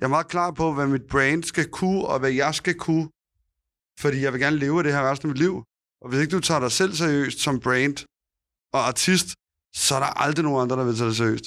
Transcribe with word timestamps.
Jeg 0.00 0.06
er 0.06 0.10
meget 0.16 0.28
klar 0.28 0.50
på, 0.50 0.72
hvad 0.72 0.86
mit 0.86 1.06
brand 1.10 1.42
skal 1.44 1.68
kunne, 1.68 2.04
og 2.04 2.18
hvad 2.18 2.30
jeg 2.30 2.54
skal 2.54 2.74
kunne. 2.74 3.08
Fordi 4.00 4.22
jeg 4.22 4.32
vil 4.32 4.40
gerne 4.40 4.56
leve 4.56 4.78
af 4.78 4.84
det 4.84 4.92
her 4.92 5.10
resten 5.10 5.28
af 5.28 5.32
mit 5.32 5.38
liv. 5.38 5.54
Og 6.02 6.08
hvis 6.08 6.20
ikke 6.20 6.36
du 6.36 6.40
tager 6.40 6.60
dig 6.60 6.72
selv 6.72 6.92
seriøst 6.92 7.38
som 7.38 7.60
brand 7.60 7.96
og 8.72 8.80
artist, 8.88 9.28
så 9.74 9.94
er 9.94 10.00
der 10.00 10.20
aldrig 10.24 10.44
nogen 10.44 10.62
andre, 10.62 10.76
der 10.76 10.84
vil 10.84 10.96
tage 10.96 11.08
dig 11.08 11.16
seriøst. 11.16 11.44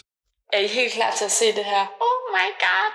Er 0.54 0.60
I 0.60 0.68
helt 0.68 0.94
klar 0.94 1.12
til 1.18 1.26
at 1.26 1.32
se 1.32 1.46
det 1.46 1.66
her? 1.74 1.84
Oh 2.08 2.20
my 2.38 2.48
god. 2.66 2.90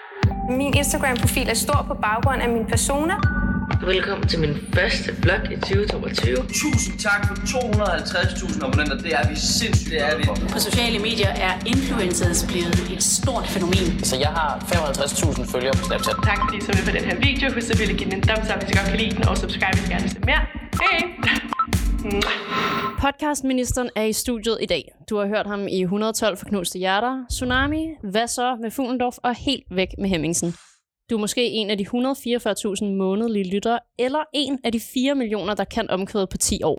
Min 0.57 0.75
Instagram-profil 0.77 1.49
er 1.49 1.55
stor 1.55 1.85
på 1.89 1.95
baggrund 1.95 2.43
af 2.43 2.49
min 2.49 2.67
persona. 2.67 3.38
Velkommen 3.69 4.29
til 4.29 4.41
min 4.41 4.55
første 4.75 5.11
blog 5.23 5.53
i 5.53 5.57
2022. 5.57 6.37
Tusind 6.37 6.99
tak 6.99 7.21
for 7.29 7.35
250.000 7.35 8.67
abonnenter. 8.67 8.97
Det 9.07 9.13
er 9.15 9.29
vi 9.29 9.37
sindssygt, 9.37 9.91
det 9.91 10.01
er 10.09 10.17
vi. 10.19 10.25
På 10.53 10.59
sociale 10.59 10.99
medier 10.99 11.33
er 11.47 11.53
influencers 11.67 12.47
blevet 12.51 12.81
et 12.95 13.03
stort 13.03 13.47
fænomen. 13.47 14.05
Så 14.05 14.17
jeg 14.17 14.33
har 14.39 14.51
55.000 14.59 15.53
følgere 15.53 15.75
på 15.79 15.85
Snapchat. 15.89 16.17
Tak 16.25 16.39
fordi 16.45 16.57
I 16.59 16.61
så 16.61 16.71
med 16.77 16.85
på 16.89 16.93
den 16.99 17.05
her 17.09 17.17
video. 17.29 17.47
Husk 17.55 17.71
at 17.71 17.97
give 17.99 18.11
den 18.11 18.15
en 18.19 18.23
thumbs 18.29 18.49
up, 18.53 18.59
hvis 18.61 18.71
I 18.73 18.75
godt 18.79 18.89
kan 18.93 18.99
lide 19.03 19.13
den, 19.17 19.29
og 19.29 19.37
subscribe, 19.43 19.75
hvis 19.77 19.87
I 19.89 19.91
gerne 19.93 20.05
vil 20.07 20.13
se 20.17 20.21
mere. 20.31 20.43
Hej! 20.83 20.99
Podcastministeren 23.05 23.91
er 23.97 24.03
i 24.03 24.13
studiet 24.13 24.59
i 24.61 24.67
dag. 24.67 24.93
Du 25.11 25.17
har 25.17 25.27
hørt 25.27 25.47
ham 25.47 25.69
i 25.69 25.81
112 25.83 26.37
for 26.37 26.47
knuste 26.47 26.79
hjerter, 26.79 27.25
Tsunami, 27.31 27.85
Hvad 28.03 28.27
så 28.27 28.57
med 28.63 28.71
Fuglendorf 28.71 29.17
og 29.23 29.35
Helt 29.35 29.65
væk 29.71 29.89
med 29.99 30.09
Hemmingsen. 30.09 30.55
Du 31.11 31.15
er 31.17 31.21
måske 31.21 31.45
en 31.51 31.71
af 31.71 31.79
de 31.79 31.87
144.000 31.87 32.85
månedlige 32.85 33.51
lyttere, 33.55 33.81
eller 33.99 34.25
en 34.35 34.59
af 34.65 34.73
de 34.73 34.81
4 34.81 35.15
millioner, 35.15 35.55
der 35.55 35.65
kan 35.65 35.91
omkvæde 35.91 36.27
på 36.31 36.37
10 36.37 36.63
år. 36.63 36.79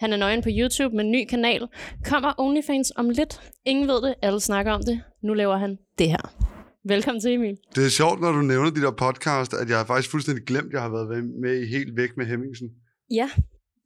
Han 0.00 0.12
er 0.12 0.16
nøgen 0.16 0.42
på 0.42 0.48
YouTube 0.52 0.96
med 0.96 1.04
en 1.04 1.10
ny 1.10 1.24
kanal. 1.30 1.68
Kommer 2.04 2.34
OnlyFans 2.38 2.92
om 2.96 3.10
lidt. 3.10 3.52
Ingen 3.64 3.88
ved 3.88 4.02
det, 4.02 4.14
alle 4.22 4.40
snakker 4.40 4.72
om 4.72 4.82
det. 4.86 5.00
Nu 5.22 5.34
laver 5.34 5.56
han 5.56 5.78
det 5.98 6.08
her. 6.10 6.34
Velkommen 6.88 7.20
til, 7.20 7.32
Emil. 7.32 7.56
Det 7.74 7.84
er 7.86 7.88
sjovt, 7.90 8.20
når 8.20 8.32
du 8.32 8.42
nævner 8.42 8.70
de 8.70 8.80
der 8.80 8.90
podcast, 8.90 9.54
at 9.54 9.68
jeg 9.68 9.78
har 9.78 9.84
faktisk 9.84 10.10
fuldstændig 10.10 10.44
glemt, 10.44 10.66
at 10.66 10.72
jeg 10.72 10.82
har 10.82 10.88
været 10.88 11.24
med 11.42 11.62
i 11.62 11.66
Helt 11.66 11.96
Væk 11.96 12.16
med 12.16 12.26
Hemmingsen. 12.26 12.68
Ja, 13.10 13.30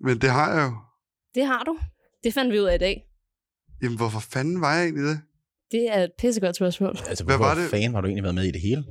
Men 0.01 0.19
det 0.21 0.31
har 0.31 0.55
jeg 0.59 0.67
jo. 0.69 0.73
det 1.35 1.47
har 1.47 1.63
du. 1.65 1.79
Det 2.25 2.35
fandt 2.35 2.53
vi 2.53 2.61
ud 2.61 2.65
af 2.65 2.75
i 2.75 2.79
dag. 2.79 3.05
Jamen, 3.83 3.97
hvorfor 3.97 4.21
fanden 4.21 4.61
var 4.61 4.75
jeg 4.75 4.85
egentlig 4.85 5.05
det? 5.05 5.21
Det 5.73 5.87
er 5.97 6.05
et 6.05 6.11
pissegodt 6.19 6.57
spørgsmål. 6.57 6.97
Altså, 7.09 7.25
Hvad 7.25 7.37
hvorfor 7.37 7.55
var 7.55 7.61
det? 7.63 7.71
fanden 7.71 7.95
har 7.95 8.01
du 8.01 8.07
egentlig 8.07 8.23
været 8.23 8.35
med 8.35 8.45
i 8.45 8.51
det 8.51 8.61
hele? 8.61 8.85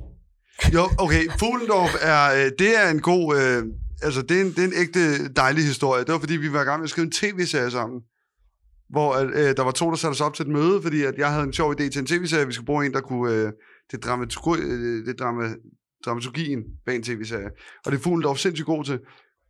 Jo, 0.74 0.82
okay, 0.98 1.22
Fuglendorf 1.38 1.94
er, 2.00 2.44
øh, 2.44 2.52
det 2.58 2.78
er 2.84 2.90
en 2.90 3.00
god, 3.00 3.36
øh, 3.36 3.64
altså 4.02 4.22
det 4.22 4.36
er 4.36 4.40
en, 4.40 4.50
det 4.50 4.58
er 4.58 4.64
en 4.64 4.72
ægte 4.76 5.28
dejlig 5.28 5.64
historie. 5.64 6.04
Det 6.04 6.12
var 6.12 6.18
fordi, 6.18 6.36
vi 6.36 6.52
var 6.52 6.62
i 6.62 6.64
gang 6.64 6.80
med 6.80 6.84
at 6.84 6.90
skrive 6.90 7.04
en 7.04 7.12
tv-serie 7.12 7.70
sammen, 7.70 8.00
hvor 8.90 9.14
øh, 9.14 9.56
der 9.56 9.62
var 9.62 9.70
to, 9.70 9.90
der 9.90 9.96
satte 9.96 10.12
os 10.12 10.20
op 10.20 10.34
til 10.34 10.42
et 10.42 10.52
møde, 10.52 10.82
fordi 10.82 11.02
at 11.02 11.14
jeg 11.18 11.32
havde 11.32 11.44
en 11.44 11.52
sjov 11.52 11.72
idé 11.72 11.88
til 11.88 11.98
en 11.98 12.06
tv-serie, 12.06 12.46
vi 12.46 12.52
skulle 12.52 12.66
bruge 12.66 12.86
en, 12.86 12.92
der 12.92 13.00
kunne, 13.00 13.34
øh, 13.34 13.52
det, 13.90 14.04
dramaturgi, 14.04 14.62
øh, 14.62 15.06
det 15.06 15.18
drama, 15.18 15.54
dramaturgien 16.04 16.62
bag 16.86 16.96
en 16.96 17.02
tv-serie. 17.02 17.50
Og 17.84 17.92
det 17.92 17.98
er 17.98 18.02
Fuglendorf 18.02 18.38
sindssygt 18.38 18.66
god 18.66 18.84
til. 18.84 19.00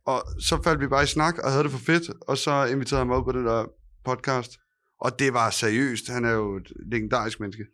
Og 0.05 0.23
så 0.39 0.61
faldt 0.63 0.81
vi 0.81 0.87
bare 0.87 1.03
i 1.03 1.07
snak 1.07 1.37
og 1.37 1.51
havde 1.51 1.63
det 1.63 1.71
for 1.71 1.79
fedt, 1.79 2.09
og 2.21 2.37
så 2.37 2.65
inviterede 2.65 2.99
han 3.01 3.07
mig 3.07 3.17
op 3.17 3.25
på 3.25 3.31
den 3.31 3.45
der 3.45 3.65
podcast. 4.05 4.51
Og 5.01 5.19
det 5.19 5.33
var 5.33 5.49
seriøst. 5.49 6.09
Han 6.09 6.25
er 6.25 6.31
jo 6.31 6.55
et 6.57 6.71
legendarisk 6.91 7.39
menneske. 7.39 7.65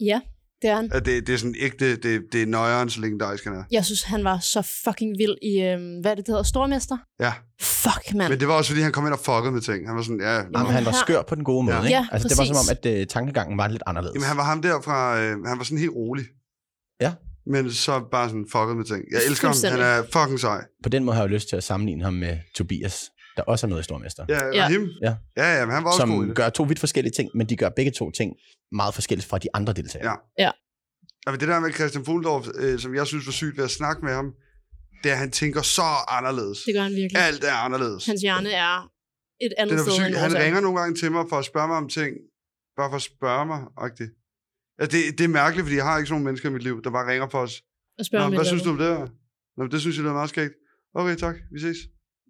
Ja, 0.00 0.20
det 0.62 0.70
er 0.70 0.76
han. 0.76 0.88
At 0.92 1.06
det, 1.06 1.26
det 1.26 1.32
er 1.32 1.38
sådan 1.38 1.54
ægte, 1.58 1.96
det, 1.96 2.22
det 2.32 2.42
er 2.42 2.46
nøjeren, 2.46 2.90
så 2.90 3.00
legendarisk 3.00 3.44
han 3.44 3.52
er. 3.54 3.62
Jeg 3.70 3.84
synes, 3.84 4.02
han 4.02 4.24
var 4.24 4.38
så 4.38 4.62
fucking 4.84 5.18
vild 5.18 5.34
i, 5.42 5.60
øhm, 5.60 6.00
hvad 6.00 6.10
er 6.10 6.14
det, 6.14 6.26
det 6.26 6.32
hedder, 6.32 6.42
Stormester? 6.42 6.96
Ja. 7.20 7.32
Fuck, 7.60 8.14
mand. 8.14 8.28
Men 8.32 8.40
det 8.40 8.48
var 8.48 8.54
også, 8.54 8.70
fordi 8.70 8.82
han 8.82 8.92
kom 8.92 9.04
ind 9.06 9.12
og 9.12 9.18
fuckede 9.18 9.52
med 9.52 9.60
ting. 9.60 9.88
Han 9.88 9.96
var 9.96 10.02
sådan, 10.02 10.20
ja... 10.20 10.34
Jamen, 10.34 10.72
han 10.72 10.84
var 10.84 10.92
skør 10.92 11.22
på 11.28 11.34
den 11.34 11.44
gode 11.44 11.64
måde, 11.64 11.76
Ja. 11.76 11.82
ikke? 11.82 11.94
Ja, 11.96 12.06
altså, 12.12 12.28
det 12.28 12.38
var 12.38 12.44
som 12.44 12.56
om, 12.56 12.66
præcis. 12.68 12.92
at 12.94 13.00
øh, 13.00 13.06
tankegangen 13.06 13.58
var 13.58 13.68
lidt 13.68 13.82
anderledes. 13.86 14.14
Jamen, 14.14 14.26
han 14.28 14.36
var 14.36 14.44
ham 14.44 14.62
der 14.62 14.80
fra... 14.80 15.20
Øh, 15.20 15.30
han 15.46 15.58
var 15.58 15.64
sådan 15.64 15.78
helt 15.78 15.92
rolig. 15.94 16.24
Ja. 17.00 17.12
Men 17.46 17.72
så 17.72 18.00
bare 18.10 18.28
sådan 18.28 18.46
fucket 18.52 18.76
med 18.76 18.84
ting. 18.84 19.02
Jeg 19.12 19.20
elsker 19.28 19.48
ham. 19.48 19.56
Han 19.72 19.80
er 19.80 20.02
fucking 20.12 20.40
sej. 20.40 20.64
På 20.82 20.88
den 20.88 21.04
måde 21.04 21.14
har 21.16 21.22
jeg 21.22 21.30
jo 21.30 21.34
lyst 21.34 21.48
til 21.48 21.56
at 21.56 21.64
sammenligne 21.64 22.04
ham 22.04 22.12
med 22.14 22.36
Tobias, 22.56 23.10
der 23.38 23.44
også 23.44 23.66
er 23.66 23.70
med 23.70 23.80
i 23.80 23.82
Stormester. 23.82 24.24
Ja, 24.28 24.44
Ja. 24.46 24.50
ja. 24.56 24.68
Him. 24.68 24.88
Ja. 25.02 25.16
Ja, 25.36 25.58
ja, 25.58 25.64
men 25.66 25.74
han 25.74 25.84
var 25.84 25.90
også 25.90 26.06
god 26.06 26.18
som 26.20 26.26
det. 26.26 26.36
gør 26.36 26.48
to 26.48 26.62
vidt 26.62 26.78
forskellige 26.78 27.12
ting, 27.12 27.30
men 27.34 27.48
de 27.48 27.56
gør 27.56 27.68
begge 27.68 27.90
to 27.90 28.10
ting 28.10 28.32
meget 28.72 28.94
forskelligt 28.94 29.28
fra 29.28 29.38
de 29.38 29.48
andre 29.54 29.72
deltagere. 29.72 30.16
Ja. 30.38 30.50
Og 31.26 31.40
det 31.40 31.48
der 31.48 31.60
med 31.60 31.72
Christian 31.72 32.04
Fuglendorf, 32.04 32.46
øh, 32.54 32.78
som 32.78 32.94
jeg 32.94 33.06
synes 33.06 33.26
var 33.26 33.32
sygt 33.32 33.56
ved 33.56 33.64
at 33.64 33.70
snakke 33.70 34.04
med 34.04 34.12
ham, 34.14 34.34
det 35.02 35.08
er, 35.08 35.12
at 35.12 35.18
han 35.18 35.30
tænker 35.30 35.62
så 35.62 35.82
anderledes. 36.08 36.58
Det 36.66 36.74
gør 36.74 36.82
han 36.82 36.92
virkelig. 36.92 37.22
Alt 37.22 37.44
er 37.44 37.52
anderledes. 37.52 38.06
Hans 38.06 38.20
hjerne 38.22 38.50
er 38.50 38.90
et 39.40 39.52
andet 39.58 39.70
Den 39.72 39.78
er 39.78 39.84
for 39.84 39.90
sted 39.90 40.06
end 40.06 40.14
Han 40.14 40.36
er. 40.36 40.44
ringer 40.44 40.60
nogle 40.60 40.78
gange 40.80 40.94
til 40.96 41.12
mig 41.12 41.24
for 41.28 41.36
at 41.36 41.44
spørge 41.44 41.68
mig 41.68 41.76
om 41.76 41.88
ting. 41.88 42.16
Bare 42.76 42.90
for 42.90 42.96
at 42.96 43.02
spørge 43.02 43.46
mig, 43.46 43.60
agtigt. 43.76 44.10
Altså, 44.78 44.90
det, 44.98 45.18
det 45.18 45.24
er 45.24 45.28
mærkeligt, 45.28 45.64
fordi 45.66 45.76
jeg 45.76 45.84
har 45.84 45.96
ikke 45.98 46.06
sådan 46.08 46.14
nogle 46.14 46.24
mennesker 46.24 46.48
i 46.48 46.52
mit 46.52 46.62
liv, 46.62 46.82
der 46.84 46.90
bare 46.90 47.06
ringer 47.12 47.28
for 47.28 47.38
os. 47.38 47.62
Og 47.98 48.04
spørger 48.04 48.28
Nå, 48.28 48.34
hvad 48.36 48.44
synes 48.44 48.62
du 48.62 48.70
om 48.70 48.78
det 48.78 48.86
her? 48.86 49.06
Nå, 49.56 49.66
det 49.66 49.80
synes 49.80 49.96
jeg, 49.96 50.02
det 50.04 50.10
er 50.10 50.14
meget 50.14 50.28
skægt. 50.30 50.54
Okay, 50.94 51.16
tak. 51.16 51.36
Vi 51.52 51.60
ses. 51.60 51.76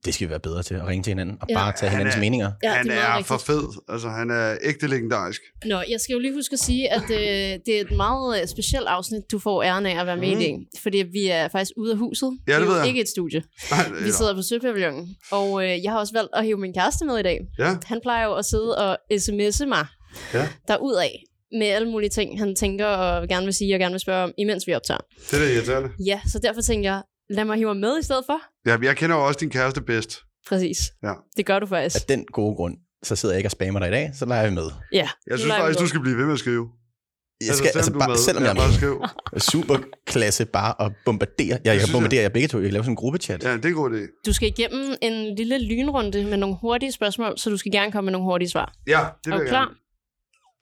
Det 0.04 0.14
skal 0.14 0.26
vi 0.26 0.30
være 0.30 0.40
bedre 0.40 0.62
til, 0.62 0.74
at 0.74 0.86
ringe 0.86 1.02
til 1.02 1.10
hinanden 1.10 1.36
og 1.40 1.46
Ja. 1.50 1.54
bare 1.54 1.72
tage 1.72 1.90
Han 1.90 1.98
hinandens 1.98 2.16
er- 2.16 2.20
meninger. 2.20 2.50
Ja, 2.62 2.70
han 2.72 2.86
det 2.86 2.94
er, 2.94 2.98
er 3.00 3.22
for 3.22 3.38
fed. 3.38 3.62
Altså, 3.88 4.08
han 4.08 4.30
er 4.30 4.56
ægte 4.62 4.86
legendarisk. 4.86 5.40
Nå, 5.64 5.82
jeg 5.90 6.00
skal 6.00 6.12
jo 6.12 6.18
lige 6.18 6.34
huske 6.34 6.52
at 6.52 6.58
sige, 6.58 6.92
at 6.92 7.02
øh, 7.10 7.18
det 7.66 7.76
er 7.76 7.80
et 7.80 7.90
meget 7.96 8.40
øh, 8.42 8.48
specielt 8.48 8.86
afsnit, 8.86 9.22
du 9.32 9.38
får 9.38 9.62
æren 9.62 9.86
af 9.86 10.00
at 10.00 10.06
være 10.06 10.16
med 10.16 10.34
Mm. 10.34 10.40
i 10.40 10.44
det. 10.44 10.54
Fordi 10.82 10.98
vi 11.12 11.26
er 11.28 11.48
faktisk 11.48 11.72
ude 11.76 11.92
af 11.92 11.98
huset. 11.98 12.30
Ja, 12.48 12.52
det 12.52 12.62
er 12.62 12.64
ved 12.66 12.74
jo 12.74 12.78
jeg. 12.78 12.86
ikke 12.88 13.00
et 13.00 13.08
studie. 13.08 13.42
Nej, 13.70 13.80
Vi 14.06 14.10
sidder 14.10 14.34
på 14.34 14.42
Søpavillonen. 14.42 15.16
Og 15.30 15.64
øh, 15.64 15.82
jeg 15.84 15.92
har 15.92 15.98
også 15.98 16.12
valgt 16.12 16.30
at 16.34 16.44
hive 16.44 16.58
min 16.58 16.74
kæreste 16.74 17.04
med 17.04 17.18
i 17.18 17.22
dag. 17.22 17.38
Ja, 17.58 17.76
Han 17.84 17.98
plejer 18.02 18.24
jo 18.24 18.34
at 18.34 18.44
sidde 18.44 18.78
og 18.78 18.98
sms'e 19.12 19.66
mig 19.66 19.86
Ja. 20.34 20.48
derudad 20.68 21.08
med 21.58 21.66
alle 21.66 21.90
mulige 21.90 22.10
ting, 22.10 22.38
han 22.38 22.54
tænker 22.56 22.86
og 22.86 23.28
gerne 23.28 23.44
vil 23.44 23.54
sige 23.54 23.74
og 23.74 23.78
gerne 23.80 23.92
vil 23.92 24.00
spørge 24.00 24.24
om, 24.24 24.32
imens 24.38 24.66
vi 24.66 24.74
optager. 24.74 24.98
det 25.30 25.40
er 25.40 25.44
det 25.44 25.54
irriterende. 25.54 25.88
Ja, 26.06 26.20
så 26.26 26.38
derfor 26.38 26.60
tænker 26.60 26.90
jeg, 26.92 27.02
lad 27.30 27.44
mig 27.44 27.56
hive 27.56 27.74
med 27.74 27.98
i 27.98 28.02
stedet 28.02 28.24
for. 28.26 28.40
Ja, 28.66 28.76
jeg 28.82 28.96
kender 28.96 29.16
jo 29.16 29.26
også 29.26 29.38
din 29.40 29.50
kæreste 29.50 29.80
bedst. 29.80 30.20
Præcis. 30.48 30.78
Ja. 31.02 31.12
Det 31.36 31.46
gør 31.46 31.58
du 31.58 31.66
faktisk. 31.66 31.96
Af 31.96 32.00
den 32.08 32.24
gode 32.32 32.54
grund, 32.56 32.76
så 33.02 33.16
sidder 33.16 33.34
jeg 33.34 33.38
ikke 33.38 33.46
og 33.46 33.50
spammer 33.52 33.80
dig 33.80 33.88
i 33.88 33.92
dag, 33.92 34.10
så 34.14 34.26
leger 34.26 34.48
vi 34.48 34.54
med. 34.54 34.70
Ja. 34.92 35.08
Jeg 35.26 35.38
synes 35.38 35.54
faktisk, 35.54 35.80
du 35.80 35.86
skal 35.86 36.00
blive 36.00 36.16
ved 36.16 36.24
med 36.24 36.32
at 36.32 36.38
skrive. 36.38 36.68
Jeg 37.46 37.54
skal, 37.54 37.66
altså, 37.66 37.82
selvom 37.82 37.92
du 37.92 37.98
er 37.98 38.06
bare, 38.06 38.08
med. 38.08 38.16
selvom 38.18 38.42
ja, 38.42 38.48
jeg 38.48 38.56
bare 38.56 38.68
er 38.68 38.72
skriv. 38.72 39.00
med, 39.32 39.40
super 39.40 39.78
klasse 40.06 40.44
bare 40.46 40.82
at 40.84 40.92
bombardere. 41.04 41.48
Jeg, 41.48 41.60
jeg 41.64 41.74
synes 41.74 41.90
kan 41.90 41.92
bombardere 41.96 42.22
jer 42.22 42.28
begge 42.28 42.48
to. 42.48 42.58
Jeg 42.58 42.64
kan 42.64 42.72
lave 42.72 42.84
sådan 42.84 42.92
en 42.92 42.96
gruppechat. 42.96 43.44
Ja, 43.44 43.52
det 43.56 43.64
er 43.64 43.68
en 43.68 43.74
god 43.74 43.90
idé. 43.90 44.22
Du 44.26 44.32
skal 44.32 44.48
igennem 44.48 44.94
en 45.02 45.34
lille 45.36 45.58
lynrunde 45.58 46.24
med 46.24 46.36
nogle 46.36 46.56
hurtige 46.60 46.92
spørgsmål, 46.92 47.38
så 47.38 47.50
du 47.50 47.56
skal 47.56 47.72
gerne 47.72 47.92
komme 47.92 48.06
med 48.06 48.12
nogle 48.12 48.24
hurtige 48.24 48.48
svar. 48.48 48.72
Ja, 48.86 48.92
det 48.92 48.96
Er 48.98 49.08
vil 49.24 49.32
du 49.32 49.38
jeg 49.42 49.48
klar? 49.48 49.64
gerne. 49.64 49.74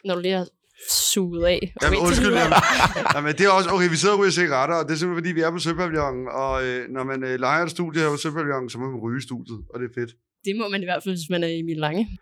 Når 0.05 0.15
du 0.15 0.21
lige 0.21 0.35
har 0.35 0.47
suget 0.91 1.45
af. 1.47 1.75
Jamen, 1.83 1.99
undskyld. 1.99 2.35
Jamen, 2.35 2.53
jamen, 3.15 3.33
det 3.39 3.45
er 3.47 3.51
også, 3.51 3.71
okay, 3.71 3.89
vi 3.91 3.97
sidder 3.97 4.15
og 4.15 4.21
ryger 4.21 4.31
cigaretter, 4.31 4.77
og 4.77 4.85
det 4.85 4.93
er 4.93 4.99
simpelthen, 4.99 5.25
fordi 5.25 5.33
vi 5.39 5.41
er 5.41 5.51
på 5.51 5.59
Søpavillonen, 5.59 6.29
og 6.43 6.67
øh, 6.67 6.89
når 6.89 7.05
man 7.05 7.25
øh, 7.25 7.41
leger 7.41 7.65
et 7.65 7.71
studie 7.71 8.03
her 8.03 8.11
på 8.11 8.17
Søpavillonen, 8.17 8.71
så 8.71 8.79
må 8.79 8.91
man 8.91 9.01
ryge 9.01 9.19
i 9.19 9.23
studiet, 9.29 9.61
og 9.71 9.81
det 9.81 9.87
er 9.91 9.95
fedt. 10.01 10.11
Det 10.45 10.57
må 10.61 10.69
man 10.69 10.81
i 10.83 10.85
hvert 10.85 11.03
fald, 11.03 11.15
hvis 11.15 11.31
man 11.31 11.43
er 11.45 11.49
Emil 11.49 11.77
Lange. 11.77 12.19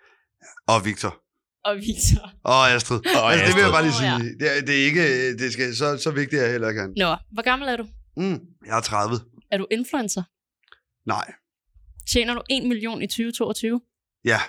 Og 0.68 0.84
Victor. 0.84 1.12
Og 1.64 1.76
Victor. 1.76 2.24
Og 2.44 2.70
Astrid. 2.70 3.00
Og 3.22 3.32
altså, 3.32 3.46
det 3.46 3.54
vil 3.56 3.62
jeg 3.62 3.72
bare 3.72 3.84
lige 3.88 3.98
ja. 4.02 4.18
sige. 4.18 4.38
Det 4.40 4.46
er, 4.56 4.60
det 4.66 4.74
er 4.80 4.84
ikke, 4.90 5.02
øh, 5.02 5.38
det 5.38 5.52
skal, 5.52 5.76
så, 5.76 5.98
så 5.98 6.10
vigtigt 6.10 6.40
er 6.40 6.44
jeg 6.44 6.52
heller 6.52 6.68
ikke 6.68 6.80
han. 6.80 6.92
Nå, 6.96 7.16
hvor 7.32 7.42
gammel 7.42 7.68
er 7.68 7.76
du? 7.76 7.86
Mm, 8.16 8.40
jeg 8.66 8.76
er 8.76 8.80
30. 8.80 9.16
Er 9.52 9.58
du 9.58 9.66
influencer? 9.70 10.22
Nej. 11.06 11.32
Tjener 12.12 12.34
du 12.34 12.42
1 12.50 12.68
million 12.68 13.02
i 13.02 13.06
2022? 13.06 13.80
Ja. 14.24 14.40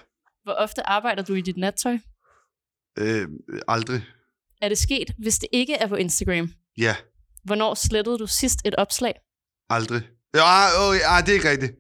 Hvor 0.44 0.54
ofte 0.54 0.90
arbejder 0.90 1.24
du 1.24 1.34
i 1.34 1.42
dit 1.42 1.58
nattøj? 1.58 1.98
Øh, 3.00 3.28
aldrig. 3.68 4.06
Er 4.62 4.70
det 4.70 4.78
sket, 4.78 5.12
hvis 5.18 5.40
det 5.40 5.50
ikke 5.52 5.74
er 5.74 5.88
på 5.88 5.96
Instagram? 5.96 6.50
Ja. 6.78 6.96
Hvornår 7.44 7.74
slettede 7.74 8.18
du 8.18 8.28
sidst 8.28 8.60
et 8.66 8.76
opslag? 8.76 9.14
Aldrig. 9.70 10.02
Ja, 10.36 10.68
oh, 10.80 10.96
ja, 10.96 11.22
det 11.22 11.30
er 11.30 11.34
ikke 11.34 11.50
rigtigt. 11.50 11.74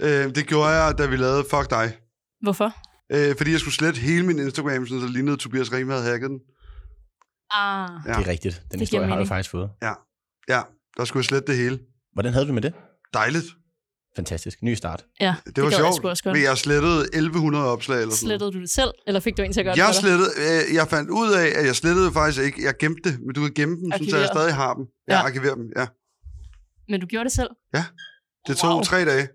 Øh, 0.00 0.34
det 0.34 0.46
gjorde 0.46 0.68
jeg, 0.68 0.98
da 0.98 1.06
vi 1.06 1.16
lavede 1.16 1.44
Fuck 1.50 1.70
dig. 1.70 1.96
Hvorfor? 2.40 2.72
Øh, 3.12 3.36
fordi 3.36 3.50
jeg 3.50 3.60
skulle 3.60 3.74
slette 3.74 4.00
hele 4.00 4.26
min 4.26 4.38
Instagram, 4.38 4.86
sådan 4.86 5.00
så 5.00 5.06
det 5.06 5.10
lignede, 5.14 5.32
at 5.32 5.38
Tobias 5.38 5.72
Riem 5.72 5.88
havde 5.88 6.02
hacket 6.02 6.30
den. 6.30 6.40
Ah, 7.50 7.88
Ja. 8.06 8.12
Det 8.12 8.26
er 8.26 8.28
rigtigt. 8.28 8.54
Den 8.54 8.68
giver 8.70 8.78
historie 8.78 9.08
har 9.08 9.18
du 9.18 9.24
faktisk 9.24 9.50
fået. 9.50 9.70
Ja, 10.48 10.62
der 10.96 11.04
skulle 11.04 11.20
jeg 11.20 11.24
slette 11.24 11.52
det 11.52 11.60
hele. 11.60 11.78
Hvordan 12.12 12.32
havde 12.32 12.46
du 12.46 12.52
med 12.52 12.62
det? 12.62 12.74
Dejligt. 13.14 13.44
Fantastisk. 14.16 14.62
Ny 14.62 14.74
start. 14.74 15.04
ja. 15.20 15.34
Det, 15.46 15.56
det 15.56 15.64
var 15.64 15.70
gad 15.70 15.78
jeg 15.78 15.84
sgu 15.86 15.94
sjovt. 15.94 16.04
også 16.10 16.24
godt. 16.24 16.36
Men 16.36 16.42
jeg 16.44 16.58
slettede 16.58 17.00
1100 17.00 17.64
opslag 17.64 18.00
eller 18.02 18.14
sådan. 18.14 18.26
Slettede 18.28 18.52
du 18.52 18.60
det 18.60 18.70
selv, 18.70 18.90
eller 19.06 19.20
fik 19.20 19.36
du 19.36 19.42
en 19.42 19.52
til 19.52 19.60
at 19.60 19.64
gøre 19.66 19.74
Jeg 19.76 19.86
det 19.88 19.96
slettede, 19.96 20.30
øh, 20.68 20.74
jeg 20.74 20.88
fandt 20.88 21.10
ud 21.10 21.32
af, 21.32 21.46
at 21.58 21.66
jeg 21.66 21.76
slettede 21.76 22.12
faktisk 22.12 22.42
ikke. 22.42 22.64
Jeg 22.64 22.74
gemte 22.80 23.10
det, 23.10 23.20
men 23.26 23.34
du 23.34 23.40
kan 23.40 23.52
gemme 23.54 23.74
dem, 23.80 24.08
så 24.10 24.16
jeg 24.18 24.28
stadig 24.32 24.54
har 24.54 24.74
dem. 24.74 24.84
Jeg 25.08 25.14
Ja. 25.14 25.18
ja. 25.18 25.24
arkiverer 25.26 25.54
dem, 25.54 25.64
ja. 25.76 25.86
Men 26.88 27.00
du 27.00 27.06
gjorde 27.06 27.24
det 27.24 27.32
selv? 27.32 27.48
Det 28.48 28.56
tog 28.56 28.70
Wow. 28.74 28.82
tre 28.82 29.04
dage. 29.04 29.28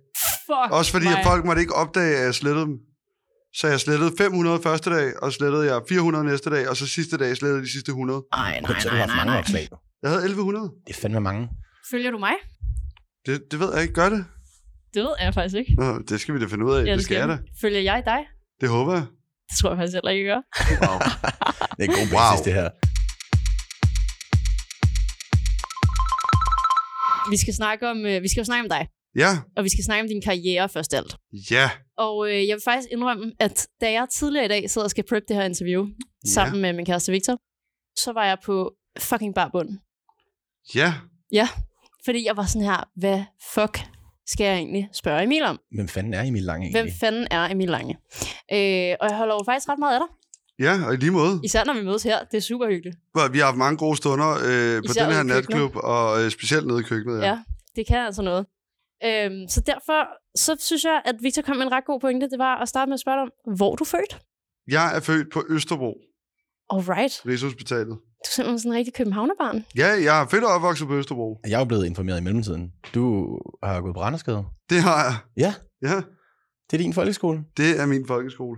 Fuck 0.48 0.72
Også 0.72 0.92
fordi, 0.92 1.06
mig. 1.06 1.20
at 1.20 1.26
folk 1.26 1.46
måtte 1.46 1.62
ikke 1.62 1.76
opdage, 1.76 2.18
at 2.18 2.24
jeg 2.26 2.36
slettede 2.36 2.66
dem. 2.66 2.76
Så 3.56 3.68
jeg 3.68 3.80
slettede 3.80 4.12
500 4.18 4.60
første 4.64 4.90
dag, 4.90 5.24
og 5.24 5.34
slettede 5.34 5.74
jeg 5.74 5.82
400 5.90 6.26
næste 6.26 6.50
dag, 6.50 6.70
og 6.70 6.78
så 6.78 6.88
sidste 6.88 7.18
dag 7.18 7.38
slettede 7.38 7.56
jeg 7.60 7.64
de 7.66 7.72
sidste 7.72 7.90
100. 7.90 8.24
Ej, 8.34 8.52
nej, 8.52 8.60
nej, 8.62 8.74
haft 8.74 8.86
nej, 8.86 9.08
mange 9.16 9.26
nej. 9.26 9.40
opslag. 9.40 9.70
Jeg 10.02 10.10
havde 10.12 10.22
1100. 10.24 10.72
Det 10.88 10.96
er 10.96 11.00
fandme 11.02 11.20
mange. 11.20 11.50
Følger 11.92 12.12
du 12.12 12.18
mig? 12.18 12.34
Det, 13.26 13.42
det 13.52 13.60
ved 13.60 13.74
jeg 13.74 13.82
ikke. 13.82 13.94
Gør 13.94 14.10
det? 14.10 14.26
Det 14.94 15.04
ved 15.04 15.16
jeg 15.20 15.34
faktisk 15.34 15.56
ikke. 15.56 15.76
Nå, 15.78 16.00
det 16.10 16.22
skal 16.22 16.36
vi 16.36 16.40
da 16.40 16.46
finde 16.46 16.66
ud 16.66 16.74
af. 16.76 16.86
Ja, 16.86 16.94
det 16.94 17.04
skal 17.04 17.16
jeg 17.18 17.28
da. 17.28 17.38
Følger 17.62 17.80
jeg 17.82 18.04
dig? 18.06 18.20
Det 18.62 18.70
håber 18.70 18.94
jeg. 18.94 19.06
Det 19.50 19.58
tror 19.62 19.70
jeg 19.70 19.78
faktisk 19.78 19.96
heller 19.96 20.12
ikke, 20.12 20.30
jeg 20.30 20.36
gør. 20.36 20.42
Wow. 20.88 21.00
Det 21.78 21.84
er 21.86 21.88
god 21.88 22.08
Wow. 22.14 22.20
basis, 22.32 22.44
det 22.46 22.54
her. 22.54 22.70
Vi 27.32 27.38
skal 27.38 27.54
snakke 27.54 27.90
om, 27.90 27.98
øh, 28.06 28.22
vi 28.24 28.28
skal 28.30 28.42
jo 28.42 28.46
snakke 28.46 28.64
om 28.64 28.70
dig, 28.70 28.88
Ja, 29.16 29.32
og 29.58 29.64
vi 29.64 29.70
skal 29.70 29.84
snakke 29.84 30.02
om 30.02 30.08
din 30.08 30.22
karriere 30.22 30.70
først 30.70 30.94
alt. 30.94 31.16
ja, 31.52 31.70
Og 31.98 32.30
øh, 32.30 32.48
jeg 32.48 32.56
vil 32.56 32.62
faktisk 32.64 32.88
indrømme, 32.92 33.34
at 33.40 33.68
da 33.82 33.92
jeg 33.92 34.08
tidligere 34.12 34.46
i 34.46 34.48
dag 34.48 34.70
sidder 34.70 34.86
og 34.86 34.92
skal 34.92 35.04
prep 35.10 35.24
det 35.28 35.36
her 35.36 35.44
interview, 35.44 35.86
ja. 35.86 36.30
sammen 36.30 36.62
med 36.62 36.74
min 36.74 36.86
kæreste 36.86 37.12
Victor, 37.12 37.38
så 38.04 38.12
var 38.14 38.26
jeg 38.26 38.38
på 38.46 38.74
fucking 39.00 39.36
barbund. 39.36 39.70
ja. 40.76 40.94
Ja, 41.32 41.50
fordi 42.06 42.26
jeg 42.26 42.38
var 42.38 42.46
sådan 42.46 42.68
her, 42.68 42.90
hvad 42.96 43.24
fuck 43.54 43.80
skal 44.32 44.44
jeg 44.44 44.56
egentlig 44.56 44.90
spørge 44.94 45.24
Emil 45.24 45.44
om? 45.44 45.60
Hvem 45.76 45.88
fanden 45.88 46.14
er 46.14 46.24
Emil 46.24 46.44
Lange 46.44 46.66
egentlig? 46.66 46.84
Hvem 46.84 46.92
fanden 47.00 47.28
er 47.32 47.52
Emil 47.52 47.70
Lange? 47.70 47.98
Øh, 48.54 48.96
og 49.02 49.10
jeg 49.10 49.18
holder 49.18 49.36
jo 49.36 49.44
faktisk 49.46 49.70
ret 49.70 49.80
meget 49.80 49.94
af 49.94 50.02
dig. 50.04 50.10
Ja, 50.66 50.86
og 50.88 50.94
i 50.94 50.98
lige 50.98 51.12
måde. 51.12 51.40
Især 51.44 51.66
når 51.66 51.74
vi 51.74 51.84
mødes 51.84 52.04
her. 52.04 52.18
Det 52.32 52.38
er 52.38 52.42
super 52.42 52.68
hyggeligt. 52.68 52.98
Vi 53.32 53.38
har 53.40 53.46
haft 53.46 53.58
mange 53.58 53.78
gode 53.78 53.98
stunder 53.98 54.32
øh, 54.32 54.78
på 54.82 54.92
Især 54.92 55.06
den 55.06 55.14
her 55.14 55.24
natklub, 55.24 55.76
og 55.76 56.24
øh, 56.24 56.32
specielt 56.32 56.68
nede 56.68 56.80
i 56.80 56.84
køkkenet. 56.84 57.20
Ja, 57.20 57.26
ja 57.26 57.40
det 57.76 57.88
kan 57.88 57.98
altså 57.98 58.22
noget. 58.22 58.46
Øhm, 59.04 59.48
så 59.48 59.62
derfor 59.62 60.08
så 60.36 60.56
synes 60.60 60.84
jeg, 60.84 61.02
at 61.06 61.16
Victor 61.22 61.42
kom 61.42 61.58
med 61.58 61.66
en 61.66 61.72
ret 61.72 61.86
god 61.86 62.00
pointe. 62.00 62.30
Det 62.30 62.40
var 62.40 62.62
at 62.62 62.68
starte 62.70 62.90
med 62.90 62.94
at 62.94 63.00
spørge 63.00 63.16
dig 63.16 63.22
om, 63.22 63.56
hvor 63.58 63.72
er 63.72 63.76
du 63.76 63.86
født? 63.86 64.20
Jeg 64.68 64.96
er 64.96 65.00
født 65.00 65.32
på 65.32 65.44
Østerbro, 65.50 65.94
Alright. 66.70 67.22
Rigshospitalet. 67.26 67.98
Du 68.26 68.28
er 68.30 68.34
simpelthen 68.36 68.60
sådan 68.60 68.72
en 68.72 68.78
rigtig 68.78 68.94
københavnerbarn. 68.94 69.66
Ja, 69.76 69.88
jeg 69.88 70.22
er 70.22 70.28
født 70.28 70.44
og 70.44 70.50
opvokset 70.50 70.88
på 70.88 70.94
Østerbro. 70.96 71.40
Jeg 71.48 71.54
er 71.56 71.60
jo 71.60 71.66
blevet 71.66 71.86
informeret 71.86 72.20
i 72.20 72.24
mellemtiden. 72.24 72.72
Du 72.96 73.38
har 73.64 73.82
gået 73.82 73.94
på 73.96 74.02
Randerskade. 74.02 74.46
Det 74.70 74.82
har 74.82 75.04
jeg. 75.04 75.16
Ja, 75.38 75.54
Ja, 75.90 75.96
det 76.72 76.74
er 76.74 76.78
din 76.78 76.94
folkeskole. 76.94 77.44
det 77.58 77.80
er 77.82 77.86
min 77.86 78.08
folkeskole. 78.08 78.58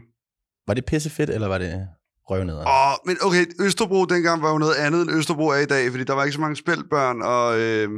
Var 0.68 0.74
det 0.74 0.86
pisse 0.86 1.10
fedt, 1.10 1.30
eller 1.30 1.48
var 1.48 1.58
det 1.58 1.88
røvneder? 2.30 2.66
Åh, 2.68 2.96
men 3.08 3.18
okay, 3.26 3.46
Østerbro 3.60 4.06
dengang 4.06 4.42
var 4.42 4.52
jo 4.52 4.58
noget 4.58 4.76
andet, 4.76 5.02
end 5.02 5.12
Østerbro 5.12 5.48
er 5.48 5.58
i 5.58 5.66
dag, 5.66 5.92
fordi 5.92 6.04
der 6.04 6.14
var 6.14 6.24
ikke 6.24 6.34
så 6.34 6.42
mange 6.42 6.56
spældbørn 6.56 7.22
og 7.22 7.60
øh, 7.60 7.90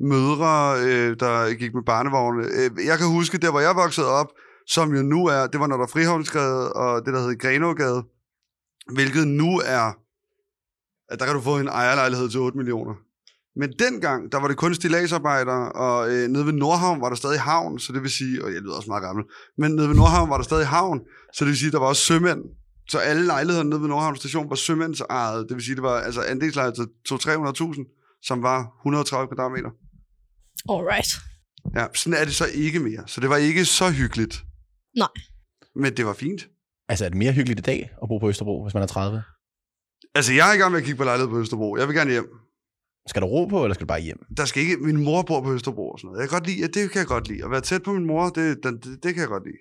mødre, 0.00 0.74
øh, 0.86 1.16
der 1.20 1.54
gik 1.54 1.74
med 1.74 1.82
barnevogne. 1.86 2.44
Øh, 2.44 2.70
jeg 2.86 2.98
kan 2.98 3.06
huske, 3.06 3.38
der 3.38 3.50
hvor 3.50 3.60
jeg 3.60 3.76
voksede 3.76 4.06
op, 4.06 4.26
som 4.66 4.94
jo 4.96 5.02
nu 5.02 5.26
er, 5.26 5.46
det 5.46 5.60
var 5.60 5.66
når 5.66 5.76
der 5.76 5.84
er 5.84 5.88
Frihavnsgade 5.88 6.72
og 6.72 7.06
det, 7.06 7.14
der 7.14 7.20
hed 7.20 7.38
Grenågade, 7.38 8.02
hvilket 8.94 9.28
nu 9.28 9.60
er, 9.64 9.86
at 11.10 11.18
der 11.20 11.26
kan 11.26 11.34
du 11.34 11.40
få 11.40 11.58
en 11.58 11.68
ejerlejlighed 11.68 12.30
til 12.30 12.40
8 12.40 12.58
millioner. 12.58 12.94
Men 13.56 13.72
dengang, 13.78 14.32
der 14.32 14.38
var 14.40 14.48
det 14.48 14.56
kun 14.56 14.74
stillagsarbejdere, 14.74 15.72
og 15.72 16.10
øh, 16.10 16.28
nede 16.28 16.46
ved 16.46 16.52
Nordhavn 16.52 17.00
var 17.00 17.08
der 17.08 17.16
stadig 17.16 17.40
havn, 17.40 17.78
så 17.78 17.92
det 17.92 18.02
vil 18.02 18.10
sige, 18.10 18.44
og 18.44 18.52
jeg 18.52 18.60
lyder 18.60 18.74
også 18.74 18.90
meget 18.90 19.02
gammel, 19.02 19.24
men 19.58 19.70
nede 19.74 19.88
ved 19.88 19.96
Nordhavn 19.96 20.30
var 20.30 20.36
der 20.36 20.44
stadig 20.44 20.66
havn, 20.66 21.00
så 21.34 21.44
det 21.44 21.48
vil 21.48 21.58
sige, 21.58 21.70
der 21.70 21.78
var 21.78 21.86
også 21.86 22.02
sømænd. 22.02 22.40
Så 22.88 22.98
alle 22.98 23.26
lejlighederne 23.26 23.70
nede 23.70 23.80
ved 23.80 23.88
Nordhavn 23.88 24.16
station 24.16 24.50
var 24.50 24.56
sømændsejet. 24.56 25.48
Det 25.48 25.54
vil 25.56 25.64
sige, 25.64 25.74
det 25.74 25.82
var 25.82 26.00
altså 26.00 26.22
andelslejlighed 26.22 26.86
til 27.06 27.14
200-300.000, 27.14 28.20
som 28.22 28.42
var 28.42 28.58
130 28.80 29.28
kvadratmeter. 29.28 29.70
Alright. 30.70 31.10
Ja, 31.76 31.86
sådan 31.94 32.20
er 32.20 32.24
det 32.24 32.34
så 32.34 32.46
ikke 32.54 32.80
mere. 32.80 33.02
Så 33.06 33.20
det 33.20 33.30
var 33.30 33.36
ikke 33.36 33.64
så 33.64 33.90
hyggeligt. 33.90 34.42
Nej. 34.96 35.08
Men 35.76 35.96
det 35.96 36.06
var 36.06 36.12
fint. 36.12 36.48
Altså, 36.88 37.04
er 37.04 37.08
det 37.08 37.18
mere 37.18 37.32
hyggeligt 37.32 37.58
i 37.58 37.62
dag 37.62 37.90
at 38.02 38.08
bo 38.08 38.18
på 38.18 38.28
Østerbro, 38.28 38.62
hvis 38.64 38.74
man 38.74 38.82
er 38.82 38.86
30? 38.86 39.22
Altså, 40.14 40.32
jeg 40.32 40.50
er 40.50 40.54
i 40.54 40.56
gang 40.56 40.70
med 40.72 40.78
at 40.80 40.84
kigge 40.84 40.98
på 40.98 41.04
lejlighed 41.04 41.30
på 41.30 41.38
Østerbro. 41.40 41.76
Jeg 41.76 41.88
vil 41.88 41.96
gerne 41.96 42.10
hjem. 42.10 42.28
Skal 43.08 43.22
du 43.22 43.26
ro 43.26 43.46
på, 43.46 43.64
eller 43.64 43.74
skal 43.74 43.84
du 43.84 43.88
bare 43.88 44.00
hjem? 44.00 44.18
Der 44.36 44.44
skal 44.44 44.62
ikke... 44.62 44.76
Min 44.76 45.04
mor 45.04 45.22
bor 45.22 45.40
på 45.42 45.52
Østerbro 45.54 45.90
og 45.90 45.98
sådan 45.98 46.08
noget. 46.08 46.20
Jeg 46.20 46.28
kan 46.28 46.36
godt 46.38 46.46
lide... 46.48 46.60
Ja, 46.60 46.66
det 46.66 46.90
kan 46.90 46.98
jeg 46.98 47.06
godt 47.06 47.28
lide. 47.28 47.44
At 47.44 47.50
være 47.50 47.60
tæt 47.60 47.82
på 47.82 47.92
min 47.92 48.06
mor, 48.06 48.28
det, 48.28 48.56
det, 48.62 48.84
det, 49.02 49.14
kan 49.14 49.20
jeg 49.20 49.28
godt 49.28 49.44
lide. 49.44 49.58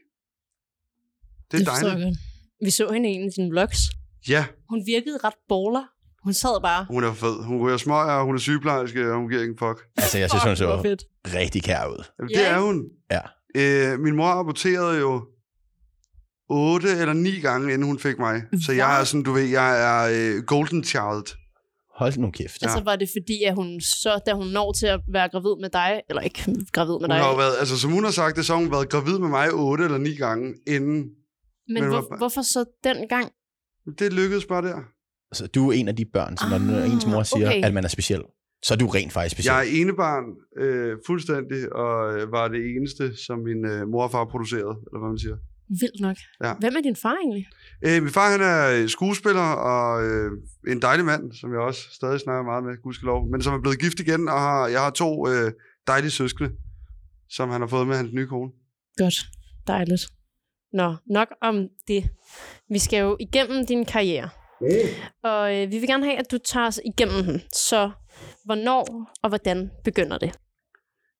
Det 1.51 1.61
er 1.61 1.65
dejligt. 1.71 2.17
Vi 2.65 2.69
så 2.69 2.89
hende 2.93 3.09
i 3.09 3.13
en 3.13 3.23
af 3.23 3.29
dine 3.37 3.49
vlogs. 3.49 3.77
Ja, 4.29 4.45
Hun 4.69 4.83
virkede 4.85 5.17
ret 5.23 5.33
baller. 5.49 5.85
Hun 6.23 6.33
sad 6.33 6.61
bare. 6.61 6.85
hun 6.89 7.03
er 7.03 7.13
fed. 7.13 7.43
Hun 7.43 7.61
ryger 7.61 7.77
smøger, 7.77 8.23
hun 8.23 8.35
er 8.35 8.39
sygeplejerske, 8.39 9.11
og 9.11 9.17
hun 9.17 9.29
giver 9.29 9.41
ikke 9.41 9.51
en 9.51 9.57
fuck. 9.57 9.79
Altså, 9.97 10.17
jeg 10.17 10.29
synes, 10.29 10.43
hun 10.43 10.55
så 10.55 10.79
fedt. 10.83 11.03
rigtig 11.27 11.63
kær 11.63 11.85
ud. 11.85 12.03
Jamen, 12.19 12.31
Ja, 12.31 12.39
det 12.39 12.47
er 12.47 12.55
ikke? 12.55 12.65
hun. 12.65 12.83
Ja. 13.11 13.93
Øh, 13.93 13.99
min 13.99 14.15
mor 14.15 14.27
aborterede 14.27 14.99
jo 14.99 15.27
otte 16.49 16.89
eller 17.01 17.13
ni 17.13 17.31
gange, 17.31 17.73
inden 17.73 17.87
hun 17.87 17.99
fik 17.99 18.19
mig. 18.19 18.41
Så 18.65 18.71
jeg 18.71 18.99
er 18.99 19.03
sådan, 19.03 19.23
du 19.23 19.31
ved, 19.31 19.43
jeg 19.43 19.69
er 19.89 19.99
øh, 20.37 20.43
golden 20.43 20.83
child. 20.83 21.37
Hold 21.97 22.17
nu 22.17 22.31
kæft. 22.31 22.63
Altså 22.63 22.81
var 22.85 22.95
det 22.95 23.09
fordi, 23.17 23.43
at 23.43 23.55
hun 23.55 23.81
så, 23.81 24.19
da 24.25 24.33
hun 24.33 24.47
når 24.47 24.71
til 24.71 24.87
at 24.87 24.99
være 25.11 25.29
gravid 25.29 25.61
med 25.61 25.69
dig, 25.69 26.01
eller 26.09 26.21
ikke 26.21 26.41
gravid 26.73 26.93
med 26.93 26.99
Hun 27.01 27.09
dig, 27.09 27.17
har 27.19 27.37
været, 27.37 27.55
altså 27.59 27.79
som 27.79 27.91
hun 27.91 28.03
har 28.03 28.11
sagt 28.11 28.35
det, 28.37 28.45
så 28.45 28.53
har 28.53 28.61
hun 28.61 28.71
været 28.71 28.89
gravid 28.89 29.19
med 29.19 29.29
mig 29.29 29.53
otte 29.53 29.83
eller 29.83 29.97
ni 29.97 30.15
gange, 30.15 30.53
inden 30.67 30.95
men 31.69 31.73
men 31.73 31.83
hvor, 31.83 32.01
hvor- 32.01 32.17
hvorfor 32.17 32.41
så 32.41 32.65
den 32.83 33.07
gang? 33.09 33.31
det 33.99 34.13
lykkedes 34.13 34.45
bare 34.45 34.61
der. 34.61 34.77
Altså, 35.31 35.47
du 35.47 35.69
er 35.69 35.73
en 35.73 35.87
af 35.87 35.95
de 35.95 36.05
børn, 36.13 36.37
som 36.37 36.49
når 36.49 36.77
Ah, 36.81 36.93
ens 36.93 37.05
mor 37.05 37.23
siger, 37.23 37.47
okay. 37.49 37.63
at 37.65 37.73
man 37.73 37.83
er 37.83 37.87
speciel, 37.87 38.21
så 38.63 38.73
er 38.73 38.77
du 38.77 38.87
rent 38.87 39.13
faktisk 39.13 39.35
speciel. 39.35 39.51
Jeg 39.53 39.67
er 39.67 39.81
enebarn 39.81 40.25
øh, 40.63 40.97
fuldstændig, 41.07 41.73
og 41.75 42.15
øh, 42.19 42.31
var 42.31 42.47
det 42.47 42.61
eneste, 42.75 43.03
som 43.25 43.37
min 43.39 43.65
øh, 43.65 43.87
mor 43.91 44.03
og 44.03 44.11
far 44.11 44.25
producerede, 44.25 44.75
eller 44.87 44.99
hvad 45.01 45.09
man 45.09 45.19
siger. 45.25 45.37
Vildt 45.69 45.99
nok. 46.01 46.17
Ja. 46.43 46.53
Hvem 46.59 46.75
er 46.75 46.81
din 46.81 46.95
far 46.95 47.15
egentlig? 47.23 47.47
Øh, 47.85 48.03
min 48.03 48.11
far 48.11 48.31
han 48.31 48.41
er 48.41 48.81
øh, 48.81 48.89
skuespiller 48.89 49.49
og 49.71 50.05
øh, 50.05 50.31
en 50.67 50.81
dejlig 50.81 51.05
mand, 51.05 51.33
som 51.33 51.51
jeg 51.51 51.59
også 51.59 51.81
stadig 51.91 52.19
snakker 52.19 52.43
meget 52.43 52.63
med, 52.63 52.81
gudskelov, 52.83 53.29
men 53.31 53.41
som 53.41 53.53
er 53.53 53.61
blevet 53.61 53.79
gift 53.79 53.99
igen, 53.99 54.27
og 54.27 54.39
har, 54.39 54.67
jeg 54.67 54.81
har 54.81 54.89
to 54.89 55.29
øh, 55.29 55.51
dejlige 55.87 56.11
søskende, 56.11 56.49
som 57.29 57.49
han 57.49 57.61
har 57.61 57.67
fået 57.67 57.87
med 57.87 57.95
hans 57.95 58.13
nye 58.13 58.27
kone. 58.27 58.51
Godt. 58.97 59.15
Dejligt. 59.67 60.07
Nå, 60.73 60.95
nok 61.09 61.27
om 61.41 61.67
det. 61.87 62.09
Vi 62.69 62.79
skal 62.79 62.99
jo 62.99 63.17
igennem 63.19 63.65
din 63.65 63.85
karriere. 63.85 64.29
Og 65.23 65.55
øh, 65.55 65.71
vi 65.71 65.77
vil 65.79 65.87
gerne 65.87 66.05
have, 66.05 66.17
at 66.17 66.31
du 66.31 66.37
tager 66.37 66.67
os 66.67 66.79
igennem 66.85 67.23
den. 67.23 67.41
Så 67.53 67.91
hvornår 68.45 69.13
og 69.23 69.29
hvordan 69.29 69.71
begynder 69.83 70.17
det? 70.17 70.31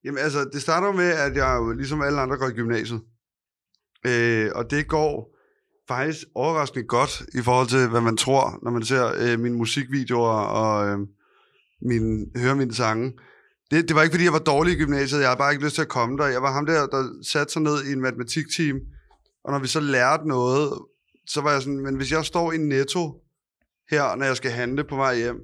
Jamen 0.04 0.18
altså, 0.18 0.50
det 0.54 0.62
starter 0.62 0.92
med, 0.92 1.12
at 1.12 1.36
jeg 1.36 1.58
jo 1.60 1.72
ligesom 1.72 2.02
alle 2.02 2.20
andre 2.20 2.38
går 2.38 2.48
i 2.48 2.52
gymnasiet. 2.52 3.02
Øh, 4.08 4.52
og 4.56 4.72
det 4.72 4.88
går 4.88 5.38
faktisk 5.88 6.28
overraskende 6.36 6.88
godt 6.88 7.24
i 7.34 7.42
forhold 7.42 7.68
til, 7.68 7.90
hvad 7.90 8.02
man 8.02 8.18
tror, 8.18 8.60
når 8.64 8.72
man 8.72 8.84
ser 8.84 9.06
øh, 9.20 9.40
mine 9.40 9.56
musikvideoer 9.56 10.40
og 10.62 10.88
øh, 10.88 11.00
min, 11.82 12.32
hører 12.36 12.56
mine 12.56 12.74
sange. 12.74 13.14
Det, 13.72 13.88
det 13.88 13.96
var 13.96 14.02
ikke, 14.04 14.14
fordi 14.14 14.24
jeg 14.24 14.34
var 14.34 14.40
dårlig 14.40 14.74
i 14.74 14.78
gymnasiet. 14.78 15.20
Jeg 15.20 15.28
havde 15.28 15.38
bare 15.38 15.52
ikke 15.52 15.66
lyst 15.66 15.76
til 15.76 15.82
at 15.82 15.88
komme 15.88 16.18
der. 16.18 16.26
Jeg 16.26 16.42
var 16.42 16.54
ham 16.54 16.66
der, 16.66 16.88
der 16.88 17.24
satte 17.24 17.54
sig 17.54 17.62
ned 17.62 17.86
i 17.86 17.92
en 17.92 18.02
matematikteam. 18.02 18.80
Og 19.44 19.52
når 19.52 19.60
vi 19.60 19.68
så 19.68 19.80
lærte 19.80 20.28
noget, 20.28 20.74
så 21.28 21.42
var 21.42 21.52
jeg 21.52 21.62
sådan, 21.62 21.80
men 21.80 21.96
hvis 21.96 22.12
jeg 22.12 22.26
står 22.26 22.52
i 22.52 22.58
Netto 22.58 23.22
her, 23.92 24.16
når 24.16 24.26
jeg 24.26 24.38
skal 24.38 24.52
handle 24.52 24.84
på 24.84 24.96
vej 24.96 25.18
hjem, 25.18 25.38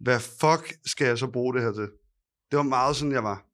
hvad 0.00 0.20
fuck 0.20 0.76
skal 0.86 1.06
jeg 1.06 1.18
så 1.18 1.26
bruge 1.26 1.54
det 1.54 1.62
her 1.62 1.72
til? 1.72 1.88
Det 2.50 2.56
var 2.56 2.62
meget 2.62 2.96
sådan, 2.96 3.12
jeg 3.12 3.24
var. 3.24 3.44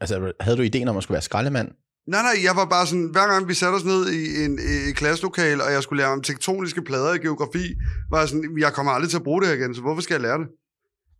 Altså, 0.00 0.32
havde 0.40 0.56
du 0.56 0.62
ideen 0.62 0.88
om 0.88 0.96
at 0.96 1.02
skulle 1.02 1.14
være 1.14 1.22
skraldemand? 1.22 1.68
Nej, 2.06 2.22
nej, 2.22 2.44
jeg 2.44 2.56
var 2.56 2.64
bare 2.64 2.86
sådan, 2.86 3.08
hver 3.12 3.26
gang 3.26 3.48
vi 3.48 3.54
satte 3.54 3.76
os 3.76 3.84
ned 3.84 4.12
i 4.12 4.44
en 4.44 4.58
i 4.58 4.90
et 4.90 4.96
klasselokale, 4.96 5.64
og 5.64 5.72
jeg 5.72 5.82
skulle 5.82 6.02
lære 6.02 6.12
om 6.12 6.22
tektoniske 6.22 6.82
plader 6.82 7.14
i 7.14 7.18
geografi, 7.18 7.74
var 8.10 8.18
jeg 8.18 8.28
sådan, 8.28 8.58
jeg 8.58 8.72
kommer 8.72 8.92
aldrig 8.92 9.10
til 9.10 9.16
at 9.16 9.22
bruge 9.22 9.40
det 9.40 9.48
her 9.48 9.56
igen, 9.56 9.74
så 9.74 9.80
hvorfor 9.80 10.02
skal 10.02 10.14
jeg 10.14 10.20
lære 10.20 10.38
det? 10.38 10.48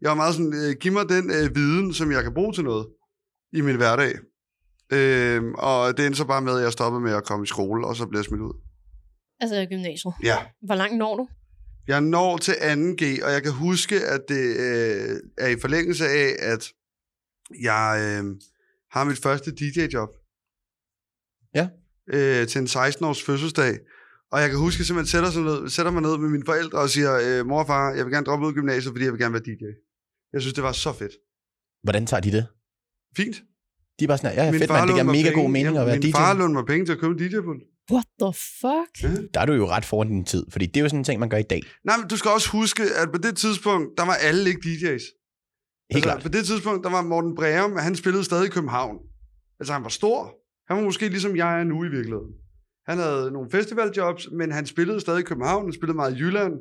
Jeg 0.00 0.08
var 0.08 0.16
meget 0.16 0.34
sådan, 0.34 0.54
øh, 0.54 0.76
giv 0.80 0.92
mig 0.92 1.08
den 1.08 1.30
øh, 1.30 1.56
viden, 1.56 1.94
som 1.94 2.12
jeg 2.12 2.22
kan 2.22 2.34
bruge 2.34 2.52
til 2.52 2.64
noget 2.64 2.86
i 3.52 3.60
min 3.60 3.76
hverdag. 3.76 4.12
Øh, 4.92 5.42
og 5.58 5.96
det 5.96 6.06
endte 6.06 6.18
så 6.18 6.24
bare 6.24 6.42
med, 6.42 6.56
at 6.56 6.62
jeg 6.62 6.72
stoppede 6.72 7.02
med 7.02 7.12
at 7.12 7.24
komme 7.24 7.42
i 7.44 7.46
skole, 7.46 7.86
og 7.86 7.96
så 7.96 8.06
blev 8.06 8.18
jeg 8.18 8.24
smidt 8.24 8.42
ud. 8.42 8.54
Altså 9.40 9.66
gymnasiet. 9.70 10.14
Ja. 10.22 10.36
Hvor 10.66 10.74
langt 10.74 10.96
når 10.96 11.16
du? 11.16 11.28
Jeg 11.86 12.00
når 12.00 12.36
til 12.36 12.52
2G, 12.52 13.24
og 13.24 13.32
jeg 13.32 13.42
kan 13.42 13.52
huske, 13.52 14.00
at 14.06 14.20
det 14.28 14.56
øh, 14.56 15.16
er 15.38 15.48
i 15.48 15.60
forlængelse 15.60 16.08
af, 16.08 16.36
at 16.38 16.72
jeg 17.60 17.88
øh, 18.02 18.24
har 18.92 19.04
mit 19.04 19.18
første 19.22 19.50
DJ-job. 19.50 20.08
Ja. 22.12 22.40
Øh, 22.40 22.46
til 22.48 22.58
en 22.60 22.66
16-års 22.66 23.22
fødselsdag. 23.22 23.78
Og 24.32 24.40
jeg 24.40 24.48
kan 24.50 24.58
huske, 24.58 24.76
at 24.76 24.78
jeg 24.78 24.86
simpelthen 24.86 25.10
sætter, 25.10 25.30
sig 25.30 25.42
ned, 25.42 25.68
sætter 25.68 25.92
mig 25.92 26.02
ned 26.02 26.18
med 26.18 26.28
mine 26.28 26.42
forældre 26.46 26.78
og 26.78 26.90
siger, 26.90 27.12
øh, 27.24 27.46
mor 27.46 27.60
og 27.60 27.66
far, 27.66 27.92
jeg 27.94 28.04
vil 28.04 28.12
gerne 28.12 28.26
droppe 28.26 28.46
ud 28.46 28.50
af 28.50 28.54
gymnasiet, 28.54 28.92
fordi 28.92 29.04
jeg 29.04 29.12
vil 29.12 29.20
gerne 29.20 29.32
være 29.32 29.42
DJ. 29.42 29.64
Jeg 30.32 30.40
synes, 30.40 30.54
det 30.54 30.64
var 30.64 30.72
så 30.72 30.92
fedt. 30.92 31.12
Hvordan 31.82 32.06
tager 32.06 32.20
de 32.20 32.32
det? 32.32 32.46
Fint. 33.16 33.36
De 33.98 34.04
er 34.04 34.08
bare 34.08 34.18
sådan, 34.18 34.34
her, 34.36 34.44
ja, 34.44 34.50
Min 34.50 34.58
fedt, 34.60 34.70
far 34.70 34.78
man, 34.78 34.88
det 34.88 34.94
giver 34.96 35.04
mega 35.04 35.28
god 35.28 35.34
penge. 35.34 35.52
mening 35.52 35.74
Ja, 35.74 35.80
at 35.80 35.86
være 35.86 35.96
Min 35.96 36.02
DJ. 36.02 36.10
far 36.12 36.34
lånte 36.34 36.54
mig 36.54 36.66
penge 36.66 36.86
til 36.86 36.92
at 36.92 36.98
købe 36.98 37.12
en 37.12 37.18
DJ-pult. 37.18 37.62
What 37.92 38.06
the 38.22 38.32
fuck? 38.62 38.92
Der 39.34 39.40
er 39.40 39.46
du 39.46 39.52
jo 39.52 39.66
ret 39.68 39.84
foran 39.84 40.08
din 40.08 40.24
tid, 40.24 40.46
fordi 40.52 40.66
det 40.66 40.76
er 40.76 40.80
jo 40.80 40.88
sådan 40.88 41.00
en 41.00 41.04
ting, 41.04 41.20
man 41.20 41.28
gør 41.28 41.36
i 41.36 41.42
dag. 41.42 41.62
Nej, 41.84 41.96
men 41.96 42.08
du 42.08 42.16
skal 42.16 42.30
også 42.30 42.48
huske, 42.50 42.82
at 42.82 43.08
på 43.14 43.18
det 43.18 43.36
tidspunkt, 43.36 43.88
der 43.98 44.04
var 44.04 44.14
alle 44.14 44.50
ikke 44.50 44.60
DJ's. 44.68 45.06
Helt 45.92 46.04
klart. 46.04 46.22
På 46.22 46.28
det 46.28 46.46
tidspunkt, 46.46 46.84
der 46.84 46.90
var 46.90 47.02
Morten 47.02 47.34
Breum, 47.34 47.76
han 47.76 47.96
spillede 47.96 48.24
stadig 48.24 48.46
i 48.46 48.50
København. 48.50 48.96
Altså, 49.60 49.72
han 49.72 49.82
var 49.82 49.88
stor. 49.88 50.34
Han 50.70 50.78
var 50.78 50.84
måske 50.84 51.08
ligesom 51.08 51.36
jeg 51.36 51.60
er 51.60 51.64
nu 51.64 51.84
i 51.84 51.88
virkeligheden. 51.88 52.34
Han 52.86 52.98
havde 52.98 53.30
nogle 53.30 53.50
festivaljobs, 53.50 54.30
men 54.32 54.52
han 54.52 54.66
spillede 54.66 55.00
stadig 55.00 55.20
i 55.20 55.22
København. 55.22 55.64
Han 55.64 55.72
spillede 55.72 55.96
meget 55.96 56.16
i 56.16 56.18
Jylland. 56.18 56.54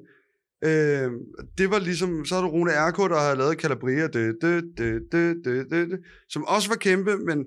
Øh, 0.63 1.11
det 1.57 1.71
var 1.71 1.79
ligesom, 1.79 2.25
så 2.25 2.35
havde 2.35 2.47
du 2.47 2.51
Rune 2.51 2.71
Erko, 2.71 3.07
der 3.07 3.19
havde 3.19 3.37
lavet 3.37 3.61
Calabria, 3.61 4.07
det, 4.07 4.37
det, 4.41 4.63
det, 4.77 5.01
det, 5.11 5.45
det, 5.45 5.71
det, 5.71 5.89
det, 5.89 5.99
som 6.29 6.43
også 6.45 6.69
var 6.69 6.75
kæmpe, 6.75 7.17
men, 7.17 7.45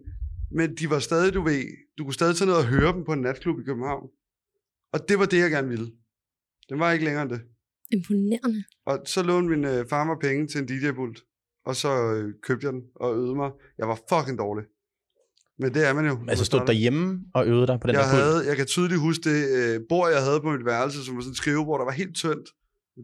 men 0.50 0.74
de 0.76 0.90
var 0.90 0.98
stadig, 0.98 1.34
du 1.34 1.42
ved, 1.42 1.64
du 1.98 2.04
kunne 2.04 2.14
stadig 2.14 2.36
tage 2.36 2.48
ned 2.48 2.54
og 2.54 2.66
høre 2.66 2.92
dem 2.92 3.04
på 3.04 3.12
en 3.12 3.20
natklub 3.20 3.60
i 3.60 3.64
København. 3.64 4.08
Og 4.92 5.08
det 5.08 5.18
var 5.18 5.26
det, 5.26 5.38
jeg 5.38 5.50
gerne 5.50 5.68
ville. 5.68 5.92
Den 6.68 6.78
var 6.78 6.92
ikke 6.92 7.04
længere 7.04 7.22
end 7.22 7.30
det. 7.30 7.40
Imponerende. 7.90 8.64
Og 8.86 9.02
så 9.06 9.22
lånte 9.22 9.50
min 9.50 9.64
øh, 9.64 9.88
far 9.88 10.04
mig 10.04 10.16
penge 10.20 10.46
til 10.46 10.60
en 10.60 10.68
DJ-pult. 10.68 11.18
og 11.64 11.76
så 11.76 12.14
øh, 12.14 12.34
købte 12.42 12.66
jeg 12.66 12.72
den 12.72 12.82
og 12.94 13.16
øvede 13.16 13.34
mig. 13.34 13.50
Jeg 13.78 13.88
var 13.88 13.98
fucking 14.10 14.38
dårlig. 14.38 14.64
Men 15.58 15.74
det 15.74 15.86
er 15.88 15.92
man 15.92 16.06
jo. 16.06 16.14
Altså 16.28 16.44
stod 16.44 16.60
derhjemme 16.66 17.20
og 17.34 17.46
øvede 17.46 17.66
dig 17.66 17.80
på 17.80 17.86
den 17.86 17.94
jeg 17.96 18.04
der 18.04 18.10
pult? 18.10 18.22
havde, 18.22 18.46
jeg 18.48 18.56
kan 18.56 18.66
tydeligt 18.66 19.00
huske 19.00 19.22
det 19.30 19.38
øh, 19.58 19.80
bord, 19.88 20.10
jeg 20.10 20.22
havde 20.22 20.40
på 20.40 20.50
mit 20.56 20.64
værelse, 20.64 21.04
som 21.04 21.14
var 21.16 21.22
sådan 21.22 21.30
et 21.30 21.36
skrivebord, 21.36 21.78
der 21.80 21.84
var 21.84 21.92
helt 22.02 22.14
tyndt. 22.14 22.48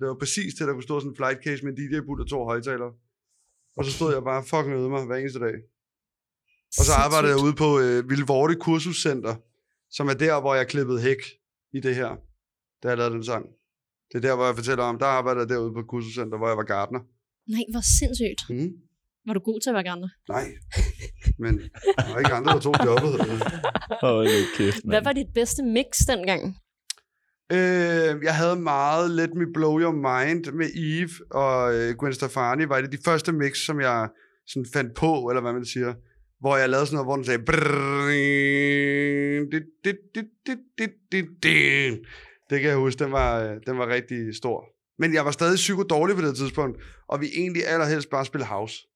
Det 0.00 0.06
var 0.08 0.16
præcis 0.22 0.54
det, 0.54 0.66
der 0.66 0.72
kunne 0.72 0.88
stå 0.90 1.00
sådan 1.00 1.12
en 1.12 1.16
flight 1.16 1.38
case 1.44 1.64
med 1.64 1.70
en 1.72 1.78
DJ-pult 1.78 2.20
og 2.24 2.28
to 2.28 2.44
højtalere. 2.44 2.92
Og 3.76 3.84
så 3.84 3.90
stod 3.92 4.12
jeg 4.14 4.22
bare 4.22 4.44
fucking 4.44 4.74
øvede 4.76 4.90
mig 4.90 5.06
hver 5.06 5.16
eneste 5.16 5.40
dag. 5.46 5.56
Og 6.78 6.84
så 6.88 6.92
arbejdede 7.04 7.32
jeg 7.34 7.40
ude 7.46 7.54
på 7.64 7.68
øh, 7.84 8.10
Vildvorte 8.10 8.54
Kursuscenter, 8.64 9.34
som 9.90 10.08
er 10.08 10.14
der, 10.26 10.40
hvor 10.40 10.54
jeg 10.54 10.66
klippede 10.68 11.00
hæk 11.00 11.22
i 11.72 11.80
det 11.80 11.94
her, 11.94 12.10
da 12.82 12.88
jeg 12.88 12.96
lavede 12.98 13.14
den 13.14 13.24
sang. 13.24 13.44
Det 14.10 14.16
er 14.20 14.24
der, 14.28 14.34
hvor 14.36 14.46
jeg 14.46 14.54
fortæller 14.54 14.84
om, 14.84 14.98
der 14.98 15.06
arbejder 15.06 15.40
jeg 15.40 15.48
derude 15.48 15.72
på 15.74 15.82
Kursuscenter, 15.82 16.36
hvor 16.38 16.48
jeg 16.48 16.56
var 16.56 16.68
gartner. 16.74 17.00
Nej, 17.54 17.64
hvor 17.72 17.84
sindssygt. 17.98 18.40
Mm. 18.50 18.72
Var 19.28 19.34
du 19.34 19.40
god 19.40 19.60
til 19.60 19.70
at 19.70 19.74
være 19.74 19.84
gartner? 19.84 20.08
Nej, 20.28 20.46
men 21.38 21.58
der 21.98 22.12
var 22.12 22.18
ikke 22.18 22.32
andre, 22.32 22.52
der 22.52 22.60
tog 22.60 22.74
jobbet. 22.84 23.12
Hold 24.00 24.56
kæft, 24.56 24.80
Hvad 24.84 25.02
var 25.02 25.12
dit 25.12 25.26
bedste 25.34 25.62
mix 25.62 25.86
dengang? 26.12 26.42
Øh, 27.52 28.12
jeg 28.28 28.34
havde 28.40 28.56
meget 28.56 29.10
Let 29.10 29.34
Me 29.34 29.46
Blow 29.54 29.80
Your 29.80 29.92
Mind 29.92 30.44
med 30.52 30.68
Eve 30.74 31.10
og 31.30 31.74
øh, 31.74 31.94
Gwen 31.98 32.14
Stefani. 32.14 32.68
Var 32.68 32.80
det 32.80 32.92
de 32.92 32.98
første 33.04 33.32
mix, 33.32 33.56
som 33.56 33.80
jeg 33.80 34.08
sådan 34.46 34.66
fandt 34.72 34.94
på, 34.94 35.28
eller 35.30 35.40
hvad 35.40 35.52
man 35.52 35.64
siger. 35.64 35.94
Hvor 36.40 36.56
jeg 36.56 36.68
lavede 36.68 36.86
sådan 36.86 36.94
noget, 36.96 37.06
hvor 37.06 37.16
den 37.16 37.24
sagde... 37.24 37.44
brrrring, 37.44 38.72
dit, 39.52 39.62
dit, 39.84 39.96
dit, 40.14 40.30
dit, 40.46 40.58
dit, 40.78 40.94
dit, 41.12 41.28
dit. 41.42 41.98
Det 42.50 42.60
kan 42.60 42.70
jeg 42.70 42.76
huske, 42.76 43.04
den 43.04 43.12
var, 43.12 43.58
den 43.66 43.78
var 43.78 43.88
rigtig 43.88 44.36
stor. 44.36 44.64
Men 44.98 45.14
jeg 45.14 45.24
var 45.24 45.30
stadig 45.30 45.56
psyko 45.56 45.82
dårlig 45.82 46.16
på 46.16 46.22
det 46.22 46.36
tidspunkt, 46.36 46.78
og 47.08 47.20
vi 47.20 47.26
egentlig 47.36 47.66
allerhelst 47.66 48.10
bare 48.10 48.24
spille 48.24 48.46
house. 48.46 48.88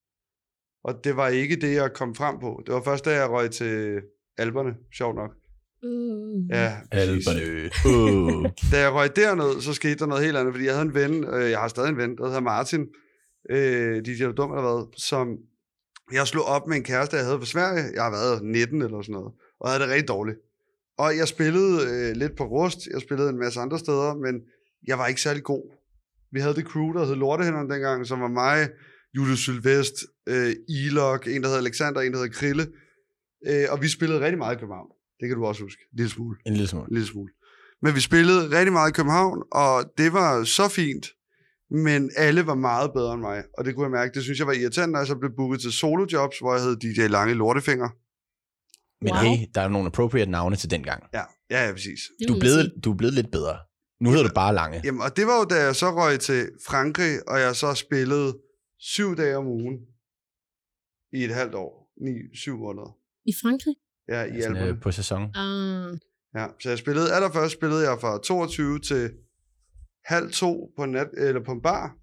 Og 0.85 1.05
det 1.05 1.17
var 1.17 1.29
ikke 1.29 1.57
det, 1.57 1.75
jeg 1.75 1.93
kom 1.93 2.15
frem 2.15 2.39
på. 2.41 2.63
Det 2.67 2.75
var 2.75 2.83
først, 2.83 3.05
da 3.05 3.11
jeg 3.11 3.31
røg 3.31 3.51
til 3.51 4.01
alberne, 4.39 4.75
sjovt 4.97 5.17
nok. 5.17 5.31
Uh. 5.83 6.49
Ja. 6.51 6.77
Alberne. 6.93 7.71
Uh. 7.87 8.51
Da 8.73 8.81
jeg 8.81 8.93
røg 8.93 9.17
derned, 9.17 9.61
så 9.61 9.73
skete 9.73 9.95
der 9.95 10.07
noget 10.07 10.25
helt 10.25 10.37
andet, 10.37 10.55
fordi 10.55 10.65
jeg 10.65 10.75
havde 10.75 10.87
en 10.87 10.95
ven, 10.95 11.25
øh, 11.25 11.51
jeg 11.51 11.59
har 11.59 11.69
stadig 11.69 11.89
en 11.89 11.97
ven, 11.97 12.17
der 12.17 12.27
hedder 12.27 12.41
Martin, 12.41 12.87
øh, 13.51 14.05
DJ 14.05 14.23
er 14.23 14.33
dum 14.33 14.51
eller 14.51 14.63
hvad, 14.63 14.87
som 14.97 15.39
jeg 16.13 16.27
slog 16.27 16.45
op 16.45 16.67
med 16.69 16.77
en 16.77 16.83
kæreste, 16.83 17.17
jeg 17.17 17.25
havde 17.25 17.39
fra 17.39 17.47
Sverige, 17.47 17.85
jeg 17.95 18.03
har 18.03 18.11
været 18.11 18.43
19 18.45 18.83
eller 18.83 19.03
sådan 19.03 19.13
noget, 19.13 19.33
og 19.61 19.69
havde 19.69 19.83
det 19.83 19.91
rigtig 19.91 20.09
dårligt. 20.09 20.39
Og 20.99 21.17
jeg 21.17 21.29
spillede 21.29 21.75
øh, 21.91 22.17
lidt 22.17 22.37
på 22.37 22.45
Rust, 22.45 22.79
jeg 22.93 23.01
spillede 23.01 23.31
en 23.31 23.39
masse 23.39 23.61
andre 23.61 23.79
steder, 23.79 24.15
men 24.15 24.41
jeg 24.87 24.99
var 24.99 25.07
ikke 25.07 25.21
særlig 25.21 25.43
god. 25.43 25.65
Vi 26.33 26.41
havde 26.41 26.55
det 26.55 26.65
crew, 26.65 26.93
der 26.93 27.05
hed 27.05 27.15
Lortehænderne 27.15 27.75
dengang, 27.75 28.07
som 28.07 28.21
var 28.21 28.29
mig, 28.29 28.69
Julius 29.17 29.39
Sylvest, 29.39 29.95
øh, 30.29 30.53
Elok, 30.69 31.27
en 31.27 31.43
der 31.43 31.49
hed 31.49 31.57
Alexander, 31.57 32.01
en 32.01 32.13
der 32.13 32.19
hed 32.23 32.31
Krille, 32.31 32.67
øh, 33.47 33.65
og 33.71 33.83
vi 33.83 33.89
spillede 33.89 34.21
rigtig 34.21 34.39
meget 34.39 34.57
i 34.57 34.59
København. 34.59 34.89
Det 35.21 35.29
kan 35.29 35.37
du 35.39 35.45
også 35.47 35.63
huske, 35.63 35.81
en 35.93 35.97
lille 35.97 36.11
smule. 36.11 36.37
En 36.47 36.53
lille 36.53 36.69
smule. 36.69 36.87
En 36.91 36.95
lille 36.95 37.09
smule. 37.09 37.33
Men 37.83 37.95
vi 37.95 38.01
spillede 38.01 38.59
rigtig 38.59 38.73
meget 38.73 38.91
i 38.91 38.93
København, 38.93 39.43
og 39.53 39.85
det 39.99 40.13
var 40.13 40.45
så 40.45 40.69
fint, 40.69 41.07
men 41.71 42.11
alle 42.17 42.47
var 42.47 42.55
meget 42.55 42.91
bedre 42.95 43.13
end 43.15 43.21
mig, 43.21 43.43
og 43.59 43.65
det 43.65 43.75
kunne 43.75 43.85
jeg 43.85 43.91
mærke. 43.91 44.15
Det 44.15 44.23
synes 44.23 44.39
jeg 44.39 44.47
var 44.47 44.53
irriterende, 44.53 44.93
når 44.93 44.99
jeg 45.01 45.07
så 45.07 45.17
blev 45.17 45.31
booket 45.37 45.61
til 45.61 45.73
solojobs, 45.73 46.39
hvor 46.39 46.55
jeg 46.55 46.63
hed 46.63 46.77
DJ 46.77 47.01
Lange 47.07 47.35
Lortefinger. 47.35 47.89
Men 49.05 49.13
Wow. 49.13 49.23
hey, 49.23 49.47
der 49.55 49.61
er 49.61 49.69
nogle 49.69 49.87
appropriate 49.87 50.31
navne 50.31 50.57
til 50.57 50.71
den 50.71 50.83
gang. 50.83 51.03
Ja, 51.15 51.23
ja, 51.51 51.67
ja 51.67 51.73
præcis. 51.73 52.01
Du 52.29 52.35
er 52.35 52.41
blevet, 52.41 52.73
du 52.85 52.93
er 52.93 52.97
blevet 52.97 53.15
lidt 53.15 53.31
bedre. 53.33 53.57
Nu 54.01 54.11
hedder 54.11 54.29
du 54.29 54.35
bare 54.35 54.55
Lange. 54.55 54.81
Jamen, 54.85 55.01
og 55.01 55.17
det 55.17 55.27
var 55.27 55.39
jo, 55.39 55.45
da 55.45 55.55
jeg 55.65 55.77
så 55.77 55.91
røg 55.91 56.21
til 56.21 56.49
Frankrig, 56.67 57.29
og 57.29 57.41
jeg 57.41 57.57
så 57.57 57.75
spillede 57.75 58.39
syv 58.83 59.17
dage 59.17 59.37
om 59.37 59.47
ugen 59.47 59.79
i 61.13 61.25
et 61.25 61.35
halvt 61.35 61.55
år. 61.55 61.93
Ni, 62.01 62.11
syv 62.35 62.57
måneder. 62.59 62.99
I 63.25 63.33
Frankrig? 63.43 63.75
Ja, 64.09 64.23
i 64.25 64.29
Sådan, 64.43 64.57
Alperne. 64.57 64.69
øh, 64.77 64.81
på 64.81 64.91
sæson. 64.93 65.23
Uh, 65.23 65.99
Ja, 66.35 66.47
så 66.61 66.69
jeg 66.69 66.79
spillede, 66.79 67.15
allerførst 67.15 67.53
spillede 67.55 67.91
jeg 67.91 67.99
fra 68.01 68.19
22 68.23 68.79
til 68.79 69.11
halv 70.05 70.33
to 70.33 70.73
på, 70.77 70.87
nat, 70.87 71.09
eller 71.17 71.45
på 71.45 71.53
en 71.53 71.63
bar, 71.63 71.97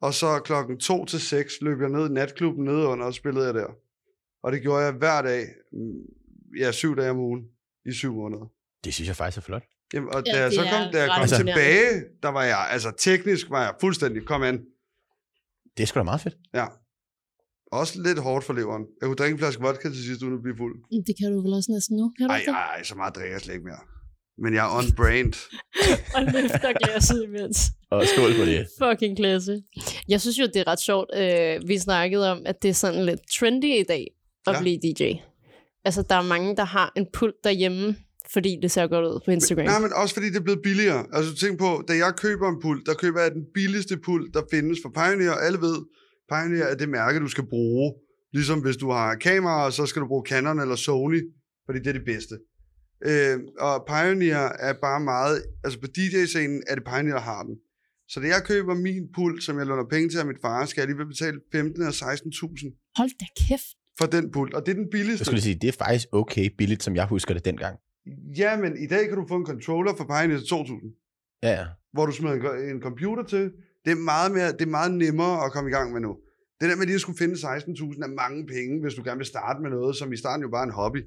og 0.00 0.14
så 0.14 0.40
klokken 0.44 0.78
2 0.78 1.04
til 1.04 1.20
6 1.20 1.52
løb 1.60 1.80
jeg 1.80 1.88
ned 1.88 2.10
i 2.10 2.12
natklubben 2.12 2.64
nede 2.64 2.86
under, 2.86 3.06
og 3.06 3.14
spillede 3.14 3.46
jeg 3.46 3.54
der. 3.54 3.66
Og 4.42 4.52
det 4.52 4.62
gjorde 4.62 4.84
jeg 4.84 4.92
hver 4.92 5.22
dag, 5.22 5.46
mm, 5.72 6.02
ja, 6.58 6.72
syv 6.72 6.96
dage 6.96 7.10
om 7.10 7.18
ugen, 7.18 7.44
i 7.86 7.92
syv 7.92 8.14
måneder. 8.14 8.46
Det 8.84 8.94
synes 8.94 9.08
jeg 9.08 9.16
faktisk 9.16 9.38
er 9.38 9.42
flot. 9.42 9.62
Jamen, 9.94 10.08
og 10.14 10.22
Ja, 10.26 10.32
da 10.32 10.38
jeg 10.40 10.50
det 10.50 10.54
så 10.58 10.62
kom, 10.62 10.92
da 10.92 10.98
jeg 11.00 11.08
kom 11.08 11.22
imponerende. 11.22 11.52
tilbage, 11.52 12.04
der 12.22 12.28
var 12.28 12.42
jeg, 12.44 12.68
altså 12.70 12.92
teknisk 12.98 13.50
var 13.50 13.62
jeg 13.62 13.74
fuldstændig, 13.80 14.26
kom 14.26 14.42
an. 14.42 14.64
Det 15.76 15.82
er 15.82 15.86
sgu 15.86 15.98
da 15.98 16.02
meget 16.04 16.20
fedt. 16.20 16.36
Ja. 16.54 16.66
Også 17.72 18.02
lidt 18.02 18.18
hårdt 18.18 18.44
for 18.44 18.52
leveren. 18.52 18.84
Jeg 19.00 19.06
kunne 19.06 19.16
drikke 19.16 19.32
en 19.34 19.38
flaske 19.38 19.62
vodka 19.62 19.88
til 19.88 20.04
sidst, 20.04 20.22
uden 20.22 20.34
at 20.34 20.42
blive 20.42 20.56
fuld. 20.56 20.74
det 21.06 21.14
kan 21.20 21.32
du 21.32 21.38
vel 21.44 21.52
også 21.58 21.70
næsten 21.72 21.96
nu, 21.96 22.12
kan 22.18 22.26
du 22.28 22.32
Ej, 22.32 22.44
ej, 22.74 22.82
så 22.82 22.94
meget 22.94 23.14
drikker 23.16 23.32
jeg 23.32 23.40
slet 23.40 23.54
ikke 23.54 23.66
mere. 23.66 23.82
Men 24.42 24.54
jeg 24.54 24.62
er 24.68 24.72
on 24.78 24.88
brand. 24.96 25.34
Og 26.16 26.22
løfter 26.34 26.72
glasset 26.82 27.24
imens. 27.28 27.58
Og 27.90 28.06
skål 28.06 28.30
på 28.40 28.44
det. 28.44 28.60
Fucking 28.82 29.16
klasse. 29.16 29.62
Jeg 30.08 30.20
synes 30.20 30.38
jo, 30.38 30.44
det 30.46 30.56
er 30.56 30.66
ret 30.66 30.80
sjovt. 30.80 31.10
Øh, 31.16 31.68
vi 31.68 31.78
snakkede 31.78 32.30
om, 32.32 32.42
at 32.46 32.62
det 32.62 32.68
er 32.68 32.74
sådan 32.74 33.04
lidt 33.04 33.20
trendy 33.38 33.64
i 33.64 33.84
dag 33.88 34.06
at 34.46 34.52
Ja. 34.54 34.60
blive 34.60 34.78
DJ. 34.84 35.02
Altså, 35.84 36.02
der 36.02 36.14
er 36.14 36.22
mange, 36.22 36.56
der 36.56 36.64
har 36.64 36.92
en 36.96 37.06
pult 37.12 37.34
derhjemme, 37.44 37.96
fordi 38.32 38.58
det 38.62 38.70
ser 38.70 38.86
godt 38.86 39.04
ud 39.06 39.20
på 39.24 39.30
Instagram. 39.30 39.64
Nej, 39.64 39.80
men 39.80 39.92
også 39.92 40.14
fordi 40.14 40.26
det 40.26 40.36
er 40.36 40.40
blevet 40.48 40.62
billigere. 40.62 41.06
Altså 41.12 41.34
tænk 41.36 41.58
på, 41.58 41.84
da 41.88 41.92
jeg 41.96 42.12
køber 42.16 42.48
en 42.48 42.58
pult, 42.62 42.86
der 42.86 42.94
køber 42.94 43.20
jeg 43.20 43.30
den 43.30 43.44
billigste 43.54 43.96
pult, 43.96 44.34
der 44.34 44.42
findes 44.50 44.78
for 44.82 44.90
Pioneer. 45.00 45.32
Alle 45.32 45.58
ved, 45.60 45.76
Pioneer 46.32 46.64
er 46.64 46.74
det 46.74 46.88
mærke, 46.88 47.20
du 47.20 47.28
skal 47.28 47.46
bruge. 47.46 47.94
Ligesom 48.32 48.60
hvis 48.60 48.76
du 48.76 48.90
har 48.90 49.14
kamera, 49.14 49.70
så 49.70 49.86
skal 49.86 50.02
du 50.02 50.06
bruge 50.06 50.24
Canon 50.26 50.60
eller 50.60 50.76
Sony, 50.76 51.20
fordi 51.66 51.78
det 51.78 51.86
er 51.86 51.92
det 51.92 52.04
bedste. 52.06 52.34
Øh, 53.10 53.36
og 53.58 53.84
Pioneer 53.88 54.48
er 54.68 54.72
bare 54.82 55.00
meget, 55.00 55.42
altså 55.64 55.80
på 55.80 55.86
DJ-scenen 55.86 56.62
er 56.68 56.74
det 56.74 56.84
Pioneer, 56.84 57.14
der 57.14 57.20
har 57.20 57.42
den. 57.42 57.56
Så 58.08 58.20
da 58.20 58.26
jeg 58.26 58.42
køber 58.44 58.74
min 58.74 59.02
pult, 59.14 59.42
som 59.44 59.58
jeg 59.58 59.66
låner 59.66 59.84
penge 59.90 60.08
til 60.08 60.18
af 60.18 60.26
mit 60.26 60.36
far, 60.42 60.66
skal 60.66 60.80
jeg 60.80 60.88
lige 60.96 61.06
betale 61.06 61.40
15 61.52 61.82
og 61.82 61.88
16.000 61.88 62.92
Hold 62.96 63.10
da 63.20 63.26
kæft. 63.48 63.68
for 63.98 64.06
den 64.06 64.30
pult. 64.32 64.54
Og 64.54 64.60
det 64.66 64.70
er 64.72 64.74
den 64.74 64.84
Jeg 64.84 64.90
billigste. 64.90 65.24
skulle 65.24 65.36
lige 65.36 65.42
sige, 65.42 65.58
det 65.60 65.68
er 65.68 65.72
faktisk 65.84 66.06
okay 66.12 66.50
billigt, 66.58 66.82
som 66.82 66.96
jeg 66.96 67.06
husker 67.06 67.34
det 67.34 67.44
dengang. 67.44 67.76
Ja, 68.38 68.56
men 68.56 68.76
i 68.76 68.86
dag 68.86 69.08
kan 69.08 69.16
du 69.18 69.24
få 69.28 69.36
en 69.36 69.46
controller 69.46 69.94
for 69.96 70.04
Pioneer 70.04 70.38
til 70.38 70.54
2.000. 70.54 71.38
Ja, 71.42 71.50
ja. 71.50 71.66
hvor 71.92 72.06
du 72.06 72.12
smider 72.12 72.52
en, 72.52 72.76
en 72.76 72.82
computer 72.82 73.22
til. 73.22 73.52
Det 73.84 73.90
er, 73.90 73.96
meget 73.96 74.32
mere, 74.32 74.52
det 74.52 74.62
er 74.62 74.66
meget 74.66 74.94
nemmere 74.94 75.44
at 75.44 75.52
komme 75.52 75.70
i 75.70 75.72
gang 75.72 75.92
med 75.92 76.00
nu. 76.00 76.16
Det 76.60 76.70
der 76.70 76.76
med 76.76 76.86
lige 76.86 76.94
at 76.94 77.00
skulle 77.00 77.18
finde 77.18 77.34
16.000 77.34 78.02
er 78.02 78.14
mange 78.14 78.46
penge, 78.46 78.80
hvis 78.80 78.94
du 78.94 79.02
gerne 79.04 79.16
vil 79.16 79.26
starte 79.26 79.62
med 79.62 79.70
noget, 79.70 79.96
som 79.96 80.12
i 80.12 80.16
starten 80.16 80.42
jo 80.42 80.48
bare 80.48 80.60
er 80.62 80.66
en 80.66 80.72
hobby. 80.72 81.04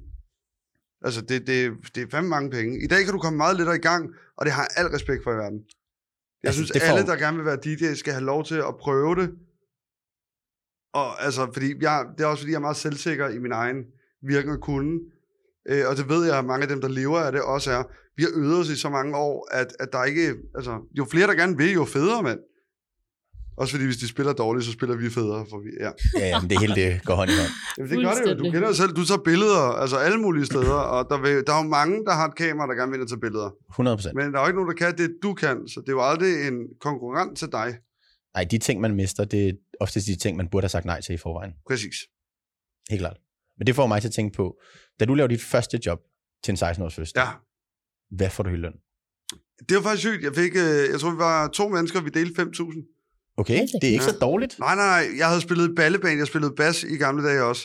Altså, 1.04 1.20
det, 1.20 1.46
det, 1.46 1.72
det 1.94 2.02
er 2.02 2.06
fandme 2.10 2.30
mange 2.30 2.50
penge. 2.50 2.84
I 2.84 2.86
dag 2.86 3.04
kan 3.04 3.12
du 3.12 3.18
komme 3.18 3.36
meget 3.36 3.56
lettere 3.56 3.76
i 3.76 3.86
gang, 3.90 4.10
og 4.36 4.46
det 4.46 4.52
har 4.52 4.62
jeg 4.62 4.84
al 4.84 4.86
respekt 4.92 5.22
for 5.24 5.32
i 5.32 5.36
verden. 5.36 5.58
Jeg 6.42 6.48
Altså, 6.48 6.58
synes, 6.58 6.70
det 6.70 6.82
får- 6.82 6.88
alle, 6.96 7.06
der 7.06 7.16
gerne 7.16 7.36
vil 7.36 7.46
være 7.46 7.56
DJ, 7.64 7.94
skal 7.94 8.12
have 8.12 8.24
lov 8.24 8.44
til 8.44 8.54
at 8.54 8.76
prøve 8.80 9.14
det. 9.16 9.28
Og 10.92 11.22
altså, 11.24 11.50
fordi 11.52 11.74
jeg, 11.84 12.06
det 12.18 12.24
er 12.24 12.28
også 12.28 12.42
fordi, 12.42 12.50
jeg 12.52 12.56
er 12.56 12.60
meget 12.68 12.76
selvsikker 12.76 13.28
i 13.28 13.38
min 13.38 13.52
egen 13.52 13.84
virken 14.22 14.50
og 14.50 14.60
kunde. 14.60 15.00
Øh, 15.68 15.88
og 15.88 15.96
det 15.96 16.08
ved 16.08 16.26
jeg, 16.26 16.38
at 16.38 16.44
mange 16.44 16.62
af 16.62 16.68
dem, 16.68 16.80
der 16.80 16.88
lever 16.88 17.18
af 17.18 17.32
det, 17.32 17.42
også 17.42 17.70
er. 17.70 17.82
Vi 18.16 18.22
har 18.22 18.30
øvet 18.34 18.60
os 18.60 18.68
i 18.68 18.76
så 18.76 18.88
mange 18.88 19.16
år, 19.16 19.48
at, 19.52 19.66
at 19.80 19.88
der 19.92 20.04
ikke... 20.04 20.34
Altså, 20.54 20.72
jo 20.98 21.04
flere, 21.04 21.26
der 21.26 21.34
gerne 21.34 21.56
vil, 21.56 21.72
jo 21.72 21.84
federe, 21.84 22.22
mand. 22.22 22.38
Også 23.56 23.72
fordi, 23.74 23.84
hvis 23.84 23.96
de 23.96 24.08
spiller 24.08 24.32
dårligt, 24.32 24.66
så 24.66 24.72
spiller 24.72 24.96
vi 24.96 25.10
federe. 25.10 25.46
For 25.50 25.58
vi, 25.58 25.70
ja. 25.80 25.90
Ja, 26.20 26.26
ja, 26.28 26.40
men 26.40 26.50
det 26.50 26.60
hele 26.60 26.74
det 26.74 27.04
går 27.04 27.14
hånd 27.14 27.30
i 27.30 27.34
hånd. 27.40 27.52
Jamen, 27.78 27.90
det 27.90 27.98
gør 28.04 28.14
det 28.14 28.30
jo. 28.30 28.44
Du 28.44 28.50
kender 28.50 28.72
selv. 28.72 28.92
Du 28.92 29.04
tager 29.04 29.22
billeder, 29.24 29.62
altså 29.82 29.96
alle 29.96 30.18
mulige 30.18 30.46
steder. 30.46 30.78
Og 30.94 31.06
der, 31.10 31.18
vil, 31.20 31.46
der 31.46 31.52
er 31.52 31.62
jo 31.62 31.68
mange, 31.68 32.04
der 32.04 32.12
har 32.12 32.28
et 32.28 32.36
kamera, 32.36 32.66
der 32.66 32.74
gerne 32.74 32.92
vil 32.92 33.00
og 33.00 33.08
tage 33.08 33.20
billeder. 33.20 33.50
100 33.70 33.96
procent. 33.96 34.14
Men 34.14 34.32
der 34.32 34.38
er 34.38 34.42
jo 34.42 34.48
ikke 34.48 34.58
nogen, 34.60 34.70
der 34.72 34.86
kan 34.86 34.98
det, 34.98 35.10
du 35.22 35.34
kan. 35.34 35.68
Så 35.68 35.80
det 35.80 35.88
er 35.88 35.92
jo 35.92 36.02
aldrig 36.10 36.48
en 36.48 36.56
konkurrent 36.80 37.38
til 37.38 37.48
dig. 37.52 37.68
Nej, 38.34 38.44
de 38.44 38.58
ting, 38.58 38.80
man 38.80 38.94
mister, 38.94 39.24
det 39.24 39.48
er 39.48 39.52
oftest 39.80 40.06
de 40.06 40.16
ting, 40.16 40.36
man 40.36 40.48
burde 40.48 40.64
have 40.64 40.68
sagt 40.76 40.84
nej 40.84 41.00
til 41.00 41.14
i 41.14 41.18
forvejen. 41.18 41.52
Præcis. 41.68 41.96
Helt 42.90 43.00
klart. 43.00 43.16
Men 43.58 43.66
det 43.66 43.74
får 43.74 43.86
mig 43.86 44.00
til 44.00 44.08
at 44.08 44.14
tænke 44.14 44.36
på, 44.36 44.56
da 45.00 45.04
du 45.04 45.14
lavede 45.14 45.32
dit 45.34 45.42
første 45.42 45.80
job 45.86 45.98
til 46.44 46.52
en 46.52 46.56
16-års 46.56 46.94
fødselsdag, 46.94 47.22
Ja. 47.22 47.28
hvad 48.16 48.30
får 48.30 48.42
du 48.42 48.50
i 48.50 48.56
løn? 48.56 48.72
Det 49.68 49.76
var 49.76 49.82
faktisk 49.82 50.08
sygt. 50.08 50.22
Jeg 50.24 50.34
fik, 50.34 50.52
øh, 50.56 50.90
jeg 50.92 51.00
tror, 51.00 51.10
vi 51.10 51.18
var 51.18 51.48
to 51.48 51.68
mennesker, 51.68 52.00
vi 52.00 52.10
delte 52.10 52.42
5.000. 52.42 53.32
Okay, 53.38 53.52
det 53.54 53.88
er 53.88 53.92
ikke 53.92 53.98
kæft. 54.04 54.10
så 54.14 54.18
dårligt. 54.20 54.58
Nej, 54.58 54.74
nej, 54.74 54.86
nej. 54.86 55.18
Jeg 55.18 55.26
havde 55.28 55.40
spillet 55.40 55.74
ballebane. 55.76 56.18
Jeg 56.18 56.26
spillede 56.26 56.52
bas 56.56 56.82
i 56.82 56.96
gamle 56.96 57.28
dage 57.28 57.42
også. 57.44 57.64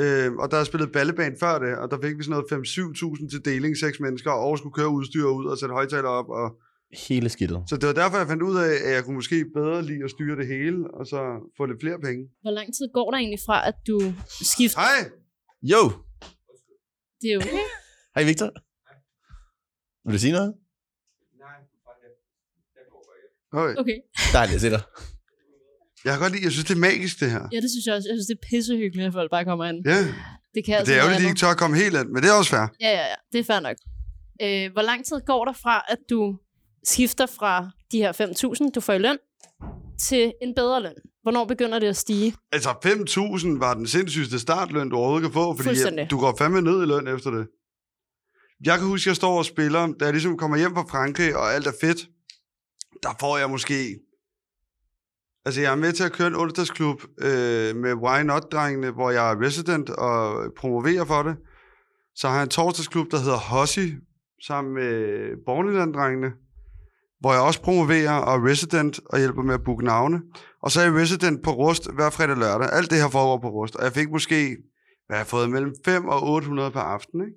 Øh, 0.00 0.32
og 0.32 0.50
der 0.50 0.56
havde 0.56 0.66
spillet 0.66 0.92
ballebane 0.92 1.36
før 1.40 1.58
det, 1.58 1.72
og 1.78 1.90
der 1.90 1.98
fik 2.04 2.18
vi 2.18 2.22
sådan 2.22 2.44
noget 2.50 2.66
5-7.000 2.66 3.30
til 3.30 3.44
deling, 3.44 3.76
seks 3.76 4.00
mennesker, 4.00 4.30
og 4.30 4.58
skulle 4.58 4.72
køre 4.74 4.88
udstyr 4.88 5.24
ud 5.24 5.44
og 5.46 5.58
sætte 5.58 5.72
højtaler 5.72 6.08
op. 6.08 6.28
Og... 6.28 6.46
Hele 7.08 7.28
skidtet. 7.28 7.62
Så 7.68 7.76
det 7.76 7.86
var 7.86 7.92
derfor, 8.02 8.16
jeg 8.18 8.26
fandt 8.26 8.42
ud 8.42 8.56
af, 8.56 8.72
at 8.86 8.92
jeg 8.94 9.04
kunne 9.04 9.14
måske 9.14 9.44
bedre 9.54 9.82
lide 9.82 10.04
at 10.04 10.10
styre 10.10 10.36
det 10.36 10.46
hele, 10.46 10.78
og 10.98 11.06
så 11.06 11.18
få 11.56 11.66
lidt 11.66 11.80
flere 11.82 11.98
penge. 12.06 12.22
Hvor 12.42 12.50
lang 12.50 12.66
tid 12.76 12.86
går 12.94 13.10
der 13.10 13.18
egentlig 13.18 13.42
fra, 13.46 13.68
at 13.68 13.74
du 13.88 13.96
skifter? 14.52 14.78
Hej! 14.80 15.10
Jo! 15.62 15.82
Det 17.20 17.32
er 17.32 17.36
okay. 17.36 17.58
Hej 18.14 18.24
Victor. 18.24 18.50
Vil 20.04 20.14
du 20.14 20.18
sige 20.18 20.32
noget? 20.32 20.54
Okay. 23.52 23.74
Okay. 23.80 23.98
Dejligt 24.36 24.54
at 24.54 24.60
se 24.60 24.70
dig. 24.70 24.82
Jeg 26.04 26.12
kan 26.12 26.20
godt 26.20 26.32
lide, 26.32 26.44
jeg 26.44 26.52
synes, 26.52 26.66
det 26.68 26.74
er 26.74 26.78
magisk, 26.78 27.20
det 27.20 27.30
her. 27.30 27.48
Ja, 27.52 27.60
det 27.60 27.70
synes 27.70 27.84
jeg 27.86 27.94
også. 27.94 28.08
Jeg 28.08 28.16
synes, 28.16 28.26
det 28.26 28.38
er 28.42 28.46
pissehyggeligt, 28.50 29.06
at 29.06 29.12
folk 29.12 29.30
bare 29.30 29.44
kommer 29.44 29.64
ind. 29.64 29.78
Ja, 29.86 29.98
Det 30.54 30.64
kan 30.64 30.74
altså 30.74 30.92
det 30.92 30.98
er 31.00 31.04
jo 31.04 31.08
de 31.10 31.14
andet. 31.14 31.28
ikke 31.28 31.38
tør 31.40 31.48
at 31.56 31.56
komme 31.62 31.76
helt 31.76 31.94
ind, 32.00 32.08
men 32.08 32.22
det 32.22 32.28
er 32.30 32.34
også 32.40 32.50
fair. 32.50 32.66
Ja, 32.80 32.90
ja, 32.98 33.04
ja. 33.12 33.14
Det 33.32 33.38
er 33.40 33.44
fair 33.44 33.60
nok. 33.60 33.76
Øh, 34.42 34.72
hvor 34.72 34.82
lang 34.82 35.04
tid 35.06 35.20
går 35.26 35.44
der 35.44 35.52
fra, 35.52 35.84
at 35.88 35.98
du 36.10 36.38
skifter 36.84 37.26
fra 37.26 37.70
de 37.92 37.98
her 37.98 38.12
5.000, 38.66 38.70
du 38.74 38.80
får 38.80 38.92
i 38.92 38.98
løn, 38.98 39.18
til 40.00 40.32
en 40.42 40.54
bedre 40.54 40.82
løn? 40.82 40.94
Hvornår 41.28 41.44
begynder 41.44 41.78
det 41.78 41.86
at 41.86 41.96
stige? 41.96 42.34
Altså, 42.52 42.70
5.000 42.70 43.58
var 43.58 43.74
den 43.74 43.86
sindssygste 43.86 44.38
startløn, 44.38 44.88
du 44.88 44.96
overhovedet 44.96 45.22
kan 45.22 45.32
få, 45.32 45.56
fordi 45.56 45.68
Fuldstændig. 45.68 46.10
du 46.10 46.20
går 46.20 46.34
fandme 46.38 46.60
ned 46.60 46.82
i 46.82 46.86
løn 46.86 47.06
efter 47.06 47.30
det. 47.30 47.48
Jeg 48.64 48.78
kan 48.78 48.86
huske, 48.86 49.02
at 49.02 49.06
jeg 49.06 49.16
står 49.16 49.38
og 49.38 49.44
spiller, 49.44 49.86
da 50.00 50.04
jeg 50.04 50.12
ligesom 50.12 50.36
kommer 50.36 50.56
hjem 50.56 50.74
fra 50.74 50.82
Frankrig, 50.82 51.36
og 51.36 51.54
alt 51.54 51.66
er 51.66 51.72
fedt, 51.80 51.98
der 53.02 53.08
får 53.20 53.38
jeg 53.38 53.50
måske... 53.50 53.98
Altså, 55.44 55.60
jeg 55.60 55.72
er 55.72 55.76
med 55.76 55.92
til 55.92 56.04
at 56.04 56.12
køre 56.12 56.28
en 56.28 56.34
onsdagsklub 56.34 57.02
øh, 57.20 57.76
med 57.76 57.94
Why 57.94 58.22
Not-drengene, 58.22 58.90
hvor 58.90 59.10
jeg 59.10 59.30
er 59.30 59.40
resident 59.40 59.90
og 59.90 60.42
promoverer 60.56 61.04
for 61.04 61.22
det. 61.22 61.36
Så 62.14 62.28
har 62.28 62.34
jeg 62.34 62.42
en 62.42 62.48
torsdagsklub, 62.48 63.10
der 63.10 63.18
hedder 63.18 63.38
Hossi, 63.38 63.92
sammen 64.46 64.74
med 64.74 64.90
Borneland-drengene, 65.46 66.30
hvor 67.20 67.32
jeg 67.32 67.42
også 67.42 67.62
promoverer 67.62 68.12
og 68.12 68.34
er 68.34 68.46
resident 68.46 69.00
og 69.06 69.18
hjælper 69.18 69.42
med 69.42 69.54
at 69.54 69.64
booke 69.64 69.84
navne. 69.84 70.20
Og 70.62 70.70
så 70.70 70.80
er 70.80 70.84
jeg 70.84 70.94
resident 70.94 71.42
på 71.42 71.50
Rust 71.50 71.88
hver 71.94 72.10
fredag 72.10 72.30
og 72.30 72.36
lørdag. 72.38 72.68
Alt 72.72 72.90
det 72.90 72.98
her 73.02 73.08
foregår 73.08 73.38
på 73.38 73.48
Rust. 73.48 73.76
Og 73.76 73.84
jeg 73.84 73.92
fik 73.92 74.10
måske, 74.10 74.56
hvad 75.06 75.16
har 75.16 75.22
jeg 75.22 75.26
fået, 75.26 75.50
mellem 75.50 75.72
5 75.84 76.04
og 76.08 76.22
800 76.22 76.70
per 76.70 76.80
aften. 76.80 77.20
Ikke? 77.20 77.32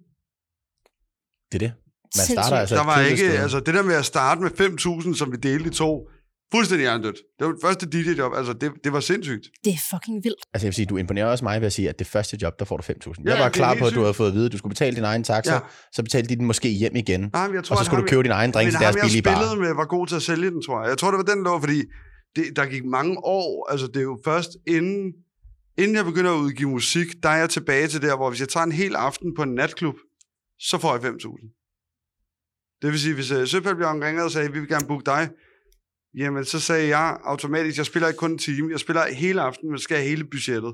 Det 1.51 1.55
er 1.63 1.67
det. 1.67 1.73
Man 2.15 2.25
Sindssygt. 2.25 2.33
starter 2.45 2.57
altså 2.57 2.75
der 2.75 2.83
var 2.85 2.99
ikke, 3.01 3.17
sted. 3.17 3.37
altså 3.37 3.59
det 3.59 3.73
der 3.73 3.83
med 3.83 3.95
at 3.95 4.05
starte 4.05 4.41
med 4.41 4.51
5.000, 4.51 5.15
som 5.17 5.31
vi 5.31 5.37
delte 5.37 5.67
i 5.69 5.73
to, 5.73 6.07
fuldstændig 6.53 6.83
hjernedødt. 6.83 7.15
Det 7.39 7.47
var 7.47 7.53
det 7.53 7.61
første 7.63 7.85
DJ-job, 7.93 8.31
altså 8.37 8.53
det, 8.53 8.71
det 8.83 8.93
var 8.93 8.99
sindssygt. 8.99 9.45
Det 9.65 9.73
er 9.73 9.77
fucking 9.93 10.23
vildt. 10.23 10.41
Altså 10.53 10.65
jeg 10.65 10.69
vil 10.69 10.73
sige, 10.75 10.85
du 10.85 10.97
imponerer 10.97 11.25
også 11.25 11.43
mig 11.43 11.61
ved 11.61 11.65
at 11.65 11.73
sige, 11.73 11.89
at 11.89 11.99
det 11.99 12.07
første 12.07 12.37
job, 12.41 12.59
der 12.59 12.65
får 12.65 12.77
du 12.77 12.83
5.000. 12.83 13.13
Ja, 13.25 13.31
jeg 13.35 13.43
var 13.43 13.49
klar 13.49 13.75
på, 13.75 13.85
at 13.85 13.93
du 13.93 14.01
havde 14.01 14.13
fået 14.13 14.27
at 14.27 14.33
vide, 14.33 14.45
at 14.45 14.51
du 14.51 14.57
skulle 14.57 14.69
betale 14.71 14.95
din 14.95 15.03
egen 15.03 15.23
taxa, 15.23 15.53
Ja. 15.53 15.59
så 15.93 16.03
betalte 16.03 16.29
de 16.29 16.35
den 16.35 16.45
måske 16.45 16.69
hjem 16.69 16.95
igen, 16.95 17.29
Nej, 17.33 17.47
men 17.47 17.55
jeg 17.55 17.63
tror, 17.63 17.75
og 17.75 17.79
så 17.79 17.85
skulle 17.85 17.97
ham, 18.01 18.05
du 18.05 18.09
købe 18.09 18.23
din 18.23 18.31
egen 18.31 18.51
drink 18.51 18.65
men 18.67 18.71
til 18.71 18.79
deres 18.79 18.95
ham, 18.95 18.97
jeg 18.97 19.03
billige 19.03 19.21
bar. 19.21 19.35
spillede 19.35 19.55
med, 19.59 19.75
var 19.75 19.85
god 19.85 20.07
til 20.07 20.15
at 20.15 20.21
sælge 20.21 20.49
den, 20.51 20.61
tror 20.61 20.81
jeg. 20.81 20.89
Jeg 20.89 20.97
tror, 20.97 21.11
det 21.11 21.17
var 21.17 21.33
den 21.35 21.43
lå, 21.43 21.59
fordi 21.59 21.79
det, 22.35 22.55
der 22.55 22.65
gik 22.65 22.85
mange 22.85 23.17
år. 23.17 23.71
Altså, 23.71 23.87
det 23.87 23.97
er 23.97 24.01
jo 24.01 24.19
først 24.23 24.57
inden, 24.67 25.13
inden 25.77 25.95
jeg 25.95 26.05
begynder 26.05 26.31
at 26.31 26.39
udgive 26.39 26.69
musik, 26.69 27.07
der 27.23 27.29
er 27.29 27.37
jeg 27.37 27.49
tilbage 27.49 27.87
til 27.87 28.01
der, 28.01 28.15
hvor 28.15 28.29
hvis 28.29 28.39
jeg 28.39 28.49
tager 28.49 28.63
en 28.63 28.71
hel 28.71 28.95
aften 28.95 29.35
på 29.35 29.43
en 29.43 29.55
natklub, 29.55 29.95
så 30.59 30.77
får 30.77 30.95
jeg 30.95 31.03
5.000. 31.03 32.77
Det 32.81 32.91
vil 32.91 32.99
sige, 32.99 33.13
hvis 33.13 33.31
uh, 33.31 33.47
Søpalbjørn 33.47 34.03
ringede 34.03 34.25
og 34.25 34.31
sagde, 34.31 34.51
vi 34.51 34.59
vil 34.59 34.69
gerne 34.69 34.87
booke 34.87 35.05
dig, 35.05 35.29
jamen 36.13 36.45
så 36.45 36.59
sagde 36.59 36.87
jeg 36.97 37.19
automatisk, 37.23 37.77
jeg 37.77 37.85
spiller 37.85 38.07
ikke 38.07 38.17
kun 38.17 38.31
en 38.31 38.37
time, 38.37 38.71
jeg 38.71 38.79
spiller 38.79 39.13
hele 39.13 39.41
aftenen, 39.41 39.71
men 39.71 39.79
skal 39.79 39.97
have 39.97 40.09
hele 40.09 40.23
budgettet. 40.23 40.73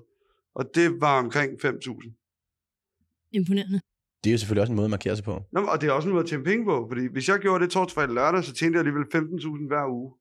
Og 0.56 0.66
det 0.76 1.02
var 1.02 1.20
omkring 1.20 1.66
5.000. 1.66 3.30
Imponerende. 3.32 3.82
Det 4.24 4.30
er 4.30 4.32
jo 4.32 4.38
selvfølgelig 4.38 4.62
også 4.62 4.72
en 4.72 4.76
måde 4.76 4.86
at 4.86 4.90
markere 4.90 5.16
sig 5.16 5.26
på. 5.26 5.44
Nå, 5.52 5.62
og 5.62 5.82
det 5.82 5.88
er 5.88 5.92
også 5.92 6.08
en 6.08 6.14
måde 6.14 6.24
at 6.24 6.30
tjene 6.30 6.44
penge 6.44 6.66
på, 6.66 6.86
fordi 6.90 7.08
hvis 7.12 7.30
jeg 7.30 7.40
gjorde 7.40 7.64
det 7.64 7.72
torsdag, 7.72 7.96
fredag, 7.96 8.14
lørdag, 8.14 8.44
så 8.44 8.54
tjente 8.54 8.78
jeg 8.78 8.88
alligevel 8.88 9.06
15.000 9.16 9.68
hver 9.68 9.86
uge. 9.92 10.14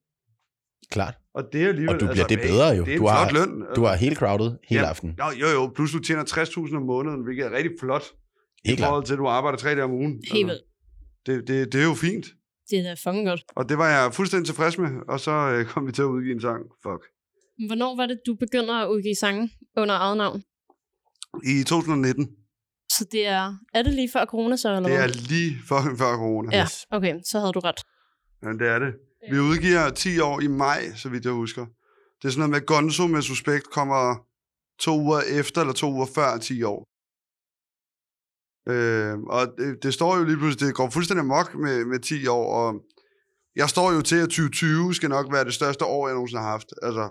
Klart. 0.91 1.15
Og 1.35 1.43
det 1.53 1.63
er 1.65 1.69
alligevel... 1.69 1.95
Og 1.95 2.01
du 2.01 2.07
bliver 2.13 2.27
det 2.27 2.39
hey, 2.39 2.47
bedre 2.49 2.67
jo. 2.69 2.85
Det 2.85 2.91
er 2.93 2.97
en 2.97 3.01
Du 3.01 3.07
har- 3.07 3.31
løn. 3.33 3.65
Du 3.77 3.85
har 3.85 3.95
helt 3.95 4.19
crowded 4.19 4.57
hele 4.69 4.81
Ja. 4.83 4.89
aften. 4.89 5.19
Jo, 5.19 5.25
jo, 5.41 5.49
jo. 5.49 5.73
Plus 5.77 5.93
du 5.93 5.99
tjener 5.99 6.25
60.000 6.25 6.77
om 6.77 6.83
måneden, 6.83 7.25
hvilket 7.25 7.47
er 7.47 7.51
rigtig 7.51 7.73
flot. 7.81 8.03
Helt 8.65 8.79
I 8.81 8.83
forhold 8.83 9.05
til, 9.05 9.13
at 9.13 9.19
du 9.19 9.27
arbejder 9.27 9.59
tre 9.59 9.71
dage 9.71 9.85
om 9.85 9.91
ugen. 9.93 10.13
Altså, 10.17 10.35
Helt 10.35 10.47
vildt. 10.47 10.63
det, 11.27 11.49
det, 11.49 11.73
det 11.73 11.81
er 11.81 11.85
jo 11.85 11.95
fint. 11.95 12.27
Det 12.71 12.79
er 12.79 12.83
da 12.83 12.95
fucking 13.11 13.27
godt. 13.27 13.43
Og 13.57 13.69
det 13.69 13.79
var 13.79 13.89
jeg 13.89 14.15
fuldstændig 14.15 14.47
tilfreds 14.47 14.79
med. 14.79 14.89
Og 15.09 15.21
så 15.21 15.31
øh, 15.31 15.67
kom 15.67 15.87
vi 15.87 15.93
til 15.93 16.03
at 16.03 16.07
udgive 16.07 16.35
en 16.35 16.41
sang. 16.41 16.63
Fuck. 16.83 17.03
Hvornår 17.69 17.97
var 17.97 18.07
det, 18.07 18.19
du 18.27 18.35
begynder 18.35 18.75
at 18.75 18.89
udgive 18.89 19.15
sange 19.15 19.51
under 19.77 19.95
eget 19.95 20.17
navn? 20.17 20.43
I 21.45 21.63
2019. 21.63 22.29
Så 22.93 23.05
det 23.13 23.27
er... 23.27 23.55
Er 23.75 23.83
det 23.83 23.95
lige 23.95 24.11
før 24.13 24.25
corona 24.25 24.57
så, 24.57 24.69
eller 24.69 24.89
Det 24.89 24.99
hvad? 24.99 25.09
er 25.09 25.13
lige 25.29 25.57
fucking 25.69 25.99
før 25.99 26.17
corona. 26.17 26.57
Ja, 26.57 26.63
Yes. 26.63 26.87
okay, 26.91 27.15
så 27.31 27.39
havde 27.41 27.53
du 27.53 27.61
ret. 27.61 27.81
Men 28.43 28.59
det 28.59 28.69
er 28.69 28.79
det. 28.79 28.93
Vi 29.33 29.39
udgiver 29.39 29.91
10 29.91 30.21
år 30.21 30.41
i 30.41 30.47
maj, 30.47 30.93
så 30.95 31.09
vidt 31.09 31.25
jeg 31.25 31.33
husker. 31.33 31.67
Det 32.19 32.29
er 32.29 32.33
sådan 32.33 32.39
noget 32.39 32.51
med, 32.51 32.61
at 32.61 32.67
Gonzo 32.67 33.07
med 33.07 33.23
Suspekt 33.23 33.71
kommer 33.71 34.27
to 34.79 35.01
uger 35.01 35.21
efter, 35.21 35.61
eller 35.61 35.75
to 35.75 35.93
uger 35.93 36.07
før 36.15 36.39
10 36.39 36.63
år. 36.63 36.89
Øh, 38.69 39.19
og 39.19 39.55
det, 39.59 39.83
det, 39.83 39.95
står 39.95 40.17
jo 40.17 40.25
lige 40.25 40.37
pludselig, 40.37 40.67
det 40.67 40.75
går 40.75 40.91
fuldstændig 40.91 41.27
mok 41.27 41.55
med, 41.55 41.85
med 41.85 42.01
10 42.01 42.27
år, 42.27 42.55
og 42.55 42.83
jeg 43.57 43.69
står 43.69 43.93
jo 43.93 44.01
til, 44.01 44.17
at 44.17 44.29
2020 44.29 44.95
skal 44.95 45.09
nok 45.09 45.33
være 45.33 45.45
det 45.45 45.55
største 45.55 45.85
år, 45.85 46.09
jeg 46.09 46.15
nogensinde 46.15 46.43
har 46.43 46.51
haft. 46.51 46.69
Altså, 46.83 47.05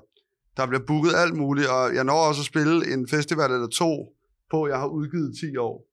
der 0.58 0.68
bliver 0.68 0.86
booket 0.88 1.14
alt 1.16 1.36
muligt, 1.36 1.68
og 1.68 1.96
jeg 1.96 2.04
når 2.04 2.28
også 2.28 2.42
at 2.42 2.46
spille 2.46 2.94
en 2.94 3.08
festival 3.08 3.52
eller 3.52 3.68
to, 3.68 4.16
på 4.52 4.68
jeg 4.68 4.80
har 4.80 4.88
udgivet 4.88 5.38
10 5.40 5.58
år. 5.58 5.88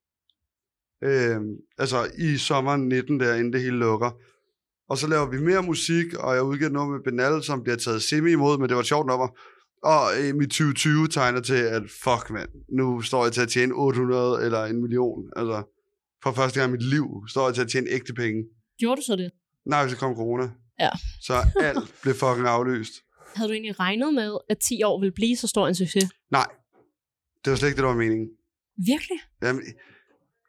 Øh, 1.05 1.41
altså 1.79 2.11
i 2.19 2.37
sommeren 2.37 2.89
19 2.89 3.21
der, 3.21 3.35
inden 3.35 3.53
det 3.53 3.61
hele 3.61 3.77
lukker. 3.77 4.11
Og 4.89 4.99
så 4.99 5.07
laver 5.07 5.27
vi 5.31 5.39
mere 5.41 5.63
musik, 5.63 6.15
og 6.15 6.35
jeg 6.35 6.43
udgiver 6.43 6.71
noget 6.71 6.91
med 6.91 7.01
Benal, 7.05 7.43
som 7.43 7.63
bliver 7.63 7.77
taget 7.77 8.03
semi 8.03 8.33
imod, 8.33 8.59
men 8.59 8.69
det 8.69 8.77
var 8.77 8.83
sjovt 8.83 9.07
nummer. 9.07 9.29
Og 9.83 10.03
øh, 10.19 10.35
mit 10.35 10.49
2020 10.49 11.09
tegner 11.09 11.41
til, 11.41 11.55
at 11.55 11.83
fuck 12.05 12.31
mand, 12.31 12.49
nu 12.73 13.01
står 13.01 13.25
jeg 13.25 13.33
til 13.33 13.41
at 13.41 13.49
tjene 13.49 13.75
800 13.75 14.45
eller 14.45 14.65
en 14.65 14.81
million. 14.83 15.31
Altså, 15.37 15.63
for 16.23 16.33
første 16.33 16.61
gang 16.61 16.71
i 16.71 16.73
mit 16.73 16.83
liv 16.83 17.07
står 17.29 17.47
jeg 17.49 17.55
til 17.55 17.63
at 17.63 17.69
tjene 17.69 17.91
ægte 17.91 18.15
penge. 18.15 18.45
Gjorde 18.79 19.01
du 19.01 19.05
så 19.07 19.17
det? 19.17 19.31
Nej, 19.67 19.89
så 19.89 19.97
kom 19.97 20.15
corona. 20.15 20.51
Ja. 20.81 20.91
Så 21.21 21.35
alt 21.61 21.95
blev 22.03 22.15
fucking 22.15 22.47
aflyst. 22.47 22.93
Havde 23.35 23.49
du 23.49 23.53
egentlig 23.53 23.81
regnet 23.81 24.15
med, 24.15 24.39
at 24.49 24.59
10 24.59 24.83
år 24.83 25.01
ville 25.01 25.13
blive 25.13 25.37
så 25.37 25.47
stor 25.47 25.69
en 25.69 25.75
succes? 25.75 26.05
Nej, 26.31 26.47
det 27.45 27.51
var 27.51 27.57
slet 27.57 27.69
ikke 27.69 27.77
det, 27.77 27.83
der 27.83 27.89
var 27.89 27.97
meningen. 27.97 28.29
Virkelig? 28.87 29.19
Jamen, 29.43 29.63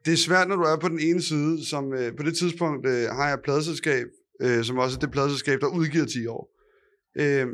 det 0.05 0.13
er 0.13 0.17
svært, 0.17 0.47
når 0.47 0.55
du 0.55 0.61
er 0.61 0.77
på 0.77 0.89
den 0.89 0.99
ene 0.99 1.21
side, 1.21 1.65
som 1.65 1.93
øh, 1.93 2.15
på 2.17 2.23
det 2.23 2.37
tidspunkt 2.37 2.87
øh, 2.87 3.09
har 3.09 3.27
jeg 3.29 3.39
pladselskab, 3.43 4.07
øh, 4.41 4.63
som 4.63 4.77
også 4.77 4.97
er 4.97 4.99
det 4.99 5.11
pladselskab, 5.11 5.61
der 5.61 5.67
udgiver 5.67 6.05
10 6.05 6.27
år. 6.27 6.49
Øh, 7.19 7.47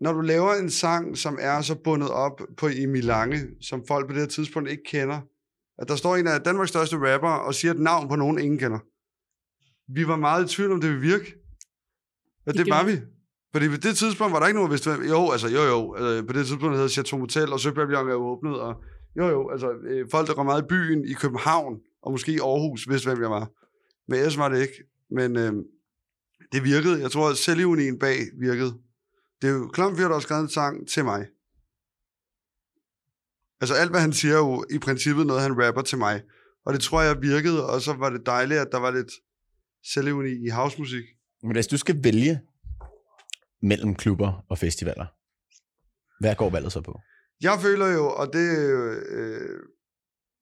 når 0.00 0.12
du 0.12 0.20
laver 0.20 0.54
en 0.54 0.70
sang, 0.70 1.18
som 1.18 1.38
er 1.40 1.60
så 1.60 1.74
bundet 1.84 2.10
op 2.10 2.40
på 2.56 2.68
i 2.68 2.86
Milange, 2.86 3.38
som 3.60 3.86
folk 3.88 4.06
på 4.06 4.12
det 4.12 4.20
her 4.20 4.28
tidspunkt 4.28 4.70
ikke 4.70 4.82
kender, 4.86 5.20
at 5.78 5.88
der 5.88 5.96
står 5.96 6.16
en 6.16 6.26
af 6.26 6.40
Danmarks 6.40 6.68
største 6.68 6.96
rapper 6.96 7.28
og 7.28 7.54
siger 7.54 7.74
et 7.74 7.80
navn 7.80 8.08
på 8.08 8.16
nogen, 8.16 8.38
ingen 8.38 8.58
kender. 8.58 8.78
Vi 9.94 10.08
var 10.08 10.16
meget 10.16 10.44
i 10.44 10.54
tvivl 10.56 10.72
om, 10.72 10.80
det 10.80 10.90
ville 10.90 11.02
virke. 11.02 11.34
Og 12.46 12.54
det, 12.54 12.66
var 12.68 12.84
vi. 12.84 13.00
Fordi 13.52 13.68
på 13.68 13.76
det 13.76 13.96
tidspunkt 13.96 14.32
var 14.32 14.40
der 14.40 14.46
ikke 14.46 14.58
nogen, 14.58 14.70
der 14.70 14.76
vidste. 14.76 14.90
Jo, 15.08 15.30
altså, 15.30 15.48
jo, 15.48 15.62
jo. 15.62 15.96
Øh, 15.98 16.26
på 16.26 16.32
det 16.32 16.46
tidspunkt 16.46 16.76
hed 16.76 16.88
Chateau 16.88 17.18
Motel, 17.18 17.52
og 17.52 17.60
Søpavillon 17.60 18.08
er 18.08 18.14
åbnet, 18.14 18.60
og 18.60 18.74
jo, 19.18 19.28
jo, 19.28 19.50
altså, 19.50 19.70
øh, 19.88 20.06
folk, 20.10 20.28
der 20.28 20.34
går 20.34 20.42
meget 20.42 20.62
i 20.62 20.66
byen 20.68 21.04
i 21.04 21.12
København, 21.12 21.80
og 22.02 22.12
måske 22.12 22.32
i 22.32 22.38
Aarhus, 22.38 22.88
vidste, 22.88 23.08
hvem 23.10 23.22
jeg 23.22 23.30
var. 23.30 23.50
Men 24.08 24.18
ellers 24.18 24.38
var 24.38 24.48
det 24.48 24.62
ikke. 24.62 24.84
Men 25.10 25.36
øh, 25.36 25.52
det 26.52 26.64
virkede. 26.64 27.00
Jeg 27.00 27.10
tror, 27.10 27.30
at 27.30 27.36
selvironien 27.36 27.98
bag 27.98 28.18
virkede. 28.40 28.74
Det 29.42 29.50
er 29.50 29.54
jo 29.54 29.68
Klamfyr, 29.68 30.04
der 30.04 30.12
har 30.12 30.20
skrevet 30.20 30.42
en 30.42 30.48
sang 30.48 30.88
til 30.88 31.04
mig. 31.04 31.26
Altså 33.60 33.74
alt, 33.74 33.90
hvad 33.90 34.00
han 34.00 34.12
siger, 34.12 34.34
er 34.34 34.38
jo 34.38 34.64
i 34.70 34.78
princippet 34.78 35.26
noget, 35.26 35.42
han 35.42 35.66
rapper 35.66 35.82
til 35.82 35.98
mig. 35.98 36.22
Og 36.66 36.72
det 36.72 36.80
tror 36.80 37.02
jeg 37.02 37.22
virkede, 37.22 37.70
og 37.70 37.80
så 37.80 37.92
var 37.92 38.10
det 38.10 38.26
dejligt, 38.26 38.60
at 38.60 38.68
der 38.72 38.78
var 38.78 38.90
lidt 38.90 39.12
selvironi 39.92 40.46
i 40.46 40.48
housemusik. 40.48 41.04
Men 41.42 41.52
hvis 41.52 41.66
du 41.66 41.76
skal 41.76 42.04
vælge 42.04 42.40
mellem 43.62 43.94
klubber 43.94 44.44
og 44.48 44.58
festivaler, 44.58 45.06
hvad 46.20 46.34
går 46.34 46.50
valget 46.50 46.72
så 46.72 46.80
på? 46.80 47.00
Jeg 47.40 47.58
føler 47.62 47.86
jo, 47.86 48.10
og 48.10 48.32
det... 48.32 48.58
Øh, 49.08 49.60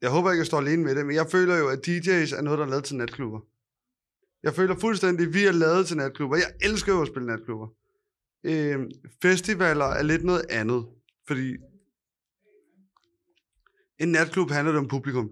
jeg 0.03 0.11
håber 0.11 0.31
ikke, 0.31 0.41
jeg 0.41 0.47
står 0.47 0.59
alene 0.59 0.83
med 0.83 0.95
det, 0.95 1.07
men 1.07 1.17
jeg 1.17 1.27
føler 1.31 1.57
jo, 1.57 1.69
at 1.69 1.89
DJ's 1.89 2.37
er 2.37 2.43
noget, 2.43 2.59
der 2.59 2.65
er 2.65 2.71
lavet 2.71 2.85
til 2.85 2.97
natklubber. 2.97 3.41
Jeg 4.43 4.55
føler 4.55 4.77
fuldstændig, 4.81 5.27
at 5.27 5.35
vi 5.35 5.45
er 5.45 5.53
lavet 5.53 5.87
til 5.87 5.97
natklubber. 5.97 6.37
Jeg 6.37 6.53
elsker 6.61 6.93
jo 6.93 7.03
at 7.03 7.09
spille 7.09 7.27
natklubber. 7.27 7.69
Øh, 8.45 8.79
festivaler 9.23 9.85
er 9.85 10.03
lidt 10.03 10.25
noget 10.25 10.45
andet, 10.51 10.87
fordi 11.27 11.57
en 13.99 14.09
natklub 14.09 14.51
handler 14.51 14.73
det 14.73 14.79
om 14.79 14.89
publikum. 14.89 15.31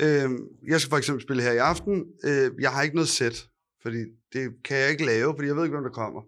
Øh, 0.00 0.30
jeg 0.68 0.80
skal 0.80 0.90
for 0.90 0.96
eksempel 0.96 1.22
spille 1.22 1.42
her 1.42 1.52
i 1.52 1.56
aften. 1.56 2.04
Øh, 2.24 2.50
jeg 2.60 2.70
har 2.70 2.82
ikke 2.82 2.94
noget 2.94 3.08
sæt, 3.08 3.48
fordi 3.82 3.98
det 4.32 4.54
kan 4.64 4.76
jeg 4.76 4.90
ikke 4.90 5.06
lave, 5.06 5.34
fordi 5.36 5.48
jeg 5.48 5.56
ved 5.56 5.64
ikke, 5.64 5.76
hvem 5.76 5.84
der 5.84 6.00
kommer. 6.02 6.22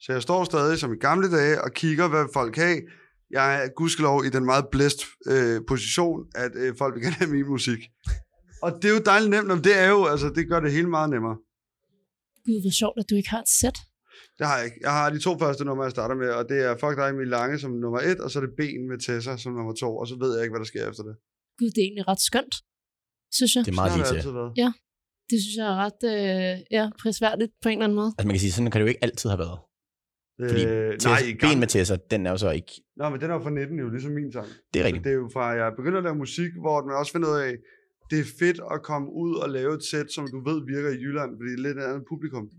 Så 0.00 0.12
jeg 0.12 0.22
står 0.22 0.44
stadig 0.44 0.78
som 0.78 0.92
i 0.92 0.96
gamle 0.96 1.30
dage 1.30 1.64
og 1.64 1.72
kigger, 1.72 2.08
hvad 2.08 2.26
folk 2.32 2.56
har. 2.56 2.80
Jeg 3.30 3.64
er 3.64 3.68
gudskelov 3.68 4.24
i 4.24 4.28
den 4.28 4.44
meget 4.44 4.64
blæst 4.72 5.00
øh, 5.26 5.60
position, 5.68 6.26
at 6.34 6.52
øh, 6.54 6.76
folk 6.78 6.94
vil 6.94 7.02
gerne 7.02 7.16
have 7.16 7.30
min 7.30 7.46
musik. 7.46 7.78
Og 8.64 8.70
det 8.78 8.86
er 8.90 8.94
jo 8.98 9.02
dejligt 9.12 9.30
nemt, 9.34 9.48
men 9.52 9.58
det 9.68 9.74
er 9.84 9.88
jo, 9.94 10.00
altså, 10.12 10.26
det 10.36 10.48
gør 10.50 10.60
det 10.64 10.72
hele 10.72 10.88
meget 10.96 11.10
nemmere. 11.14 11.36
Gud, 12.44 12.58
hvor 12.64 12.74
sjovt, 12.80 12.96
at 13.00 13.06
du 13.10 13.14
ikke 13.20 13.30
har 13.34 13.42
et 13.46 13.52
sæt. 13.60 13.78
Det 14.38 14.44
har 14.48 14.56
jeg 14.58 14.64
ikke. 14.68 14.78
Jeg 14.86 14.92
har 14.98 15.06
de 15.10 15.18
to 15.26 15.32
første 15.38 15.62
numre, 15.64 15.82
jeg 15.88 15.94
starter 15.98 16.14
med, 16.22 16.30
og 16.38 16.44
det 16.50 16.58
er 16.66 16.72
Fuck 16.82 16.96
dig, 17.00 17.08
min 17.14 17.28
lange 17.36 17.58
som 17.58 17.70
nummer 17.84 18.00
et, 18.10 18.18
og 18.24 18.28
så 18.30 18.38
er 18.38 18.42
det 18.46 18.54
Ben 18.60 18.82
med 18.90 18.98
Tessa 19.06 19.32
som 19.36 19.52
nummer 19.58 19.74
to, 19.82 19.88
og 20.00 20.06
så 20.10 20.14
ved 20.22 20.30
jeg 20.34 20.42
ikke, 20.44 20.52
hvad 20.54 20.62
der 20.64 20.70
sker 20.72 20.82
efter 20.90 21.02
det. 21.08 21.14
Gud, 21.58 21.68
det 21.74 21.80
er 21.82 21.86
egentlig 21.88 22.08
ret 22.12 22.22
skønt, 22.28 22.54
synes 23.38 23.52
jeg. 23.56 23.62
Det 23.64 23.72
er 23.74 23.80
meget 23.80 23.92
lige 23.96 24.14
det 24.14 24.22
til. 24.22 24.34
været. 24.40 24.52
Det 25.30 25.38
synes 25.42 25.56
jeg 25.60 25.66
er 25.72 25.76
ret 25.86 26.02
øh, 26.14 26.52
ja, 26.76 26.84
prisværdigt 27.00 27.52
på 27.62 27.68
en 27.68 27.72
eller 27.72 27.84
anden 27.88 28.00
måde. 28.00 28.10
Altså 28.18 28.26
man 28.28 28.34
kan 28.36 28.40
sige, 28.44 28.52
sådan 28.52 28.70
kan 28.70 28.78
det 28.78 28.86
jo 28.86 28.92
ikke 28.94 29.04
altid 29.08 29.28
have 29.34 29.42
været. 29.46 29.58
Fordi 30.50 30.62
Øh, 30.64 30.92
Tessa, 30.92 31.08
nej, 31.08 31.22
ben 31.42 31.58
med 31.62 31.68
Tessa, 31.74 31.96
den 32.12 32.20
er 32.26 32.30
jo 32.34 32.38
så 32.46 32.50
ikke... 32.60 32.72
Nå, 33.00 33.04
men 33.10 33.20
den 33.20 33.30
er 33.30 33.34
jo 33.34 33.42
fra 33.46 33.50
19 33.50 33.78
jo, 33.82 33.88
ligesom 33.94 34.12
min 34.20 34.32
sang. 34.32 34.48
Det 34.72 34.78
er 34.80 34.84
rigtigt. 34.84 35.04
Det 35.04 35.12
er 35.12 35.18
jo 35.24 35.28
fra, 35.36 35.44
jeg 35.60 35.68
begynder 35.78 35.98
at 35.98 36.04
lave 36.08 36.16
musik, 36.24 36.52
hvor 36.64 36.76
man 36.86 36.94
også 37.00 37.12
finder 37.14 37.28
ud 37.32 37.38
af, 37.46 37.52
det 38.10 38.18
er 38.24 38.28
fedt 38.38 38.60
at 38.74 38.82
komme 38.82 39.08
ud 39.12 39.34
og 39.34 39.48
lave 39.50 39.74
et 39.74 39.84
sæt, 39.90 40.12
som 40.12 40.24
du 40.34 40.38
ved 40.48 40.58
virker 40.66 40.90
i 40.90 40.98
Jylland, 41.04 41.30
fordi 41.38 41.50
det 41.50 41.58
er 41.58 41.62
lidt 41.66 41.78
et 41.78 41.82
andet 41.82 42.04
publikum. 42.08 42.50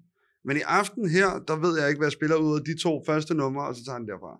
Men 0.46 0.58
i 0.58 0.64
aften 0.80 1.10
her, 1.10 1.30
der 1.48 1.56
ved 1.56 1.80
jeg 1.80 1.88
ikke, 1.90 2.00
hvad 2.00 2.08
jeg 2.08 2.18
spiller 2.20 2.36
ud 2.36 2.60
af 2.60 2.64
de 2.66 2.76
to 2.86 3.04
første 3.06 3.34
numre, 3.34 3.68
og 3.68 3.76
så 3.76 3.82
tager 3.86 4.00
den 4.00 4.08
derfra. 4.08 4.34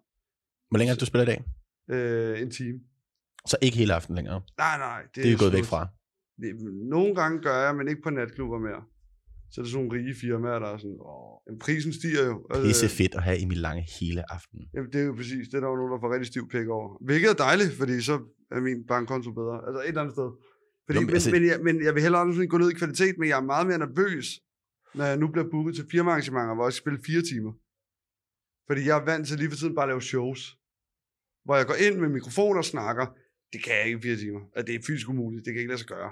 Hvor 0.70 0.78
længe 0.78 0.90
er 0.92 0.96
det, 0.96 1.02
du 1.02 1.06
spiller 1.12 1.26
i 1.28 1.32
dag? 1.34 1.40
Øh, 1.96 2.42
en 2.42 2.52
time. 2.52 2.78
Så 3.52 3.58
ikke 3.62 3.78
hele 3.78 3.94
aften 3.94 4.16
længere. 4.16 4.42
Nej, 4.58 4.78
nej. 4.78 5.02
Det 5.16 5.22
er, 5.22 5.30
gået 5.30 5.40
slut. 5.40 5.54
væk 5.54 5.64
fra. 5.64 5.82
Det, 6.42 6.50
nogle 6.96 7.16
gange 7.16 7.36
gør 7.48 7.58
jeg, 7.66 7.76
men 7.76 7.88
ikke 7.88 8.02
på 8.02 8.10
natklubber 8.10 8.60
mere. 8.68 8.82
Så 9.52 9.56
er 9.62 9.64
det 9.64 9.72
sådan 9.72 9.86
nogle 9.86 9.98
rige 9.98 10.16
firmaer, 10.22 10.60
der 10.60 10.70
er 10.74 10.78
sådan, 10.78 11.00
åh, 11.12 11.34
jamen, 11.46 11.60
prisen 11.66 11.94
stiger 12.00 12.24
jo. 12.32 12.36
Altså, 12.50 12.68
Pisse 12.68 12.90
fedt 13.00 13.14
at 13.20 13.24
have 13.28 13.38
Emil 13.44 13.62
Lange 13.68 13.84
hele 14.00 14.22
aftenen. 14.36 14.66
Jamen, 14.74 14.90
det 14.94 15.02
er 15.02 15.06
jo 15.06 15.14
præcis. 15.20 15.44
Det 15.50 15.56
er 15.58 15.64
der 15.64 15.70
jo 15.74 15.76
nogen, 15.76 15.92
der 15.94 16.00
får 16.04 16.14
rigtig 16.14 16.28
stiv 16.34 16.44
pæk 16.54 16.68
over. 16.78 16.88
Hvilket 17.08 17.30
er 17.30 17.40
dejligt, 17.48 17.74
fordi 17.82 17.96
så 18.10 18.16
er 18.56 18.60
min 18.70 18.80
bankkonto 18.92 19.30
bedre. 19.40 19.58
Altså 19.68 19.80
et 19.82 19.88
eller 19.88 20.02
andet 20.02 20.16
sted. 20.18 20.30
Fordi, 20.92 21.00
Nå, 21.00 21.06
men 21.06 21.14
altså- 21.16 21.32
men, 21.32 21.46
jeg, 21.46 21.60
men 21.64 21.84
jeg 21.84 21.94
vil 21.96 22.04
heller 22.04 22.20
aldrig 22.20 22.50
gå 22.50 22.58
ned 22.58 22.70
i 22.72 22.74
kvalitet, 22.74 23.18
men 23.18 23.30
jeg 23.30 23.38
er 23.38 23.48
meget 23.54 23.68
mere 23.68 23.78
nervøs, 23.78 24.28
når 24.94 25.06
jeg 25.06 25.18
nu 25.18 25.28
bliver 25.28 25.50
booket 25.50 25.76
til 25.76 25.86
firmaarrangementer, 25.92 26.56
hvor 26.56 26.66
jeg 26.66 26.74
skal 26.74 26.82
spille 26.84 27.04
fire 27.06 27.22
timer. 27.32 27.54
Fordi 28.68 28.82
jeg 28.88 28.98
er 29.00 29.06
vant 29.06 29.28
til 29.28 29.38
lige 29.38 29.50
for 29.50 29.58
tiden 29.58 29.76
bare 29.76 29.86
at 29.86 29.90
lave 29.90 30.02
shows. 30.02 30.58
Hvor 31.46 31.56
jeg 31.56 31.66
går 31.68 31.78
ind 31.86 31.96
med 32.00 32.10
mikrofon 32.10 32.58
og 32.58 32.66
snakker. 32.66 33.06
Det 33.54 33.64
kan 33.64 33.74
jeg 33.78 33.86
ikke 33.86 34.00
i 34.00 34.02
fire 34.02 34.18
timer. 34.24 34.42
Altså, 34.56 34.66
det 34.68 34.76
er 34.76 34.84
fysisk 34.88 35.10
umuligt. 35.10 35.46
Det 35.46 35.54
kan 35.54 35.60
ikke 35.60 35.72
lade 35.74 35.80
sig 35.84 35.88
gøre. 35.88 36.12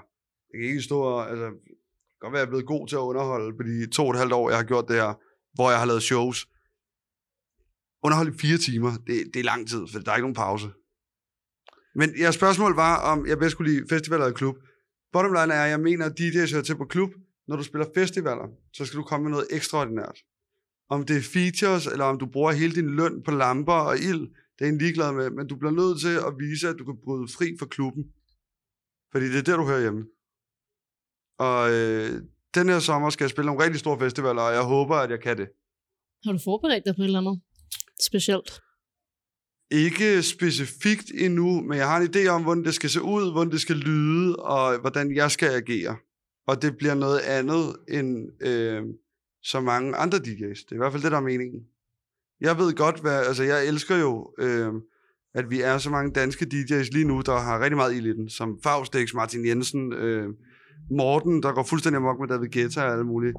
Jeg 0.50 0.56
kan 0.60 0.68
ikke 0.70 0.82
stå 0.82 0.98
og... 1.00 1.30
Altså, 1.30 1.44
det 1.44 2.14
kan 2.14 2.20
godt 2.20 2.32
være, 2.32 2.40
jeg 2.40 2.46
er 2.46 2.54
blevet 2.54 2.66
god 2.66 2.88
til 2.88 2.96
at 2.96 3.08
underholde 3.10 3.56
på 3.56 3.62
de 3.62 3.86
to 3.86 4.02
og 4.06 4.10
et 4.10 4.18
halvt 4.18 4.32
år, 4.32 4.50
jeg 4.50 4.58
har 4.58 4.64
gjort 4.64 4.88
det 4.88 4.96
her, 4.96 5.12
hvor 5.54 5.70
jeg 5.70 5.78
har 5.78 5.86
lavet 5.86 6.02
shows. 6.02 6.38
Underholde 8.04 8.30
i 8.34 8.38
fire 8.38 8.58
timer, 8.58 8.90
det, 9.06 9.16
det 9.34 9.40
er 9.40 9.44
lang 9.52 9.68
tid, 9.68 9.82
for 9.90 9.98
der 9.98 10.10
er 10.12 10.16
ikke 10.16 10.28
nogen 10.28 10.42
pause. 10.46 10.68
Men 11.94 12.08
jeres 12.20 12.34
spørgsmål 12.34 12.74
var, 12.74 12.94
om 13.12 13.26
jeg 13.26 13.38
bedst 13.38 13.52
skulle 13.52 13.72
lide 13.72 13.88
festivaler 13.88 14.24
eller 14.24 14.36
klub. 14.36 14.56
Bottom 15.12 15.32
line 15.32 15.54
er, 15.54 15.64
at 15.64 15.70
jeg 15.70 15.80
mener, 15.80 16.06
at 16.06 16.20
DJ's 16.20 16.52
hører 16.54 16.62
til 16.62 16.76
på 16.76 16.84
klub. 16.84 17.10
Når 17.48 17.56
du 17.56 17.62
spiller 17.62 17.86
festivaler, 17.94 18.48
så 18.72 18.84
skal 18.84 18.98
du 18.98 19.04
komme 19.04 19.24
med 19.24 19.30
noget 19.30 19.46
ekstraordinært. 19.50 20.18
Om 20.88 21.06
det 21.06 21.16
er 21.16 21.22
features, 21.22 21.86
eller 21.86 22.04
om 22.04 22.18
du 22.18 22.26
bruger 22.26 22.52
hele 22.52 22.74
din 22.74 22.96
løn 22.96 23.22
på 23.22 23.30
lamper 23.30 23.72
og 23.72 23.98
ild, 23.98 24.28
det 24.58 24.64
er 24.64 24.68
en 24.68 24.78
ligeglad 24.78 25.12
med, 25.12 25.30
men 25.30 25.46
du 25.46 25.56
bliver 25.56 25.72
nødt 25.72 26.00
til 26.00 26.14
at 26.28 26.32
vise, 26.38 26.68
at 26.68 26.76
du 26.78 26.84
kan 26.84 26.96
bryde 27.04 27.28
fri 27.36 27.56
fra 27.58 27.66
klubben. 27.66 28.04
Fordi 29.12 29.26
det 29.32 29.38
er 29.38 29.42
der, 29.42 29.56
du 29.56 29.66
hører 29.66 29.80
hjemme. 29.80 30.02
Og 31.38 31.60
øh, 31.76 32.22
den 32.54 32.68
her 32.68 32.78
sommer 32.78 33.10
skal 33.10 33.24
jeg 33.24 33.30
spille 33.30 33.46
nogle 33.46 33.64
rigtig 33.64 33.80
store 33.80 33.98
festivaler, 33.98 34.42
og 34.42 34.52
jeg 34.52 34.62
håber, 34.62 34.96
at 34.96 35.10
jeg 35.10 35.20
kan 35.20 35.38
det. 35.38 35.48
Har 36.24 36.32
du 36.32 36.40
forberedt 36.44 36.84
dig 36.86 36.94
på 36.96 37.02
et 37.02 37.06
eller 37.06 37.18
andet 37.18 37.40
specielt? 38.08 38.50
Ikke 39.70 40.22
specifikt 40.22 41.12
endnu, 41.14 41.60
men 41.60 41.78
jeg 41.78 41.88
har 41.88 42.00
en 42.00 42.08
idé 42.14 42.26
om, 42.26 42.42
hvordan 42.42 42.64
det 42.64 42.74
skal 42.74 42.90
se 42.90 43.02
ud, 43.02 43.32
hvordan 43.32 43.52
det 43.52 43.60
skal 43.60 43.76
lyde, 43.76 44.36
og 44.36 44.80
hvordan 44.80 45.14
jeg 45.14 45.30
skal 45.30 45.48
agere. 45.48 45.96
Og 46.46 46.62
det 46.62 46.76
bliver 46.76 46.94
noget 46.94 47.20
andet 47.20 47.76
end 47.88 48.42
øh, 48.46 48.82
så 49.42 49.60
mange 49.60 49.96
andre 49.96 50.18
DJ's. 50.18 50.64
Det 50.64 50.70
er 50.70 50.74
i 50.74 50.78
hvert 50.78 50.92
fald 50.92 51.02
det, 51.02 51.12
der 51.12 51.18
er 51.18 51.22
meningen. 51.22 51.60
Jeg 52.40 52.58
ved 52.58 52.74
godt, 52.74 53.00
hvad, 53.00 53.26
altså 53.26 53.42
jeg 53.42 53.66
elsker 53.66 53.96
jo, 53.96 54.34
øh, 54.38 54.72
at 55.34 55.50
vi 55.50 55.60
er 55.60 55.78
så 55.78 55.90
mange 55.90 56.12
danske 56.12 56.46
DJ's 56.54 56.90
lige 56.92 57.08
nu, 57.08 57.22
der 57.26 57.38
har 57.38 57.60
rigtig 57.60 57.76
meget 57.76 57.94
ild 57.94 58.06
i 58.06 58.12
den, 58.12 58.28
som 58.28 58.58
Faustix, 58.62 59.14
Martin 59.14 59.46
Jensen, 59.46 59.92
øh, 59.92 60.28
Morten, 60.90 61.42
der 61.42 61.52
går 61.52 61.62
fuldstændig 61.62 61.96
amok 61.96 62.20
med 62.20 62.28
David 62.28 62.48
Guetta 62.48 62.82
og 62.82 62.92
alt 62.92 63.06
muligt. 63.06 63.36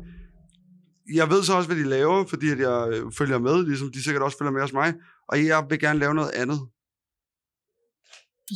Jeg 1.16 1.30
ved 1.30 1.44
så 1.44 1.54
også, 1.54 1.70
hvad 1.70 1.78
de 1.84 1.90
laver, 1.90 2.26
fordi 2.26 2.50
at 2.50 2.60
jeg 2.60 2.88
øh, 2.94 3.12
følger 3.12 3.40
med, 3.40 3.66
ligesom 3.66 3.92
de 3.92 4.04
sikkert 4.04 4.24
også 4.24 4.38
følger 4.38 4.52
med 4.52 4.62
hos 4.62 4.74
mig, 4.74 4.94
og 5.28 5.46
jeg 5.46 5.66
vil 5.70 5.80
gerne 5.80 6.00
lave 6.00 6.14
noget 6.14 6.32
andet. 6.32 6.60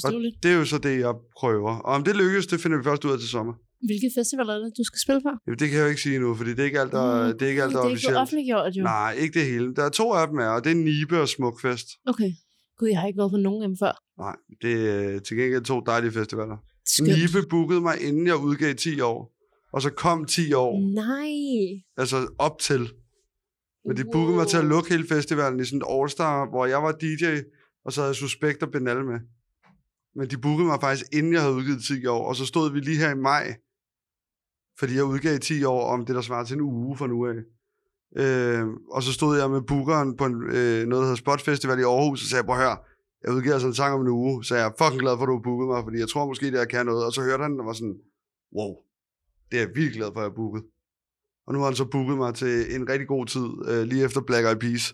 Og 0.03 0.11
det 0.43 0.51
er 0.51 0.55
jo 0.55 0.65
så 0.65 0.77
det, 0.77 0.99
jeg 0.99 1.13
prøver. 1.39 1.71
Og 1.77 1.93
om 1.93 2.03
det 2.03 2.15
lykkes, 2.15 2.47
det 2.47 2.59
finder 2.61 2.77
vi 2.77 2.83
først 2.83 3.05
ud 3.05 3.11
af 3.11 3.19
til 3.19 3.29
sommer. 3.29 3.53
Hvilke 3.85 4.09
festivaler 4.17 4.53
er 4.53 4.57
det, 4.59 4.73
du 4.77 4.83
skal 4.83 4.99
spille 4.99 5.21
på? 5.21 5.29
Jamen, 5.47 5.59
det 5.59 5.69
kan 5.69 5.77
jeg 5.77 5.83
jo 5.83 5.89
ikke 5.89 6.01
sige 6.01 6.19
nu, 6.19 6.35
fordi 6.35 6.49
det 6.49 6.59
er 6.59 6.63
ikke 6.65 6.79
alt, 6.79 6.91
der, 6.91 7.27
Mm, 7.31 7.37
det 7.37 7.45
er 7.45 7.49
ikke 7.49 7.63
alt, 7.63 7.73
der 7.73 7.79
det 7.79 7.85
er 7.85 7.89
ikke 7.89 7.93
officielt. 7.93 8.11
blevet 8.11 8.21
offentliggjort, 8.21 8.73
jo. 8.75 8.83
Nej, 8.83 9.11
ikke 9.13 9.39
det 9.39 9.47
hele. 9.47 9.75
Der 9.75 9.83
er 9.83 9.89
to 9.89 10.13
af 10.13 10.27
dem, 10.27 10.37
er, 10.39 10.47
og 10.47 10.63
det 10.63 10.71
er 10.71 10.75
Nibe 10.75 11.21
og 11.21 11.29
Smukfest. 11.29 11.87
Okay. 12.07 12.31
Gud, 12.79 12.87
jeg 12.87 12.99
har 12.99 13.07
ikke 13.07 13.17
været 13.17 13.31
på 13.31 13.37
nogen 13.37 13.63
af 13.63 13.67
dem 13.69 13.77
før. 13.83 13.93
Nej, 14.19 14.35
det 14.61 14.73
er 14.89 15.19
til 15.19 15.37
gengæld 15.37 15.63
to 15.63 15.79
dejlige 15.79 16.11
festivaler. 16.11 16.57
Skønt. 16.87 17.09
Nibe 17.09 17.47
bookede 17.49 17.81
mig, 17.81 18.01
inden 18.01 18.27
jeg 18.27 18.37
udgav 18.37 18.73
10 18.75 18.99
år. 19.01 19.34
Og 19.75 19.81
så 19.81 19.89
kom 19.89 20.25
10 20.25 20.53
år, 20.53 20.79
Nej. 20.79 21.83
altså 21.97 22.27
op 22.39 22.59
til. 22.59 22.93
Men 23.85 23.97
de 23.97 24.05
bookede 24.11 24.37
mig 24.37 24.47
til 24.47 24.57
at 24.57 24.65
lukke 24.65 24.89
hele 24.89 25.07
festivalen 25.07 25.59
i 25.59 25.65
sådan 25.65 25.81
et 25.81 25.87
all-star, 25.89 26.49
hvor 26.49 26.65
jeg 26.65 26.83
var 26.83 26.91
DJ, 26.91 27.25
og 27.85 27.93
så 27.93 28.01
havde 28.01 28.09
jeg 28.09 28.15
Suspekt 28.15 28.63
og 28.63 28.71
Benal 28.71 29.05
med. 29.05 29.19
Men 30.15 30.29
de 30.29 30.37
bookede 30.37 30.67
mig 30.67 30.81
faktisk, 30.81 31.05
inden 31.13 31.33
jeg 31.33 31.41
havde 31.41 31.55
udgivet 31.55 31.83
10 31.83 32.05
år, 32.05 32.27
og 32.27 32.35
så 32.35 32.45
stod 32.45 32.71
vi 32.71 32.79
lige 32.79 32.97
her 32.97 33.11
i 33.11 33.15
maj, 33.31 33.55
fordi 34.79 34.95
jeg 34.95 35.03
udgav 35.03 35.39
10 35.39 35.63
år 35.63 35.83
om 35.93 36.05
det, 36.05 36.15
der 36.15 36.21
svarer 36.21 36.45
til 36.45 36.55
en 36.55 36.61
uge 36.61 36.97
fra 36.97 37.07
nu 37.07 37.27
af. 37.27 37.39
Øh, 38.21 38.67
og 38.91 39.03
så 39.03 39.13
stod 39.13 39.37
jeg 39.37 39.51
med 39.51 39.61
bookeren 39.61 40.17
på 40.17 40.25
en, 40.25 40.43
øh, 40.43 40.87
noget, 40.87 41.01
der 41.01 41.07
hedder 41.09 41.15
Spot 41.15 41.41
Festival 41.41 41.79
i 41.79 41.83
Aarhus, 41.83 42.21
og 42.21 42.27
sagde, 42.27 42.43
prøv 42.43 42.55
at 42.55 42.61
høre, 42.61 42.77
jeg 43.23 43.33
udgiver 43.33 43.53
altså 43.53 43.67
en 43.67 43.73
sang 43.73 43.93
om 43.93 44.01
en 44.01 44.07
uge, 44.07 44.43
så 44.43 44.55
jeg 44.55 44.65
er 44.65 44.71
fucking 44.77 45.01
glad 45.01 45.17
for, 45.17 45.23
at 45.23 45.27
du 45.27 45.35
har 45.37 45.47
booket 45.47 45.67
mig, 45.67 45.83
fordi 45.83 45.97
jeg 45.99 46.09
tror 46.09 46.27
måske, 46.27 46.51
det 46.51 46.57
jeg 46.57 46.69
kan 46.69 46.85
noget. 46.85 47.05
Og 47.05 47.11
så 47.13 47.21
hørte 47.21 47.43
han, 47.43 47.59
og 47.59 47.65
var 47.65 47.73
sådan, 47.73 47.97
wow, 48.57 48.71
det 49.51 49.57
er 49.57 49.61
jeg 49.61 49.69
virkelig 49.75 49.93
glad 49.99 50.07
for, 50.13 50.19
at 50.19 50.23
jeg 50.23 50.29
har 50.31 50.35
booket. 50.35 50.63
Og 51.47 51.53
nu 51.53 51.59
har 51.59 51.65
han 51.65 51.75
så 51.75 51.85
booket 51.85 52.17
mig 52.17 52.33
til 52.35 52.75
en 52.75 52.89
rigtig 52.89 53.07
god 53.07 53.25
tid, 53.25 53.47
øh, 53.71 53.83
lige 53.91 54.03
efter 54.03 54.21
Black 54.21 54.45
Eyed 54.47 54.59
Peas. 54.65 54.93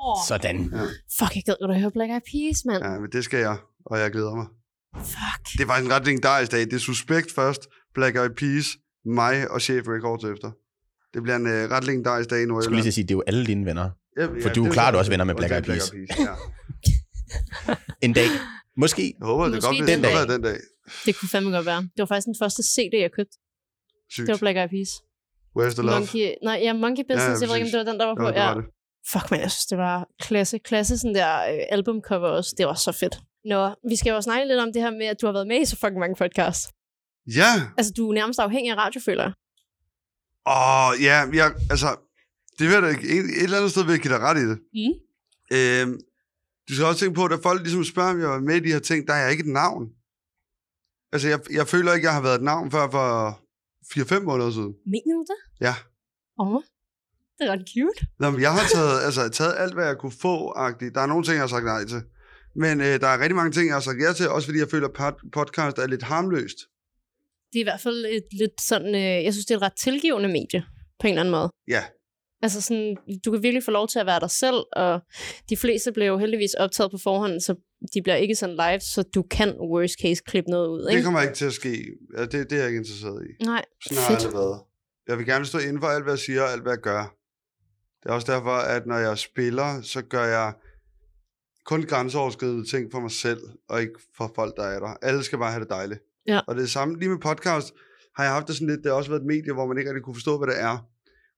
Oh. 0.00 0.16
Sådan. 0.28 0.56
Ja. 0.74 0.82
Fuck, 1.18 1.32
jeg 1.36 1.42
gad 1.46 1.54
godt 1.60 1.70
at 1.74 1.80
høre 1.80 1.90
Black 1.90 2.10
Eyed 2.10 2.26
Peas, 2.32 2.58
mand. 2.68 2.84
Ja, 2.84 2.98
men 3.00 3.10
det 3.12 3.24
skal 3.24 3.40
jeg, 3.40 3.56
og 3.86 3.98
jeg 3.98 4.10
glæder 4.10 4.34
mig. 4.40 4.46
Fuck. 5.14 5.42
Det 5.52 5.60
er 5.60 5.66
faktisk 5.66 5.86
en 5.90 5.92
ret 5.96 6.04
legendarisk 6.06 6.52
dag. 6.52 6.60
Det 6.60 6.72
er 6.72 6.78
Suspekt 6.78 7.32
først, 7.34 7.62
Black 7.94 8.16
Eyed 8.16 8.34
Peas, 8.40 8.66
mig 9.04 9.50
og 9.50 9.60
Chef 9.60 9.82
Records 9.88 10.24
efter. 10.24 10.50
Det 11.14 11.22
bliver 11.22 11.36
en 11.36 11.46
øh, 11.46 11.70
ret 11.70 11.84
legendarisk 11.84 12.30
dag 12.30 12.38
i 12.38 12.40
Jeg 12.40 12.46
skulle 12.48 12.58
lige 12.62 12.70
Nordjylland. 12.70 12.92
sige, 12.92 13.04
det 13.04 13.10
er 13.10 13.14
jo 13.14 13.22
alle 13.26 13.46
dine 13.46 13.64
venner. 13.66 13.90
Ja, 14.18 14.26
for 14.42 14.48
du 14.56 14.66
er 14.66 14.72
klart 14.72 14.94
så- 14.94 14.98
også 14.98 15.10
venner 15.10 15.24
med 15.24 15.34
Black 15.34 15.52
Eyed 15.52 15.62
Peas. 15.62 15.92
Ja. 16.18 16.34
En 18.06 18.12
dag. 18.12 18.28
Måske. 18.76 19.14
Jeg 19.18 19.26
håber, 19.26 19.44
det 19.44 19.54
Måske 19.54 19.66
godt, 19.66 19.88
den 19.88 20.02
det 20.04 20.12
dag. 20.14 20.28
den 20.34 20.42
dag. 20.42 20.58
Det 21.06 21.16
kunne 21.18 21.28
fandme 21.28 21.50
godt 21.50 21.66
være. 21.66 21.80
Det 21.82 21.98
var 21.98 22.06
faktisk 22.06 22.26
den 22.26 22.36
første 22.42 22.62
CD, 22.62 22.94
jeg 23.00 23.10
købte. 23.16 23.36
Sygt. 24.10 24.26
Det 24.26 24.32
var 24.32 24.38
Black 24.38 24.56
Eyed 24.56 24.68
Peas. 24.68 24.90
Where's 25.58 25.74
the 25.78 25.82
love? 25.82 25.98
Monkey, 25.98 26.34
nej, 26.42 26.60
ja, 26.62 26.72
Monkey 26.72 27.04
Business. 27.10 27.26
Ja, 27.26 27.32
ja, 27.32 27.40
jeg 27.40 27.48
ved 27.48 27.56
ikke, 27.56 27.66
om 27.66 27.70
det 27.70 27.78
var 27.78 27.92
den, 27.92 28.00
der 28.00 28.06
var 28.06 28.14
på. 28.14 28.22
Ja, 28.22 28.28
det 28.28 28.40
var 28.40 28.54
det. 28.54 28.64
Fuck, 29.12 29.30
men 29.30 29.40
jeg 29.40 29.50
synes, 29.50 29.66
det 29.66 29.78
var 29.78 30.08
klasse. 30.20 30.58
Klasse 30.58 30.98
sådan 30.98 31.14
der 31.14 31.32
øh, 31.52 31.60
albumcover 31.70 32.28
også. 32.28 32.54
Det 32.58 32.66
var 32.66 32.74
så 32.74 32.92
fedt. 32.92 33.18
Nå, 33.44 33.74
vi 33.88 33.96
skal 33.96 34.10
jo 34.10 34.20
snakke 34.20 34.48
lidt 34.48 34.60
om 34.60 34.72
det 34.72 34.82
her 34.82 34.90
med, 34.90 35.06
at 35.06 35.20
du 35.20 35.26
har 35.26 35.32
været 35.32 35.46
med 35.46 35.60
i 35.60 35.64
så 35.64 35.76
fucking 35.76 35.98
mange 35.98 36.16
podcasts. 36.16 36.72
Ja, 37.36 37.52
Altså, 37.78 37.92
du 37.96 38.10
er 38.10 38.14
nærmest 38.14 38.40
afhængig 38.40 38.72
af 38.72 38.76
radio, 38.76 39.00
føler 39.04 39.22
jeg. 39.22 39.32
Åh, 40.46 40.90
ja, 41.08 41.16
jeg, 41.40 41.54
altså, 41.70 41.88
det 42.58 42.66
vil 42.66 42.72
jeg 42.74 42.82
da 42.82 42.88
ikke, 42.88 43.08
et, 43.08 43.24
et 43.24 43.42
eller 43.42 43.56
andet 43.56 43.70
sted 43.70 43.84
vil 43.84 43.92
jeg 43.92 44.00
give 44.00 44.14
dig 44.14 44.20
ret 44.20 44.38
i 44.38 44.46
det. 44.50 44.58
Mm. 44.78 44.94
Øhm, 45.56 46.00
du 46.68 46.74
skal 46.74 46.86
også 46.86 47.00
tænke 47.00 47.14
på, 47.14 47.24
at 47.24 47.30
da 47.30 47.36
folk 47.36 47.60
ligesom 47.62 47.84
spørger, 47.84 48.10
om 48.10 48.20
jeg 48.20 48.28
var 48.28 48.40
med 48.40 48.56
i 48.56 48.60
de 48.60 48.72
her 48.72 48.78
ting, 48.78 49.08
der 49.08 49.14
er 49.14 49.22
jeg 49.22 49.30
ikke 49.30 49.40
et 49.40 49.52
navn. 49.52 49.84
Altså, 51.12 51.28
jeg, 51.28 51.40
jeg 51.50 51.66
føler 51.68 51.92
ikke, 51.94 52.06
jeg 52.06 52.14
har 52.14 52.22
været 52.22 52.34
et 52.34 52.42
navn 52.42 52.70
før 52.70 52.90
for 52.90 53.40
4-5 53.92 54.20
måneder 54.20 54.50
siden. 54.50 54.72
Mener 54.94 55.14
du 55.18 55.24
det? 55.32 55.40
Ja. 55.66 55.74
Åh, 56.40 56.52
oh, 56.54 56.62
det 57.38 57.42
er 57.46 57.52
ret 57.52 57.64
cute. 57.72 58.00
Nå, 58.20 58.30
men 58.30 58.40
jeg 58.40 58.52
har 58.52 58.64
taget, 58.74 58.96
altså, 59.06 59.28
taget 59.28 59.54
alt, 59.58 59.74
hvad 59.74 59.86
jeg 59.86 59.96
kunne 59.98 60.16
få 60.26 60.34
-agtigt. 60.62 60.92
Der 60.94 61.00
er 61.00 61.06
nogle 61.06 61.24
ting, 61.24 61.34
jeg 61.34 61.42
har 61.42 61.54
sagt 61.56 61.64
nej 61.64 61.84
til. 61.84 62.02
Men 62.62 62.80
øh, 62.80 62.94
der 63.02 63.08
er 63.08 63.18
rigtig 63.22 63.36
mange 63.36 63.52
ting, 63.52 63.66
jeg 63.66 63.74
har 63.74 63.80
sagt 63.80 64.02
ja 64.02 64.12
til, 64.12 64.28
også 64.28 64.46
fordi 64.48 64.58
jeg 64.58 64.70
føler, 64.70 64.88
at 64.88 64.96
pod- 65.00 65.30
podcast 65.32 65.78
er 65.78 65.86
lidt 65.86 66.02
harmløst. 66.02 66.58
Det 67.52 67.58
er 67.58 67.64
i 67.66 67.70
hvert 67.70 67.80
fald 67.80 68.04
et 68.04 68.28
lidt 68.32 68.60
sådan, 68.70 68.94
øh, 68.94 69.24
jeg 69.26 69.32
synes, 69.32 69.46
det 69.46 69.54
er 69.54 69.58
et 69.58 69.62
ret 69.62 69.78
tilgivende 69.86 70.28
medie, 70.28 70.60
på 71.00 71.06
en 71.06 71.12
eller 71.12 71.22
anden 71.22 71.32
måde. 71.38 71.48
Ja, 71.68 71.82
Altså 72.42 72.60
sådan, 72.60 72.96
du 73.24 73.30
kan 73.30 73.42
virkelig 73.42 73.64
få 73.64 73.70
lov 73.70 73.88
til 73.88 73.98
at 73.98 74.06
være 74.06 74.20
dig 74.20 74.30
selv, 74.30 74.64
og 74.72 75.00
de 75.48 75.56
fleste 75.56 75.92
bliver 75.92 76.06
jo 76.06 76.18
heldigvis 76.18 76.54
optaget 76.54 76.90
på 76.90 76.98
forhånd, 76.98 77.40
så 77.40 77.54
de 77.94 78.02
bliver 78.02 78.16
ikke 78.16 78.34
sådan 78.34 78.56
live, 78.56 78.80
så 78.80 79.02
du 79.02 79.22
kan 79.22 79.56
worst 79.60 79.94
case 80.02 80.22
klippe 80.26 80.50
noget 80.50 80.68
ud, 80.68 80.84
det 80.84 80.90
ikke? 80.90 81.02
kommer 81.02 81.22
ikke 81.22 81.34
til 81.34 81.44
at 81.44 81.52
ske. 81.52 81.84
Ja, 82.16 82.22
det, 82.22 82.32
det 82.32 82.52
er 82.52 82.56
jeg 82.56 82.66
ikke 82.66 82.78
interesseret 82.78 83.26
i. 83.26 83.44
Nej, 83.44 83.64
Sådan 83.82 84.02
har 84.02 84.22
jeg 84.22 84.32
været. 84.32 84.60
Jeg 85.08 85.18
vil 85.18 85.26
gerne 85.26 85.46
stå 85.46 85.58
inden 85.58 85.80
for 85.80 85.86
alt, 85.86 86.04
hvad 86.04 86.12
jeg 86.12 86.18
siger 86.18 86.42
og 86.42 86.52
alt, 86.52 86.62
hvad 86.62 86.72
jeg 86.72 86.80
gør. 86.80 87.14
Det 88.02 88.08
er 88.10 88.12
også 88.12 88.32
derfor, 88.32 88.50
at 88.50 88.86
når 88.86 88.96
jeg 88.96 89.18
spiller, 89.18 89.82
så 89.82 90.02
gør 90.02 90.24
jeg 90.24 90.52
kun 91.64 91.82
grænseoverskridende 91.82 92.70
ting 92.70 92.92
for 92.92 93.00
mig 93.00 93.10
selv, 93.10 93.40
og 93.68 93.80
ikke 93.80 94.00
for 94.16 94.32
folk, 94.34 94.56
der 94.56 94.62
er 94.62 94.78
der. 94.78 94.96
Alle 95.02 95.22
skal 95.24 95.38
bare 95.38 95.50
have 95.50 95.60
det 95.60 95.70
dejligt. 95.70 96.00
Ja. 96.26 96.40
Og 96.46 96.54
det 96.54 96.60
er 96.60 96.64
det 96.64 96.70
samme, 96.70 96.98
lige 96.98 97.08
med 97.08 97.18
podcast, 97.18 97.74
har 98.16 98.24
jeg 98.24 98.32
haft 98.32 98.46
det 98.48 98.54
sådan 98.54 98.68
lidt, 98.68 98.82
det 98.82 98.90
har 98.90 98.96
også 98.96 99.10
været 99.10 99.20
et 99.20 99.26
medie, 99.26 99.52
hvor 99.52 99.66
man 99.66 99.78
ikke 99.78 99.90
rigtig 99.90 100.04
kunne 100.04 100.14
forstå, 100.14 100.38
hvad 100.38 100.48
det 100.48 100.60
er. 100.60 100.88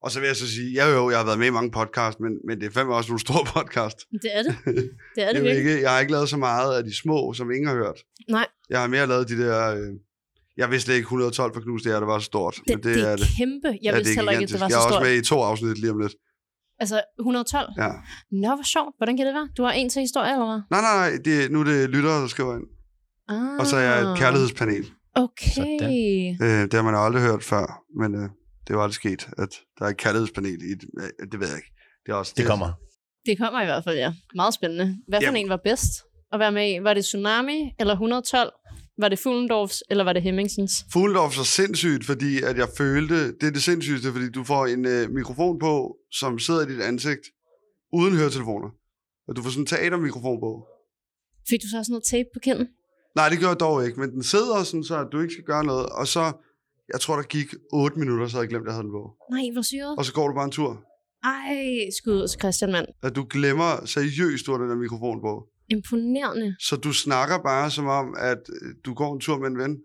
Og 0.03 0.11
så 0.11 0.21
vil 0.21 0.27
jeg 0.27 0.37
så 0.37 0.49
sige, 0.55 0.73
ja 0.73 0.89
jo, 0.97 1.11
jeg 1.11 1.19
har 1.19 1.25
været 1.25 1.39
med 1.39 1.47
i 1.47 1.51
mange 1.51 1.71
podcast, 1.71 2.21
men, 2.21 2.33
men 2.47 2.61
det 2.61 2.67
er 2.67 2.71
fandme 2.71 2.95
også 2.95 3.11
nogle 3.11 3.21
store 3.21 3.45
podcast. 3.55 3.99
Det 4.23 4.31
er 4.39 4.43
det. 4.43 4.57
Det 5.17 5.23
er 5.29 5.33
det 5.33 5.45
jeg, 5.45 5.57
ikke, 5.57 5.81
jeg 5.83 5.91
har 5.91 6.01
ikke 6.01 6.13
lavet 6.13 6.29
så 6.29 6.37
meget 6.37 6.77
af 6.79 6.85
de 6.85 6.97
små, 7.03 7.33
som 7.33 7.51
ingen 7.51 7.67
har 7.69 7.75
hørt. 7.75 7.99
Nej, 8.31 8.47
Jeg 8.71 8.81
har 8.81 8.87
mere 8.87 9.07
lavet 9.07 9.29
de 9.29 9.39
der... 9.39 9.75
Øh, 9.75 9.83
jeg 10.57 10.71
vidste 10.71 10.93
ikke 10.95 11.05
112 11.05 11.55
for 11.55 11.61
knust, 11.61 11.85
det 11.85 11.93
er, 11.95 11.99
det 11.99 12.07
var 12.07 12.19
så 12.19 12.25
stort. 12.25 12.55
det, 12.57 12.63
men 12.69 12.77
det, 12.77 12.95
det 12.95 13.09
er 13.13 13.17
det. 13.17 13.27
kæmpe. 13.39 13.69
Jeg 13.69 13.79
Ja, 13.83 13.91
vidste 13.95 14.11
det 14.11 14.17
er 14.17 14.21
heller 14.21 14.33
ikke, 14.33 14.43
at 14.45 14.49
det 14.51 14.61
var 14.61 14.67
Jeg 14.67 14.73
så 14.73 14.77
er 14.79 14.83
også 14.85 14.95
stort. 14.95 15.03
med 15.03 15.15
i 15.17 15.23
to 15.25 15.41
afsnit 15.43 15.79
lige 15.79 15.91
om 15.91 15.99
lidt. 15.99 16.13
Altså 16.79 17.03
112? 17.19 17.69
Ja. 17.79 17.89
Nå, 18.33 18.55
hvor 18.55 18.65
sjovt. 18.65 18.95
Hvordan 18.99 19.17
kan 19.17 19.27
det 19.27 19.35
være? 19.35 19.49
Du 19.57 19.63
har 19.63 19.73
en 19.73 19.91
til 19.91 20.01
historie, 20.01 20.33
eller 20.33 20.47
hvad? 20.47 20.61
Nej, 20.71 20.81
nej, 20.81 20.97
nej. 21.11 21.19
Det, 21.25 21.51
nu 21.53 21.61
er 21.61 21.65
det 21.65 21.91
lyttere, 21.91 22.21
der 22.23 22.27
skriver 22.27 22.55
ind. 22.57 22.65
Ah. 23.29 23.59
Og 23.61 23.67
så 23.67 23.77
er 23.77 23.81
jeg 23.81 24.13
et 24.13 24.19
kærlighedspanel. 24.19 24.85
Okay. 25.15 25.79
Øh, 26.43 26.63
det 26.63 26.75
har 26.75 26.83
man 26.83 26.95
aldrig 26.95 27.23
hørt 27.23 27.45
før, 27.45 27.83
men 28.01 28.15
øh, 28.23 28.29
det 28.71 28.75
er 28.75 28.79
jo 28.79 28.83
aldrig 28.83 28.95
sket, 28.95 29.29
at 29.39 29.49
der 29.79 29.85
er 29.85 29.89
et 29.89 29.97
kærlighedspanel 29.97 30.63
i 30.63 30.75
det. 30.81 30.89
Øh, 31.01 31.27
Det 31.33 31.41
ved 31.41 31.49
jeg 31.49 31.57
ikke. 31.57 31.73
Det, 32.07 32.13
er 32.13 32.17
også, 32.17 32.33
Det 32.37 32.47
kommer. 32.47 32.73
Det 33.27 33.39
kommer 33.39 33.63
i 33.63 33.65
hvert 33.65 33.85
fald, 33.85 33.97
ja. 33.97 34.13
Meget 34.35 34.55
spændende. 34.55 34.87
Hvad 35.09 35.19
for 35.21 35.25
Jamen. 35.25 35.45
en 35.45 35.49
var 35.49 35.61
bedst 35.65 35.93
at 36.33 36.41
være 36.41 36.53
med 36.53 36.75
i? 36.75 36.85
Var 36.85 36.95
det 36.95 37.05
Tsunami 37.05 37.73
eller 37.81 37.95
112? 37.95 38.53
Var 38.99 39.09
det 39.09 39.19
Fuglendorfs, 39.19 39.83
eller 39.91 40.05
var 40.05 40.13
det 40.13 40.23
Hemmingsens? 40.23 40.73
Fuglendorf 40.93 41.33
så 41.33 41.45
sindssygt, 41.45 42.05
fordi 42.05 42.43
at 42.43 42.57
jeg 42.59 42.69
følte, 42.79 43.33
det 43.33 43.43
er 43.43 43.51
det 43.51 43.63
sindssygeste, 43.63 44.13
fordi 44.13 44.31
du 44.31 44.45
får 44.45 44.67
en 44.67 44.87
øh, 44.87 45.11
mikrofon 45.11 45.59
på, 45.59 45.97
som 46.13 46.39
sidder 46.39 46.67
i 46.67 46.73
dit 46.73 46.81
ansigt, 46.81 47.25
uden 47.93 48.17
høretelefoner. 48.17 48.69
Og 49.29 49.37
du 49.37 49.43
får 49.43 49.51
sådan 49.51 49.63
en 49.63 49.67
teatermikrofon 49.67 50.41
på. 50.41 50.67
Fik 51.49 51.61
du 51.63 51.69
så 51.71 51.79
også 51.79 51.93
noget 51.93 52.05
tape 52.11 52.29
på 52.35 52.41
kinden? 52.43 52.67
Nej, 53.17 53.29
det 53.29 53.39
gør 53.41 53.49
jeg 53.49 53.61
dog 53.61 53.87
ikke, 53.87 54.01
men 54.01 54.11
den 54.11 54.23
sidder 54.23 54.63
sådan, 54.65 54.85
så 54.85 54.95
at 55.01 55.09
du 55.13 55.21
ikke 55.21 55.33
skal 55.33 55.45
gøre 55.45 55.65
noget. 55.65 55.87
Og 55.87 56.07
så, 56.07 56.33
jeg 56.92 57.00
tror, 57.00 57.16
der 57.16 57.22
gik 57.22 57.55
8 57.72 57.98
minutter, 57.98 58.26
så 58.26 58.33
havde 58.37 58.42
jeg 58.44 58.48
glemt, 58.48 58.62
at 58.64 58.66
jeg 58.66 58.74
havde 58.74 58.85
den 58.85 58.92
på. 58.92 59.16
Nej, 59.31 59.42
hvor 59.53 59.62
syret. 59.62 59.98
Og 59.98 60.05
så 60.05 60.12
går 60.12 60.29
du 60.29 60.35
bare 60.35 60.44
en 60.44 60.50
tur. 60.50 60.85
Ej, 61.24 61.57
skud 61.98 62.29
til 62.29 62.40
Christian, 62.40 62.72
mand. 62.72 62.87
At 63.03 63.16
du 63.16 63.26
glemmer 63.31 63.85
seriøst, 63.87 64.46
du 64.46 64.50
har 64.53 64.59
den 64.59 64.70
der 64.70 64.76
mikrofon 64.76 65.20
på. 65.20 65.44
Imponerende. 65.68 66.57
Så 66.61 66.76
du 66.76 66.92
snakker 66.92 67.38
bare 67.38 67.70
som 67.70 67.87
om, 67.87 68.14
at 68.18 68.38
øh, 68.62 68.74
du 68.85 68.94
går 68.94 69.14
en 69.14 69.20
tur 69.20 69.38
med 69.38 69.46
en 69.48 69.59
ven. 69.59 69.79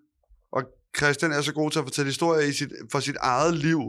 Og 0.52 0.64
Christian 0.98 1.32
er 1.32 1.42
så 1.42 1.54
god 1.54 1.72
til 1.72 1.80
at 1.80 1.86
fortælle 1.86 2.10
historier 2.10 2.48
i 2.48 2.52
sit, 2.54 2.70
for 2.92 3.00
sit 3.00 3.16
eget 3.22 3.54
liv, 3.58 3.80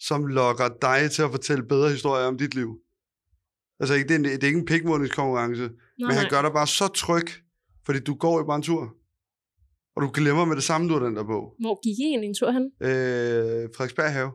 som 0.00 0.26
lokker 0.26 0.68
dig 0.82 1.10
til 1.10 1.22
at 1.22 1.30
fortælle 1.30 1.64
bedre 1.64 1.90
historier 1.90 2.26
om 2.26 2.38
dit 2.38 2.54
liv. 2.54 2.68
Altså, 3.80 3.94
ikke, 3.94 4.08
det, 4.08 4.14
er, 4.14 4.18
en- 4.18 4.24
det 4.24 4.42
er 4.44 4.46
ikke 4.46 4.58
en 4.58 4.64
pikmålingskonkurrence, 4.64 5.62
men 5.98 6.10
han 6.16 6.26
gør 6.30 6.42
dig 6.42 6.52
bare 6.52 6.66
så 6.66 6.88
tryg, 6.88 7.26
fordi 7.86 7.98
du 8.00 8.14
går 8.14 8.38
jo 8.38 8.44
bare 8.44 8.56
en 8.56 8.62
tur. 8.62 8.94
Og 9.96 10.02
du 10.02 10.10
glemmer 10.14 10.44
med 10.44 10.56
det 10.56 10.64
samme, 10.64 10.88
du 10.88 10.92
har 10.98 11.04
den 11.06 11.16
der 11.16 11.24
på. 11.24 11.38
Hvor 11.60 11.80
gik 11.84 11.98
I 11.98 12.02
egentlig 12.10 12.28
en 12.28 12.34
tur 12.34 12.50
hen? 12.50 12.64
Øh, 12.80 13.68
Frederiksberg 13.76 14.12
Have. 14.12 14.30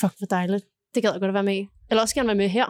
Fuck, 0.00 0.14
hvor 0.18 0.26
dejligt. 0.36 0.64
Det 0.94 1.02
gad 1.02 1.10
jeg 1.12 1.20
godt 1.20 1.28
at 1.28 1.34
være 1.34 1.42
med 1.50 1.56
i. 1.56 1.68
Eller 1.90 2.02
også 2.02 2.14
gerne 2.14 2.26
være 2.26 2.36
med 2.44 2.48
her. 2.48 2.68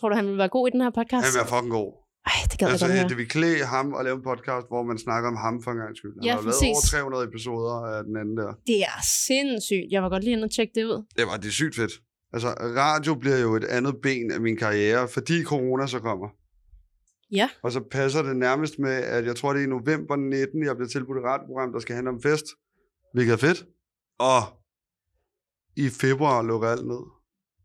Tror 0.00 0.08
du, 0.08 0.14
han 0.16 0.26
vil 0.26 0.38
være 0.38 0.48
god 0.48 0.68
i 0.68 0.70
den 0.70 0.80
her 0.80 0.90
podcast? 0.90 1.24
Han 1.26 1.34
er 1.42 1.46
fucking 1.54 1.70
god. 1.80 1.90
Ej, 2.26 2.32
det 2.50 2.58
gad 2.58 2.68
Altså, 2.68 2.86
jeg 2.86 2.96
godt 3.00 3.08
det 3.08 3.16
vil 3.16 3.28
klæde 3.28 3.64
ham 3.74 3.86
at 3.98 4.04
lave 4.04 4.16
en 4.16 4.22
podcast, 4.30 4.66
hvor 4.72 4.82
man 4.90 4.98
snakker 4.98 5.28
om 5.32 5.36
ham 5.36 5.62
for 5.62 5.70
en 5.70 5.78
gang 5.82 5.96
skyld. 5.96 6.12
Han 6.16 6.24
Ja, 6.24 6.30
har 6.34 6.40
lavet 6.42 6.54
præcis. 6.60 6.96
over 6.96 7.02
300 7.02 7.24
episoder 7.30 7.74
af 7.96 8.04
den 8.04 8.16
anden 8.20 8.36
der. 8.36 8.50
Det 8.66 8.78
er 8.92 8.98
sindssygt. 9.26 9.86
Jeg 9.94 10.02
var 10.02 10.08
godt 10.14 10.24
lige 10.24 10.32
inde 10.36 10.44
og 10.44 10.54
tjekke 10.56 10.72
det 10.78 10.84
ud. 10.84 10.96
Det 11.16 11.24
var 11.28 11.36
det 11.42 11.48
er 11.54 11.56
sygt 11.62 11.74
fedt. 11.80 11.92
Altså, 12.34 12.48
radio 12.82 13.12
bliver 13.22 13.38
jo 13.46 13.50
et 13.60 13.64
andet 13.64 13.94
ben 14.02 14.26
af 14.36 14.40
min 14.40 14.56
karriere, 14.64 15.08
fordi 15.08 15.36
corona 15.44 15.86
så 15.86 15.98
kommer. 16.08 16.28
Ja. 17.32 17.48
Og 17.62 17.72
så 17.72 17.80
passer 17.90 18.22
det 18.22 18.36
nærmest 18.36 18.78
med, 18.78 18.90
at 18.92 19.26
jeg 19.26 19.36
tror, 19.36 19.52
det 19.52 19.60
er 19.60 19.64
i 19.64 19.68
november 19.68 20.16
19, 20.16 20.64
jeg 20.64 20.76
bliver 20.76 20.88
tilbudt 20.88 21.18
et 21.18 21.24
radioprogram, 21.24 21.72
der 21.72 21.78
skal 21.80 21.94
handle 21.94 22.10
om 22.10 22.22
fest, 22.22 22.44
hvilket 23.14 23.32
er 23.32 23.36
fedt. 23.36 23.66
Og 24.18 24.42
i 25.76 25.88
februar 25.88 26.42
lukker 26.42 26.68
alt 26.68 26.86
ned. 26.86 27.02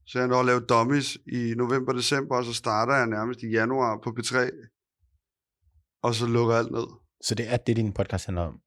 Så 0.07 0.19
jeg 0.19 0.27
når 0.27 0.39
at 0.39 0.45
lave 0.45 0.59
dummies 0.59 1.15
i 1.15 1.53
november, 1.57 1.93
december, 1.93 2.35
og 2.35 2.45
så 2.45 2.53
starter 2.53 2.93
jeg 2.95 3.07
nærmest 3.07 3.43
i 3.43 3.49
januar 3.49 3.99
på 4.03 4.09
P3. 4.19 4.35
Og 6.03 6.15
så 6.15 6.27
lukker 6.27 6.55
alt 6.55 6.71
ned. 6.71 6.87
Så 7.23 7.35
det 7.35 7.53
er 7.53 7.57
det, 7.57 7.75
din 7.75 7.93
podcast 7.93 8.25
handler 8.25 8.43
om? 8.43 8.59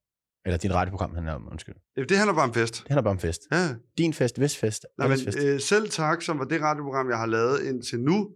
Eller 0.45 0.59
dit 0.59 0.71
radioprogram 0.73 1.15
handler 1.15 1.33
om, 1.33 1.49
undskyld. 1.51 1.75
Det 2.09 2.17
handler 2.17 2.35
bare 2.35 2.45
om 2.49 2.55
fest. 2.55 2.75
Det 2.75 2.89
handler 2.89 3.03
bare 3.03 3.11
om 3.11 3.19
fest. 3.19 3.43
Ja. 3.53 3.69
Din 3.99 4.15
fest, 4.15 4.41
Vestfest, 4.41 4.87
Nej, 4.99 5.09
men, 5.09 5.19
fest. 5.19 5.39
øh, 5.39 5.61
selv 5.61 5.89
tak, 5.91 6.23
som 6.23 6.39
var 6.39 6.45
det 6.45 6.63
radioprogram, 6.63 7.11
jeg 7.11 7.19
har 7.19 7.27
lavet 7.27 7.61
indtil 7.63 8.01
nu, 8.01 8.31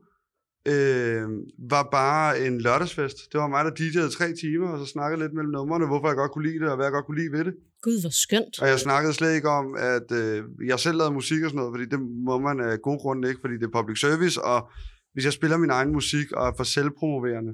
øh, 0.66 1.28
var 1.70 1.88
bare 1.92 2.46
en 2.46 2.60
lørdagsfest. 2.60 3.16
Det 3.32 3.40
var 3.40 3.48
mig, 3.48 3.64
der 3.64 3.70
DJ'ede 3.70 4.16
tre 4.18 4.32
timer, 4.42 4.68
og 4.68 4.86
så 4.86 4.92
snakkede 4.92 5.22
lidt 5.22 5.34
mellem 5.34 5.52
numrene, 5.52 5.86
hvorfor 5.86 6.08
jeg 6.08 6.16
godt 6.16 6.32
kunne 6.32 6.46
lide 6.48 6.60
det, 6.60 6.68
og 6.68 6.76
hvad 6.76 6.86
jeg 6.86 6.92
godt 6.92 7.06
kunne 7.06 7.20
lide 7.20 7.32
ved 7.32 7.44
det. 7.44 7.54
Gud, 7.82 8.00
hvor 8.00 8.10
skønt. 8.10 8.62
Og 8.62 8.68
jeg 8.68 8.80
snakkede 8.80 9.14
slet 9.14 9.34
ikke 9.34 9.48
om, 9.48 9.66
at 9.78 10.08
øh, 10.12 10.44
jeg 10.66 10.80
selv 10.80 10.96
lavede 10.96 11.14
musik 11.14 11.42
og 11.42 11.50
sådan 11.50 11.58
noget, 11.58 11.72
fordi 11.74 11.86
det 11.94 12.00
må 12.26 12.38
man 12.38 12.60
af 12.60 12.80
gode 12.82 12.98
grunde 12.98 13.28
ikke, 13.28 13.40
fordi 13.40 13.54
det 13.54 13.62
er 13.62 13.78
public 13.80 14.00
service, 14.00 14.42
og 14.42 14.70
hvis 15.12 15.24
jeg 15.24 15.32
spiller 15.32 15.56
min 15.56 15.70
egen 15.70 15.92
musik 15.92 16.32
og 16.32 16.46
er 16.48 16.52
for 16.56 16.64
selvpromoverende, 16.64 17.52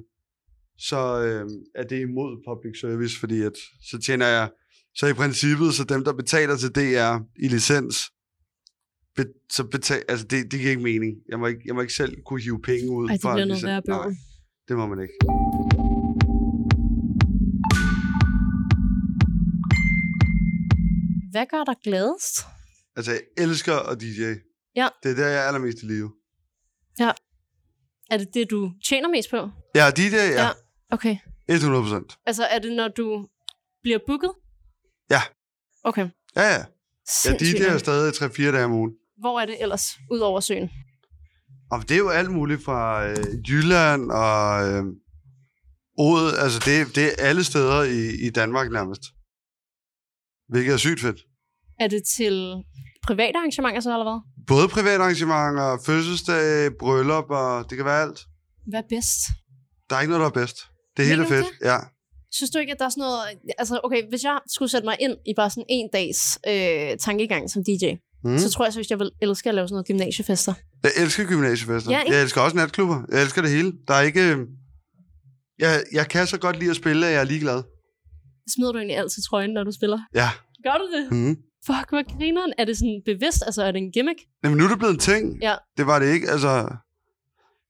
så 0.77 0.99
øh, 1.25 1.45
er 1.75 1.83
det 1.83 1.99
imod 2.01 2.31
public 2.49 2.79
service, 2.81 3.19
fordi 3.19 3.41
at, 3.41 3.55
så 3.91 3.99
tjener 4.05 4.27
jeg, 4.27 4.49
så 4.95 5.07
i 5.07 5.13
princippet, 5.13 5.73
så 5.73 5.83
dem, 5.83 6.03
der 6.03 6.13
betaler 6.13 6.55
til 6.57 6.75
DR 6.75 7.13
i 7.43 7.47
licens, 7.47 7.95
be, 9.19 9.33
så 9.49 9.63
betal, 9.63 10.03
altså 10.09 10.25
det, 10.25 10.51
det 10.51 10.59
giver 10.59 10.69
ikke 10.69 10.83
mening. 10.83 11.13
Jeg 11.29 11.39
må 11.39 11.47
ikke, 11.47 11.61
jeg 11.65 11.75
må 11.75 11.81
ikke 11.81 11.93
selv 11.93 12.21
kunne 12.25 12.41
hive 12.41 12.61
penge 12.61 12.91
ud 12.91 13.09
Ej, 13.09 13.13
det 13.13 13.21
bliver 13.21 13.45
noget 13.45 13.63
værre. 13.63 13.81
Nej, 13.87 14.15
det 14.67 14.77
må 14.77 14.87
man 14.87 14.99
ikke. 15.01 15.13
Hvad 21.31 21.45
gør 21.49 21.63
dig 21.63 21.75
gladest? 21.83 22.35
Altså, 22.95 23.11
jeg 23.11 23.21
elsker 23.37 23.75
at 23.91 24.01
DJ. 24.01 24.21
Ja. 24.75 24.87
Det 25.03 25.11
er 25.11 25.15
der, 25.15 25.27
jeg 25.27 25.43
er 25.43 25.47
allermest 25.47 25.77
i 25.83 25.85
live. 25.85 26.11
Er 28.11 28.17
det 28.17 28.33
det, 28.33 28.49
du 28.49 28.71
tjener 28.89 29.09
mest 29.09 29.29
på? 29.29 29.49
Ja, 29.75 29.89
DJ, 29.97 30.01
ja. 30.01 30.25
Ja. 30.25 30.43
ja. 30.43 30.49
Okay. 30.89 31.17
100 31.49 31.83
procent. 31.83 32.17
Altså, 32.25 32.43
er 32.43 32.59
det, 32.59 32.71
når 32.71 32.87
du 32.87 33.27
bliver 33.81 33.99
booket? 34.07 34.31
Ja. 35.09 35.21
Okay. 35.83 36.09
Ja, 36.35 36.41
ja. 36.41 36.47
Jeg 36.47 36.65
Sindssygt. 37.23 37.59
DJ'er 37.59 37.77
stadig 37.77 38.13
3-4 38.13 38.51
dage 38.51 38.65
om 38.65 38.71
ugen. 38.71 38.91
Hvor 39.19 39.39
er 39.39 39.45
det 39.45 39.61
ellers, 39.61 39.97
ud 40.11 40.19
over 40.19 40.39
søen? 40.39 40.69
Og 41.71 41.81
det 41.81 41.91
er 41.91 41.97
jo 41.97 42.09
alt 42.09 42.31
muligt 42.31 42.63
fra 42.63 43.07
øh, 43.07 43.49
Jylland 43.49 44.11
og 44.11 44.67
øh, 44.69 44.83
Ode. 45.97 46.39
Altså, 46.39 46.59
det, 46.65 46.95
det 46.95 47.03
er 47.05 47.27
alle 47.29 47.43
steder 47.43 47.83
i, 47.83 48.27
i 48.27 48.29
Danmark 48.29 48.71
nærmest. 48.71 49.01
Hvilket 50.49 50.73
er 50.73 50.77
sygt 50.77 50.99
fedt. 50.99 51.19
Er 51.79 51.87
det 51.87 52.03
til 52.17 52.63
private 53.07 53.37
arrangementer 53.37 53.81
så, 53.81 53.89
eller 53.89 54.09
hvad? 54.09 54.19
Både 54.47 54.67
private 54.67 55.03
arrangementer, 55.03 55.77
fødselsdage, 55.85 56.71
bryllup, 56.79 57.29
og 57.29 57.69
det 57.69 57.75
kan 57.77 57.85
være 57.85 58.01
alt. 58.01 58.19
Hvad 58.69 58.79
er 58.79 58.87
bedst? 58.89 59.19
Der 59.89 59.95
er 59.95 60.01
ikke 60.01 60.11
noget, 60.11 60.21
der 60.21 60.29
er 60.29 60.41
bedst. 60.41 60.57
Det 60.97 61.03
er 61.03 61.07
helt 61.07 61.21
du 61.21 61.27
fedt. 61.27 61.47
Ja. 61.63 61.77
Synes 62.31 62.51
du 62.51 62.59
ikke, 62.59 62.73
at 62.73 62.79
der 62.79 62.85
er 62.85 62.89
sådan 62.89 63.01
noget... 63.01 63.19
Altså, 63.57 63.79
okay, 63.83 64.09
hvis 64.09 64.23
jeg 64.23 64.39
skulle 64.47 64.69
sætte 64.69 64.85
mig 64.85 64.97
ind 64.99 65.15
i 65.25 65.33
bare 65.35 65.49
sådan 65.49 65.65
en 65.69 65.89
dags 65.93 66.39
øh, 66.47 66.97
tankegang 66.97 67.49
som 67.49 67.63
DJ, 67.63 67.85
Mm. 68.23 68.37
så 68.37 68.49
tror 68.51 68.65
jeg, 68.65 68.77
at 68.79 68.89
jeg 68.89 68.99
vil 68.99 69.11
elske 69.21 69.49
at 69.49 69.55
lave 69.55 69.67
sådan 69.67 69.73
noget 69.75 69.87
gymnasiefester. 69.87 70.53
Jeg 70.83 70.91
elsker 70.97 71.25
gymnasiefester. 71.25 71.91
Ja, 71.91 71.99
ikke? 71.99 72.13
jeg 72.13 72.21
elsker 72.23 72.41
også 72.41 72.55
natklubber. 72.57 73.01
Jeg 73.11 73.21
elsker 73.21 73.41
det 73.41 73.51
hele. 73.51 73.73
Der 73.87 73.93
er 73.93 74.01
ikke... 74.01 74.21
øh, 74.31 74.37
Jeg, 75.59 75.83
jeg 75.91 76.07
kan 76.07 76.27
så 76.27 76.37
godt 76.39 76.59
lide 76.59 76.69
at 76.69 76.75
spille, 76.75 77.07
at 77.07 77.13
jeg 77.13 77.19
er 77.21 77.23
ligeglad. 77.25 77.63
Smider 78.55 78.71
du 78.71 78.77
egentlig 78.77 78.97
altid 78.97 79.21
trøjen, 79.29 79.49
når 79.53 79.63
du 79.63 79.71
spiller? 79.71 79.99
Ja. 80.15 80.29
Gør 80.63 80.77
du 80.77 80.87
det? 80.95 81.11
Mm. 81.11 81.35
Fuck, 81.65 81.89
hvor 81.89 82.17
grineren. 82.17 82.53
Er 82.57 82.65
det 82.65 82.77
sådan 82.77 83.01
bevidst? 83.05 83.43
Altså, 83.45 83.63
er 83.63 83.71
det 83.71 83.79
en 83.81 83.91
gimmick? 83.91 84.19
Jamen, 84.43 84.57
nu 84.57 84.63
er 84.63 84.67
det 84.67 84.77
blevet 84.77 84.93
en 84.93 84.99
ting. 84.99 85.37
Ja. 85.41 85.55
Det 85.77 85.87
var 85.87 85.99
det 85.99 86.13
ikke. 86.13 86.29
Altså, 86.29 86.67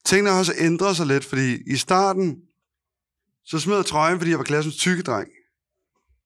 tingene 0.05 0.29
har 0.29 0.39
også 0.39 0.53
ændret 0.59 0.95
sig 0.95 1.05
lidt, 1.07 1.25
fordi 1.25 1.71
i 1.73 1.75
starten, 1.75 2.37
så 3.45 3.59
smed 3.59 3.75
jeg 3.75 3.85
trøjen, 3.85 4.17
fordi 4.19 4.29
jeg 4.31 4.37
var 4.37 4.43
klassens 4.43 4.77
tykke 4.77 5.03
dreng. 5.03 5.27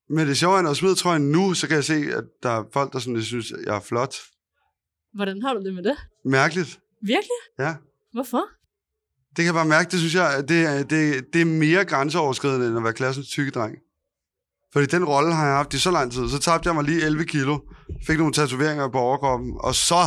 Men 0.10 0.28
det 0.28 0.38
sjove 0.38 0.58
er, 0.58 0.62
når 0.62 0.70
jeg 0.70 0.76
smider 0.78 0.96
trøjen 0.96 1.32
nu, 1.32 1.54
så 1.54 1.68
kan 1.68 1.76
jeg 1.76 1.84
se, 1.84 1.94
at 1.94 2.24
der 2.44 2.50
er 2.50 2.64
folk, 2.74 2.94
der 2.94 3.00
sådan, 3.00 3.16
jeg 3.16 3.24
synes, 3.24 3.52
jeg 3.66 3.76
er 3.76 3.80
flot. 3.80 4.16
Hvordan 5.14 5.42
har 5.42 5.54
du 5.54 5.62
det 5.66 5.74
med 5.74 5.84
det? 5.84 5.98
Mærkeligt. 6.26 6.80
Virkelig? 7.02 7.40
Ja. 7.60 7.76
Hvorfor? 8.14 8.44
Det 9.30 9.38
kan 9.38 9.46
jeg 9.46 9.54
bare 9.54 9.66
mærke, 9.68 9.92
det 9.92 10.00
synes 10.00 10.16
jeg, 10.16 10.44
det, 10.48 10.60
er- 10.66 10.84
det, 10.84 11.26
det 11.34 11.42
er 11.42 11.46
mere 11.46 11.86
grænseoverskridende, 11.86 12.68
end 12.68 12.78
at 12.78 12.84
være 12.84 12.94
klassens 12.94 13.28
tykke 13.30 13.52
dreng. 13.52 13.76
Fordi 14.74 14.86
den 14.86 15.06
rolle 15.06 15.34
har 15.34 15.46
jeg 15.46 15.56
haft 15.56 15.74
i 15.74 15.80
så 15.80 15.92
lang 15.92 16.12
tid. 16.12 16.30
Så 16.30 16.40
tabte 16.40 16.68
jeg 16.68 16.76
mig 16.76 16.84
lige 16.84 17.02
11 17.06 17.26
kilo, 17.26 17.60
fik 18.08 18.18
nogle 18.18 18.34
tatoveringer 18.34 18.90
på 18.90 18.98
overkroppen, 18.98 19.54
og 19.60 19.76
så, 19.76 20.04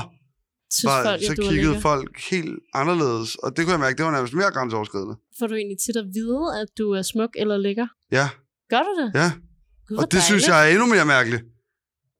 Synes 0.73 0.85
var, 0.87 1.05
folk, 1.05 1.21
så 1.27 1.35
kiggede 1.51 1.81
folk 1.81 2.21
helt 2.31 2.59
anderledes. 2.75 3.35
Og 3.35 3.57
det 3.57 3.65
kunne 3.65 3.73
jeg 3.73 3.81
mærke, 3.81 3.97
det 3.97 4.05
var 4.05 4.11
nærmest 4.13 4.35
mere 4.35 4.51
grænseoverskridende. 4.53 5.15
Får 5.39 5.47
du 5.47 5.55
egentlig 5.55 5.79
tit 5.87 5.97
at 5.97 6.07
vide, 6.15 6.61
at 6.61 6.69
du 6.79 6.91
er 6.93 7.03
smuk 7.03 7.31
eller 7.37 7.57
lækker? 7.57 7.87
Ja, 8.13 8.29
Gør 8.71 8.83
du 8.89 8.93
det? 9.03 9.09
ja. 9.15 9.33
Gud, 9.89 9.97
Og 9.97 10.13
det 10.13 10.23
synes 10.23 10.45
dejligt. 10.45 10.49
jeg 10.49 10.67
er 10.69 10.73
endnu 10.73 10.87
mere 10.95 11.05
mærkeligt. 11.07 11.43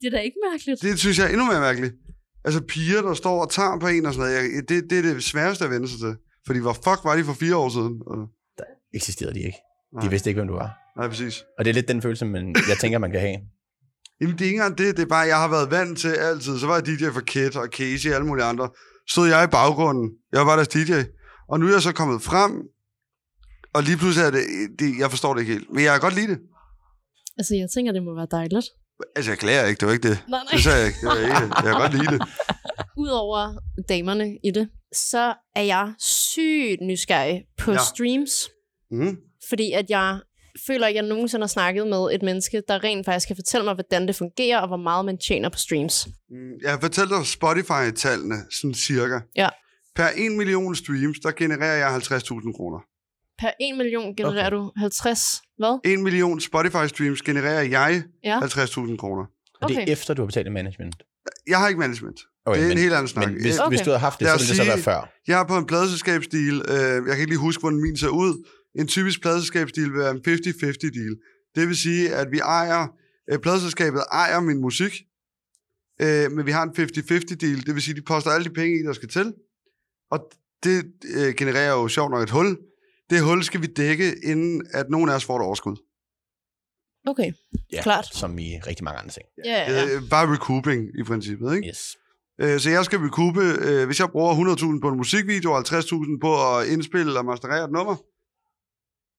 Det 0.01 0.07
er 0.07 0.11
da 0.11 0.19
ikke 0.19 0.37
mærkeligt. 0.53 0.83
Det 0.83 0.99
synes 0.99 1.19
jeg 1.19 1.25
er 1.27 1.31
endnu 1.31 1.45
mere 1.45 1.61
mærkeligt. 1.61 1.95
Altså 2.45 2.61
piger, 2.61 3.03
der 3.03 3.15
står 3.15 3.45
og 3.45 3.51
tager 3.51 3.79
på 3.81 3.87
en 3.87 4.07
og 4.07 4.15
sådan 4.15 4.31
noget, 4.31 4.43
jeg, 4.55 4.69
det, 4.69 4.91
det 4.91 4.99
er 4.99 5.03
det 5.03 5.23
sværeste 5.25 5.65
at 5.65 5.71
vende 5.71 5.89
sig 5.89 5.99
til. 5.99 6.17
Fordi 6.47 6.59
hvor 6.59 6.73
fuck 6.73 7.01
var 7.05 7.17
de 7.17 7.25
for 7.25 7.33
fire 7.33 7.57
år 7.57 7.69
siden? 7.69 7.95
Og, 8.07 8.29
Eksisterede 8.95 9.35
de 9.35 9.39
ikke. 9.41 9.59
Nej. 9.95 10.05
De 10.05 10.11
vidste 10.11 10.31
ikke, 10.31 10.39
hvem 10.39 10.49
du 10.49 10.55
var. 10.55 10.71
nej, 10.99 11.09
præcis. 11.09 11.45
Og 11.59 11.65
det 11.65 11.71
er 11.71 11.75
lidt 11.75 11.89
den 11.89 12.03
følelse, 12.03 12.25
man, 12.25 12.55
jeg 12.69 12.77
tænker, 12.81 12.99
man 12.99 13.11
kan 13.11 13.21
have. 13.21 13.37
Jamen, 14.21 14.35
det 14.39 14.41
er 14.41 14.45
ikke 14.45 14.57
engang 14.57 14.79
det. 14.79 14.97
Det 14.97 15.03
er 15.03 15.07
bare, 15.07 15.27
jeg 15.27 15.37
har 15.37 15.49
været 15.49 15.71
vant 15.71 15.99
til 15.99 16.09
altid. 16.09 16.59
Så 16.59 16.67
var 16.67 16.75
jeg 16.75 16.87
DJ 16.87 17.05
for 17.13 17.21
Kid 17.21 17.57
og 17.57 17.67
Casey 17.73 18.09
og 18.11 18.15
alle 18.15 18.27
mulige 18.27 18.45
andre. 18.45 18.69
Stod 19.09 19.29
jeg 19.29 19.45
i 19.45 19.47
baggrunden. 19.47 20.11
Jeg 20.33 20.41
var 20.41 20.47
bare 20.47 20.57
deres 20.57 20.69
DJ. 20.69 20.93
Og 21.49 21.61
nu 21.61 21.67
er 21.67 21.73
jeg 21.73 21.83
så 21.83 21.93
kommet 21.93 22.23
frem. 22.23 22.53
Og 23.75 23.83
lige 23.83 23.97
pludselig 23.97 24.27
er 24.27 24.31
det, 24.31 24.43
det 24.79 24.99
jeg 24.99 25.11
forstår 25.11 25.35
det 25.35 25.41
ikke 25.41 25.53
helt. 25.53 25.69
Men 25.73 25.85
jeg 25.85 25.93
kan 25.93 26.01
godt 26.01 26.15
lide 26.15 26.29
det. 26.29 26.39
Altså, 27.39 27.55
jeg 27.55 27.69
tænker, 27.75 27.93
det 27.93 28.03
må 28.03 28.15
være 28.15 28.27
dejligt. 28.31 28.67
Altså, 29.17 29.31
jeg 29.31 29.39
klager 29.39 29.65
ikke. 29.67 29.81
Det 29.81 29.87
var 29.87 29.93
ikke 29.93 30.09
det. 30.09 30.19
Nej, 30.29 30.41
nej. 30.45 30.51
Det 30.53 30.61
sagde 30.63 30.79
jeg 30.79 30.87
ikke. 30.87 30.99
Det 31.01 31.07
var 31.09 31.15
ikke. 31.17 31.55
Jeg 31.57 31.63
kan 31.65 31.73
godt 31.73 31.93
lide 31.95 32.11
det. 32.19 32.21
Udover 33.03 33.55
damerne 33.89 34.39
i 34.45 34.51
det, 34.51 34.69
så 34.95 35.35
er 35.57 35.63
jeg 35.63 35.95
sygt 35.99 36.81
nysgerrig 36.83 37.43
på 37.59 37.73
Ja. 37.73 37.79
streams. 37.95 38.31
Mm. 38.91 39.17
Fordi 39.49 39.73
at 39.73 39.91
jeg 39.91 40.21
føler 40.67 40.87
ikke, 40.87 40.99
at 40.99 41.05
jeg 41.05 41.09
nogensinde 41.15 41.43
har 41.43 41.49
snakket 41.49 41.87
med 41.87 42.09
et 42.15 42.23
menneske, 42.23 42.63
der 42.69 42.85
rent 42.85 43.05
faktisk 43.05 43.27
kan 43.27 43.37
fortælle 43.37 43.65
mig, 43.65 43.75
hvordan 43.75 44.07
det 44.09 44.17
fungerer, 44.17 44.59
og 44.61 44.69
hvor 44.69 44.77
meget 44.77 45.05
man 45.05 45.19
tjener 45.19 45.49
på 45.49 45.59
streams. 45.59 46.07
Mm, 46.31 46.53
Jeg 46.63 46.79
fortalt 46.81 47.11
dig 47.11 47.27
Spotify-tallene, 47.27 48.37
sådan 48.61 48.75
cirka. 48.75 49.19
Ja. 49.37 49.49
Per 49.97 50.09
1 50.17 50.33
million 50.33 50.75
streams, 50.77 51.19
der 51.23 51.31
genererer 51.33 51.77
jeg 51.77 51.97
50.000 51.97 52.57
kroner. 52.57 52.79
Per 53.39 53.51
1 53.61 53.77
million 53.77 54.17
genererer 54.17 54.47
okay. 54.47 54.57
du 54.57 54.73
50, 54.77 55.41
hvad? 55.59 55.79
1 55.85 55.99
million 56.01 56.41
Spotify-streams 56.41 57.21
genererer 57.25 57.63
jeg 57.63 58.03
Ja. 58.25 58.41
50.000 58.41 58.97
kroner. 58.97 59.25
Og 59.61 59.69
det 59.69 59.77
er 59.77 59.83
Okay. 59.83 59.93
efter, 59.93 60.15
du 60.15 60.23
har 60.23 60.27
betalt 60.27 60.47
i 60.47 60.51
management. 60.51 60.95
Jeg 61.47 61.59
har 61.59 61.69
ikke 61.69 61.79
management. 61.81 62.21
Okay, 62.47 62.59
det 62.59 62.65
er 62.65 62.69
men, 62.69 62.77
en 62.77 62.83
helt 62.83 62.95
anden 62.95 63.09
snak. 63.09 63.29
Men 63.33 63.43
hvis, 63.43 63.59
Okay. 63.59 63.69
hvis 63.71 63.81
du 63.81 63.91
havde 63.91 63.99
haft 63.99 64.21
det, 64.21 64.29
så 64.29 64.33
ville 64.35 64.49
det 64.49 64.57
så 64.57 64.63
sige- 64.63 64.69
være 64.69 64.79
før. 64.79 65.13
Jeg 65.27 65.41
er 65.41 65.45
på 65.47 65.57
en 65.57 65.67
pladeselskabsdeal. 65.67 66.55
Øh, 66.69 66.79
jeg 66.79 67.03
kan 67.05 67.19
ikke 67.19 67.27
lige 67.27 67.39
huske, 67.39 67.61
hvordan 67.61 67.81
min 67.83 67.97
ser 67.97 68.09
ud. 68.09 68.47
En 68.79 68.87
typisk 68.89 69.23
pladeselskabsdeal 69.23 69.91
vil 69.91 69.99
være 69.99 70.11
en 70.11 70.21
50-50 70.25 70.91
deal. 70.99 71.17
Det 71.55 71.69
vil 71.69 71.77
sige, 71.77 72.15
at 72.15 72.27
vi 72.33 72.39
ejer, 72.39 72.87
øh, 73.33 73.39
pladeselskabet 73.39 74.03
ejer 74.13 74.41
min 74.41 74.61
musik, 74.61 74.93
øh, 76.03 76.33
men 76.33 76.47
vi 76.47 76.51
har 76.51 76.63
en 76.63 76.73
50-50 76.77 77.37
deal. 77.37 77.67
Det 77.67 77.75
vil 77.75 77.83
sige, 77.83 77.95
de 77.95 78.03
poster 78.03 78.31
alle 78.31 78.45
de 78.45 78.51
penge 78.51 78.81
i, 78.81 78.83
der 78.83 78.93
skal 78.93 79.09
til. 79.09 79.33
Og 80.11 80.19
det 80.65 80.85
øh, 81.17 81.35
genererer 81.35 81.73
jo 81.73 81.89
sjovt 81.89 82.11
nok 82.11 82.23
et 82.23 82.31
hul. 82.31 82.59
Det 83.11 83.23
hul 83.23 83.43
skal 83.43 83.63
vi 83.63 83.67
dække, 83.67 84.15
inden 84.25 84.67
at 84.73 84.91
nogen 84.91 85.11
af 85.11 85.15
os 85.15 85.25
får 85.25 85.37
et 85.37 85.43
overskud. 85.43 85.77
Okay, 87.07 87.33
Ja, 87.73 87.83
klart. 87.83 88.07
Som 88.07 88.39
i 88.39 88.59
rigtig 88.67 88.85
mange 88.85 88.99
andre 88.99 89.11
ting. 89.11 89.27
Ja, 89.45 89.73
ja, 89.73 89.73
ja. 89.73 89.97
Øh, 89.97 90.03
bare 90.11 90.33
recouping 90.35 90.89
i 91.01 91.03
princippet, 91.03 91.57
ikke? 91.57 91.69
Yes. 91.69 91.97
Øh, 92.41 92.61
så 92.61 92.71
jeg 92.71 92.85
skal 92.85 92.99
recoupe, 92.99 93.43
øh, 93.69 93.87
hvis 93.87 94.01
jeg 94.01 94.11
bruger 94.11 94.35
100.000 94.35 94.81
på 94.81 94.89
en 94.89 94.97
musikvideo, 94.97 95.53
og 95.53 95.59
50.000 95.59 96.19
på 96.21 96.57
at 96.57 96.67
indspille 96.67 97.19
og 97.19 97.25
masterere 97.25 97.65
et 97.65 97.71
nummer, 97.71 97.97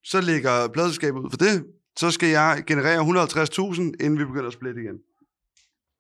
så 0.04 0.21
ligger 0.21 0.67
pladselskabet 0.67 1.19
ud 1.19 1.30
for 1.30 1.38
det. 1.38 1.65
Så 1.97 2.12
skal 2.12 2.30
jeg 2.30 2.63
generere 2.67 3.00
150.000, 3.02 3.82
inden 3.82 4.19
vi 4.19 4.26
begynder 4.26 4.47
at 4.47 4.54
splitte 4.54 4.82
igen. 4.82 4.97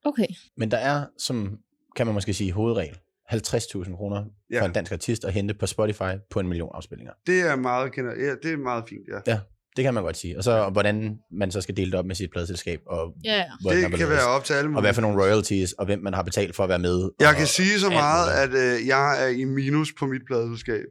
Okay. 0.05 0.27
Men 0.57 0.71
der 0.71 0.77
er, 0.77 1.05
som 1.17 1.57
kan 1.95 2.05
man 2.05 2.13
måske 2.13 2.33
sige, 2.33 2.51
hovedregel, 2.51 2.97
50.000 3.33 3.95
kroner 3.95 4.23
Ja. 4.51 4.61
for 4.61 4.65
en 4.65 4.73
dansk 4.73 4.91
artist 4.91 5.25
at 5.25 5.33
hente 5.33 5.53
på 5.53 5.65
Spotify 5.65 6.11
på 6.31 6.39
en 6.39 6.47
million 6.47 6.69
afspillinger. 6.73 7.13
Det 7.27 7.39
er 7.41 7.55
meget, 7.55 7.91
ja, 7.97 8.35
det 8.43 8.53
er 8.53 8.57
meget 8.57 8.83
fint, 8.89 9.01
ja. 9.27 9.39
Det 9.75 9.83
kan 9.83 9.93
man 9.93 10.03
godt 10.03 10.17
sige. 10.17 10.37
Og 10.37 10.43
så 10.43 10.69
hvordan 10.69 11.19
man 11.31 11.51
så 11.51 11.61
skal 11.61 11.77
dele 11.77 11.91
det 11.91 11.99
op 11.99 12.05
med 12.05 12.15
sit 12.15 12.29
pladselskab, 12.31 12.79
og 12.85 13.13
Ja, 13.25 13.35
ja. 13.35 13.75
Det 13.75 13.97
kan 13.97 14.09
være 14.09 14.27
op 14.27 14.43
til 14.43 14.53
alle 14.53 14.75
og 14.77 14.81
hvad 14.81 14.93
for 14.93 15.01
nogle 15.01 15.23
royalties, 15.23 15.73
og 15.73 15.85
hvem 15.85 15.99
man 15.99 16.13
har 16.13 16.23
betalt 16.23 16.55
for 16.55 16.63
at 16.63 16.69
være 16.69 16.79
med. 16.79 17.09
Jeg 17.19 17.29
og 17.29 17.35
kan 17.35 17.47
sige 17.47 17.79
så 17.79 17.89
meget, 17.89 18.31
at 18.31 18.49
øh, 18.49 18.87
jeg 18.87 19.23
er 19.23 19.27
i 19.27 19.43
minus 19.43 19.93
på 19.99 20.05
mit 20.07 20.21
pladeselskab. 20.27 20.85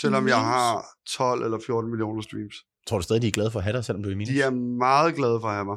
Selvom 0.00 0.28
jeg 0.28 0.36
Minus? 0.36 0.44
har 0.46 0.86
12 1.08 1.44
eller 1.44 1.58
14 1.66 1.90
millioner 1.90 2.22
streams. 2.22 2.54
Tror 2.86 2.98
du 2.98 3.02
stadig, 3.02 3.22
de 3.22 3.26
er 3.26 3.30
glade 3.32 3.50
for 3.50 3.58
at 3.58 3.64
have 3.64 3.76
dig, 3.76 3.84
selvom 3.84 4.02
du 4.02 4.08
er 4.08 4.12
i 4.12 4.16
minus? 4.16 4.28
De 4.34 4.42
er 4.42 4.50
meget 4.78 5.14
glade 5.14 5.38
for 5.40 5.48
at 5.48 5.54
have 5.54 5.64
mig. 5.64 5.76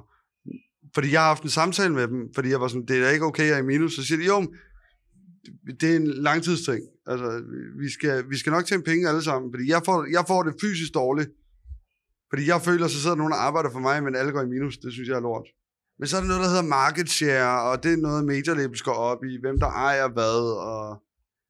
Fordi 0.95 1.11
jeg 1.11 1.19
har 1.21 1.27
haft 1.27 1.43
en 1.43 1.49
samtale 1.49 1.93
med 1.93 2.07
dem, 2.07 2.33
fordi 2.35 2.49
jeg 2.49 2.61
var 2.61 2.67
sådan, 2.67 2.85
det 2.85 2.97
er 2.97 3.01
da 3.01 3.09
ikke 3.09 3.25
okay, 3.25 3.47
jeg 3.47 3.53
er 3.53 3.57
i 3.57 3.65
minus. 3.65 3.95
Så 3.95 4.03
siger 4.05 4.17
de, 4.19 4.25
jo, 4.25 4.53
det 5.81 5.91
er 5.91 5.95
en 5.95 6.07
langtidsting. 6.07 6.81
Altså, 7.05 7.43
vi 7.79 7.89
skal, 7.89 8.29
vi 8.29 8.37
skal 8.37 8.51
nok 8.51 8.65
tjene 8.65 8.83
penge 8.83 9.09
alle 9.09 9.21
sammen, 9.21 9.51
fordi 9.53 9.69
jeg 9.69 9.81
får, 9.85 10.07
jeg 10.11 10.23
får 10.27 10.43
det 10.43 10.53
fysisk 10.61 10.93
dårligt. 10.93 11.29
Fordi 12.29 12.47
jeg 12.47 12.61
føler, 12.61 12.87
så 12.87 13.01
sidder 13.01 13.15
der 13.15 13.21
nogen 13.23 13.33
og 13.33 13.43
arbejder 13.43 13.69
for 13.71 13.79
mig, 13.79 14.03
men 14.03 14.15
alle 14.15 14.31
går 14.31 14.41
i 14.41 14.47
minus. 14.47 14.77
Det 14.77 14.93
synes 14.93 15.09
jeg 15.09 15.15
er 15.15 15.21
lort. 15.21 15.47
Men 15.99 16.07
så 16.07 16.17
er 16.17 16.21
der 16.21 16.27
noget, 16.27 16.43
der 16.43 16.49
hedder 16.49 16.63
market 16.81 17.09
share, 17.09 17.61
og 17.69 17.83
det 17.83 17.93
er 17.93 17.97
noget, 17.97 18.25
major 18.25 18.53
labels 18.53 18.81
går 18.81 18.91
op 18.91 19.23
i. 19.23 19.37
Hvem 19.41 19.59
der 19.59 19.67
ejer 19.67 20.07
hvad, 20.07 20.39
og 20.71 21.03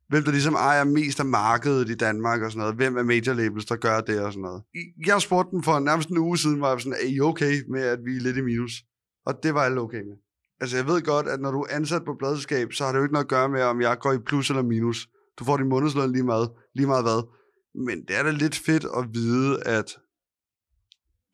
hvem 0.09 0.23
der 0.23 0.31
ligesom 0.31 0.53
ejer 0.53 0.83
mest 0.83 1.19
af 1.19 1.25
markedet 1.25 1.89
i 1.89 1.95
Danmark 1.95 2.41
og 2.41 2.51
sådan 2.51 2.59
noget. 2.59 2.75
Hvem 2.75 2.97
er 2.97 3.03
major 3.03 3.33
labels, 3.33 3.65
der 3.65 3.75
gør 3.75 4.01
det 4.01 4.19
og 4.21 4.33
sådan 4.33 4.41
noget. 4.41 4.63
Jeg 5.05 5.21
spurgte 5.21 5.51
dem 5.51 5.63
for 5.63 5.79
nærmest 5.79 6.09
en 6.09 6.17
uge 6.17 6.37
siden, 6.37 6.61
var 6.61 6.71
jeg 6.71 6.81
sådan, 6.81 6.99
er 7.03 7.07
I 7.07 7.19
okay 7.19 7.53
med, 7.69 7.81
at 7.81 7.99
vi 8.05 8.15
er 8.15 8.21
lidt 8.21 8.37
i 8.37 8.41
minus? 8.41 8.73
Og 9.25 9.33
det 9.43 9.53
var 9.53 9.61
alle 9.61 9.81
okay 9.81 10.01
med. 10.09 10.17
Altså 10.61 10.77
jeg 10.77 10.87
ved 10.87 11.01
godt, 11.01 11.27
at 11.27 11.39
når 11.39 11.51
du 11.51 11.61
er 11.61 11.75
ansat 11.75 12.05
på 12.05 12.15
pladselskab, 12.19 12.73
så 12.73 12.83
har 12.83 12.91
det 12.91 12.99
jo 12.99 13.03
ikke 13.03 13.13
noget 13.13 13.25
at 13.25 13.29
gøre 13.29 13.49
med, 13.49 13.61
om 13.61 13.81
jeg 13.81 13.99
går 13.99 14.13
i 14.13 14.17
plus 14.17 14.49
eller 14.49 14.63
minus. 14.63 15.07
Du 15.39 15.43
får 15.43 15.57
din 15.57 15.69
månedsløn 15.69 16.11
lige 16.11 16.23
meget, 16.23 16.49
lige 16.75 16.87
meget 16.87 17.03
hvad. 17.03 17.27
Men 17.85 18.05
det 18.07 18.17
er 18.17 18.23
da 18.23 18.31
lidt 18.31 18.55
fedt 18.55 18.85
at 18.97 19.05
vide, 19.13 19.63
at 19.63 19.97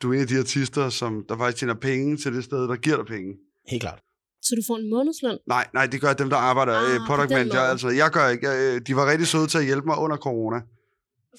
du 0.01 0.09
er 0.09 0.13
en 0.13 0.21
af 0.21 0.27
de 0.27 0.39
artister, 0.39 0.89
som 0.89 1.25
der 1.29 1.37
faktisk 1.37 1.57
tjener 1.59 1.73
penge 1.73 2.17
til 2.17 2.33
det 2.33 2.43
sted, 2.43 2.67
der 2.67 2.75
giver 2.75 2.95
dig 2.95 3.05
penge. 3.05 3.33
Helt 3.69 3.81
klart. 3.81 3.99
Så 4.41 4.55
du 4.55 4.61
får 4.67 4.77
en 4.77 4.89
månedsløn? 4.89 5.37
Nej, 5.47 5.67
nej, 5.73 5.85
det 5.87 6.01
gør 6.01 6.13
dem, 6.13 6.29
der 6.29 6.37
arbejder 6.37 6.73
Ah, 6.73 6.97
på 6.99 7.05
product 7.05 7.31
manager. 7.31 7.59
Altså, 7.61 7.89
jeg 7.89 8.09
gør 8.11 8.27
ikke. 8.27 8.49
Jeg, 8.49 8.75
øh, 8.75 8.81
de 8.87 8.95
var 8.95 9.11
rigtig 9.11 9.27
søde 9.27 9.47
til 9.47 9.57
at 9.57 9.65
hjælpe 9.65 9.85
mig 9.87 9.97
under 9.97 10.17
corona. 10.17 10.61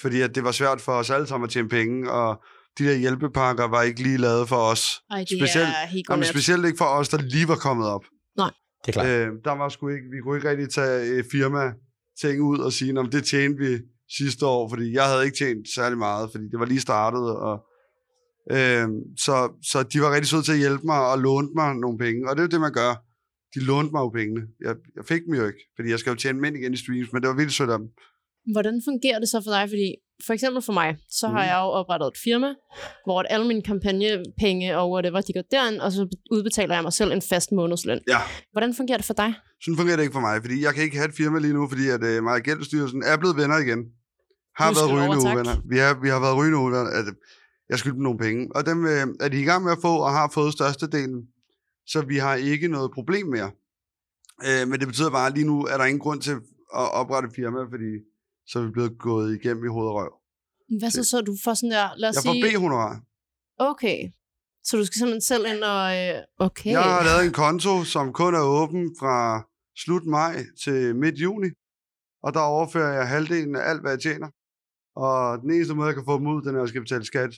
Fordi 0.00 0.20
at 0.20 0.34
det 0.34 0.44
var 0.44 0.52
svært 0.52 0.80
for 0.80 0.92
os 0.92 1.10
alle 1.10 1.26
sammen 1.26 1.44
at 1.44 1.50
tjene 1.50 1.68
penge, 1.68 2.10
og 2.10 2.42
de 2.78 2.84
der 2.84 2.94
hjælpepakker 2.96 3.64
var 3.64 3.82
ikke 3.82 4.02
lige 4.02 4.18
lavet 4.18 4.48
for 4.48 4.56
os. 4.56 5.00
Ej, 5.10 5.18
det 5.18 5.28
Specielt- 5.40 5.68
er 5.68 5.86
helt 5.86 6.06
Jamen, 6.10 6.24
specielt 6.24 6.66
ikke 6.66 6.78
for 6.78 6.84
os, 6.84 7.08
der 7.08 7.18
lige 7.18 7.48
var 7.48 7.56
kommet 7.56 7.88
op. 7.88 8.04
Det 8.86 8.96
er 8.96 9.02
klart. 9.02 9.06
Øh, 9.06 9.28
der 9.44 9.52
var 9.52 9.68
sgu 9.68 9.88
ikke, 9.88 10.08
vi 10.14 10.20
kunne 10.22 10.36
ikke 10.38 10.50
rigtig 10.50 10.68
tage 10.70 11.10
øh, 11.10 11.24
firma 11.32 11.72
ting 12.20 12.42
ud 12.42 12.58
og 12.58 12.72
sige, 12.72 12.98
om 12.98 13.10
det 13.10 13.24
tjente 13.24 13.58
vi 13.64 13.78
sidste 14.18 14.46
år, 14.46 14.68
fordi 14.68 14.92
jeg 14.92 15.04
havde 15.10 15.24
ikke 15.24 15.36
tjent 15.36 15.66
særlig 15.74 15.98
meget, 15.98 16.30
fordi 16.32 16.44
det 16.52 16.58
var 16.58 16.66
lige 16.66 16.80
startet, 16.80 17.24
og 17.48 17.56
øh, 18.56 18.88
så, 19.26 19.36
så 19.70 19.82
de 19.92 20.00
var 20.00 20.10
rigtig 20.14 20.28
søde 20.28 20.42
til 20.42 20.52
at 20.52 20.58
hjælpe 20.58 20.86
mig 20.86 21.00
og 21.12 21.18
lånte 21.18 21.52
mig 21.54 21.74
nogle 21.74 21.98
penge, 21.98 22.28
og 22.28 22.36
det 22.36 22.40
er 22.42 22.46
jo 22.48 22.52
det, 22.54 22.60
man 22.60 22.72
gør. 22.72 22.92
De 23.54 23.60
lånte 23.70 23.92
mig 23.92 24.00
jo 24.00 24.08
pengene. 24.08 24.42
Jeg, 24.66 24.74
jeg 24.96 25.04
fik 25.04 25.22
dem 25.26 25.34
jo 25.34 25.46
ikke, 25.46 25.62
fordi 25.76 25.88
jeg 25.90 25.98
skal 25.98 26.10
jo 26.10 26.16
tjene 26.16 26.40
mænd 26.40 26.56
igen 26.56 26.74
i 26.74 26.76
streams, 26.76 27.12
men 27.12 27.22
det 27.22 27.28
var 27.28 27.36
vildt 27.36 27.52
sødt 27.52 27.70
af 27.70 27.78
dem. 27.78 27.88
Hvordan 28.54 28.76
fungerer 28.88 29.18
det 29.22 29.28
så 29.28 29.38
for 29.44 29.52
dig? 29.56 29.64
Fordi 29.74 29.88
for 30.26 30.32
eksempel 30.32 30.62
for 30.62 30.72
mig, 30.72 30.96
så 31.10 31.26
har 31.26 31.32
Mhm. 31.42 31.48
jeg 31.50 31.56
jo 31.64 31.68
oprettet 31.80 32.06
et 32.06 32.18
firma, 32.24 32.50
hvor 33.04 33.22
alle 33.22 33.46
mine 33.46 33.62
kampagnepenge 33.62 34.78
og 34.78 34.90
whatever, 34.92 35.20
de 35.20 35.32
går 35.32 35.42
derind, 35.50 35.80
og 35.80 35.92
så 35.92 36.08
udbetaler 36.30 36.74
jeg 36.74 36.82
mig 36.82 36.92
selv 36.92 37.12
en 37.12 37.22
fast 37.22 37.52
månedsløn. 37.52 38.00
Ja. 38.08 38.18
Hvordan 38.52 38.74
fungerer 38.74 38.98
det 38.98 39.06
for 39.06 39.14
dig? 39.14 39.34
Sådan 39.64 39.76
fungerer 39.76 39.96
det 39.96 40.02
ikke 40.02 40.12
for 40.12 40.20
mig, 40.28 40.40
fordi 40.40 40.62
jeg 40.64 40.74
kan 40.74 40.82
ikke 40.82 40.96
have 40.96 41.08
et 41.08 41.14
firma 41.14 41.38
lige 41.38 41.54
nu, 41.54 41.68
fordi 41.68 41.88
at 41.88 42.04
øh, 42.04 42.22
mig 42.22 42.34
og 42.34 42.40
Gældsstyrelsen 42.40 43.02
er 43.02 43.16
blevet 43.16 43.36
venner 43.36 43.58
igen. 43.58 43.80
Har 44.56 44.68
Gud 44.68 44.74
været 44.80 44.90
rygende 44.92 45.18
uvenner. 45.32 45.56
Vi, 45.70 45.78
er, 45.78 46.00
vi 46.02 46.08
har 46.08 46.20
været 46.20 46.36
rygende 46.36 46.58
uvenner. 46.58 46.80
At, 47.00 47.04
jeg 47.70 47.78
skyldte 47.78 47.94
dem 47.96 48.02
nogle 48.02 48.18
penge. 48.18 48.48
Og 48.56 48.66
dem 48.66 48.86
øh, 48.86 49.06
er 49.20 49.28
de 49.28 49.40
i 49.40 49.44
gang 49.44 49.64
med 49.64 49.72
at 49.72 49.78
få, 49.82 49.92
og 50.06 50.10
har 50.12 50.30
fået 50.34 50.52
størstedelen. 50.52 51.20
Så 51.86 52.00
vi 52.08 52.16
har 52.16 52.34
ikke 52.34 52.68
noget 52.68 52.90
problem 52.94 53.26
mere. 53.26 53.50
Øh, 54.48 54.68
men 54.68 54.80
det 54.80 54.86
betyder 54.88 55.10
bare, 55.10 55.26
at 55.26 55.34
lige 55.34 55.46
nu 55.46 55.62
er 55.64 55.76
der 55.76 55.84
ingen 55.84 56.00
grund 56.00 56.20
til 56.20 56.32
at 56.80 56.86
oprette 57.00 57.26
et 57.28 57.34
firma, 57.36 57.60
fordi 57.74 57.90
så 58.46 58.58
er 58.58 58.62
vi 58.62 58.70
blevet 58.70 58.98
gået 58.98 59.34
igennem 59.38 59.64
i 59.64 59.68
hoved 59.68 59.88
og 59.88 59.94
røv. 59.94 60.12
Hvad 60.80 60.90
så, 60.90 61.04
så 61.04 61.20
du 61.20 61.36
får 61.44 61.54
sådan 61.54 61.70
der, 61.70 61.88
lad 61.96 62.08
os 62.08 62.14
Jeg 62.16 62.22
får 62.26 62.32
sige... 62.32 62.44
B-honorar. 62.56 63.00
Okay. 63.58 63.98
Så 64.64 64.76
du 64.76 64.84
skal 64.84 64.98
simpelthen 64.98 65.20
selv 65.32 65.44
ind 65.52 65.62
og... 65.74 65.82
Øh, 66.00 66.14
okay. 66.38 66.70
Jeg 66.70 66.82
har 66.82 67.04
lavet 67.04 67.24
en 67.26 67.32
konto, 67.32 67.84
som 67.84 68.12
kun 68.12 68.34
er 68.34 68.44
åben 68.60 68.96
fra 69.00 69.16
slut 69.84 70.06
maj 70.06 70.34
til 70.64 70.96
midt 70.96 71.14
juni. 71.24 71.48
Og 72.22 72.34
der 72.34 72.40
overfører 72.40 72.92
jeg 72.98 73.08
halvdelen 73.08 73.56
af 73.56 73.62
alt, 73.70 73.80
hvad 73.80 73.90
jeg 73.90 74.00
tjener. 74.00 74.28
Og 75.04 75.38
den 75.42 75.50
eneste 75.50 75.74
måde, 75.74 75.86
jeg 75.86 75.94
kan 75.94 76.04
få 76.10 76.14
dem 76.18 76.26
ud, 76.26 76.42
den 76.42 76.50
er, 76.54 76.58
at 76.58 76.62
jeg 76.64 76.68
skal 76.68 76.80
betale 76.86 77.04
skat 77.04 77.32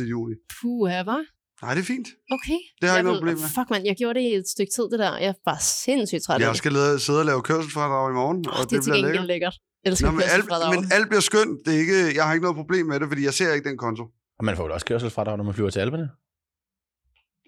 juli. 0.14 0.34
Puh, 0.60 0.88
hvad? 1.08 1.22
Nej, 1.62 1.74
det 1.74 1.80
er 1.84 1.88
fint. 1.94 2.08
Okay. 2.36 2.58
Det 2.80 2.84
har 2.88 2.94
jeg 2.94 3.00
ikke 3.00 3.08
noget 3.10 3.20
problem 3.22 3.38
med. 3.44 3.48
Fuck, 3.58 3.68
man, 3.74 3.82
jeg 3.90 3.96
gjorde 4.00 4.14
det 4.18 4.24
i 4.30 4.32
et 4.42 4.48
stykke 4.54 4.72
tid, 4.76 4.84
det 4.92 4.98
der. 5.04 5.12
Jeg 5.26 5.34
var 5.48 5.58
sindssygt 5.84 6.22
træt 6.26 6.40
Jeg 6.40 6.48
det. 6.48 6.56
skal 6.62 6.72
lade, 6.80 6.94
sidde 7.06 7.20
og 7.24 7.26
lave 7.30 7.40
kørselsfradrag 7.50 8.06
i 8.12 8.14
morgen, 8.20 8.38
Oh, 8.48 8.60
og 8.60 8.62
det 8.70 8.76
er 8.78 8.82
til 8.86 8.92
gengæld 8.92 9.26
lækkert. 9.32 9.54
Jeg 9.54 9.75
elsker 9.86 10.06
Nå, 10.06 10.12
men, 10.12 10.22
alt, 10.36 10.44
men 10.74 10.92
alt 10.92 11.08
bliver 11.08 11.20
skønt. 11.20 11.58
Det 11.66 11.74
er 11.74 11.78
ikke, 11.78 12.16
jeg 12.16 12.24
har 12.26 12.32
ikke 12.34 12.42
noget 12.42 12.56
problem 12.56 12.86
med 12.86 13.00
det, 13.00 13.08
fordi 13.08 13.24
jeg 13.24 13.34
ser 13.34 13.52
ikke 13.52 13.68
den 13.68 13.78
konto. 13.78 14.02
Og 14.38 14.44
man 14.44 14.56
får 14.56 14.66
jo 14.68 14.74
også 14.74 14.86
kørselsfradrag, 14.86 15.36
når 15.36 15.44
man 15.44 15.54
flyver 15.54 15.70
til 15.70 15.80
Alperne. 15.80 16.08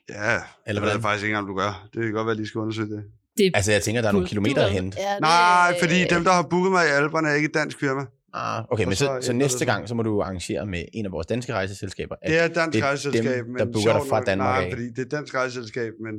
Ja, 0.09 0.37
Eller 0.67 0.81
hvordan? 0.81 0.97
hvad? 0.97 1.03
faktisk 1.03 1.25
ikke 1.25 1.35
engang, 1.37 1.49
du 1.49 1.55
gør. 1.63 1.89
Det 1.95 2.03
kan 2.03 2.13
godt 2.13 2.27
være, 2.27 2.33
at 2.33 2.39
de 2.39 2.47
skal 2.49 2.59
undersøge 2.59 2.89
det. 2.89 3.05
det 3.39 3.51
Altså, 3.55 3.73
jeg 3.73 3.83
tænker, 3.83 4.01
der 4.03 4.09
er 4.09 4.13
nogle 4.13 4.29
kilometer 4.29 4.63
at 4.63 4.67
vel- 4.67 4.73
hente. 4.73 4.97
Ja, 5.01 5.13
det, 5.13 5.21
Nej, 5.21 5.75
fordi 5.83 6.05
dem, 6.15 6.25
der 6.25 6.33
har 6.33 6.43
booket 6.43 6.73
mig 6.73 6.85
i 6.87 6.91
Alperne, 6.91 7.29
er 7.29 7.35
ikke 7.35 7.49
et 7.49 7.55
dansk 7.55 7.81
firma. 7.81 8.03
Ah, 8.35 8.65
okay, 8.71 8.85
Og 8.85 8.89
men 8.89 8.97
så 8.97 9.05
så, 9.05 9.27
så 9.27 9.33
næste 9.33 9.59
det 9.59 9.67
gang, 9.67 9.89
så 9.89 9.95
må 9.95 10.03
du 10.03 10.23
arrangere 10.23 10.67
med 10.67 10.85
en 10.95 11.07
af 11.07 11.13
vores 11.13 11.27
danske 11.27 11.53
rejseselskaber. 11.53 12.15
at- 12.23 12.31
Det 12.31 12.39
er 12.39 12.45
et 12.45 12.55
dansk 12.55 12.73
det 12.73 12.83
er 12.83 12.87
rejseselskab, 12.87 13.35
dem, 13.45 13.47
men 13.47 13.59
der 13.59 13.65
booker 13.73 13.93
dig 13.99 14.03
fra 14.09 14.21
Danmark 14.25 14.55
Nej, 14.57 14.65
af. 14.65 14.73
fordi 14.73 14.85
det 14.91 14.99
er 14.99 15.03
et 15.03 15.11
dansk 15.11 15.35
rejseselskab, 15.35 15.93
men 16.05 16.15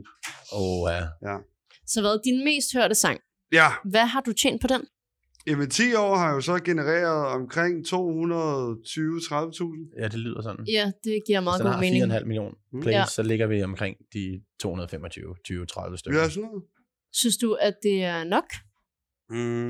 Åh, 0.54 0.90
ja. 1.24 1.36
Så 1.88 2.02
hvad, 2.02 2.20
din 2.26 2.44
mest 2.46 2.68
hørte 2.74 2.96
sang, 2.96 3.20
ja, 3.52 3.68
hvad 3.86 4.06
har 4.06 4.22
du 4.22 4.34
tjent 4.34 4.62
på 4.62 4.68
den? 4.68 4.82
Jamen 5.48 5.70
10 5.70 5.94
år 5.94 6.16
har 6.16 6.28
jeg 6.28 6.36
jo 6.36 6.42
så 6.42 6.60
genereret 6.66 7.26
omkring 7.28 7.86
220-30.000. 7.86 7.92
Ja, 10.02 10.08
det 10.08 10.20
lyder 10.20 10.42
sådan. 10.42 10.66
Ja, 10.68 10.92
det 11.04 11.22
giver 11.28 11.40
meget 11.42 11.58
Hvis 11.62 11.64
den 11.64 11.68
god 11.68 11.74
har 11.74 11.80
mening. 11.82 12.14
4,5 12.14 12.26
millioner 12.26 12.56
Mm. 12.74 12.82
plays, 12.82 12.94
Ja. 12.96 13.06
så 13.06 13.24
ligger 13.24 13.48
vi 13.48 13.64
omkring 13.64 13.98
de 14.14 14.42
225, 14.60 15.36
20, 15.46 15.66
30 15.66 15.98
stykker. 15.98 16.20
Ja, 16.20 16.30
sådan 16.30 16.44
noget. 16.50 16.64
Synes 17.14 17.38
du, 17.38 17.54
at 17.54 17.74
det 17.84 18.04
er 18.04 18.24
nok? 18.24 18.46
Mm. 19.30 19.70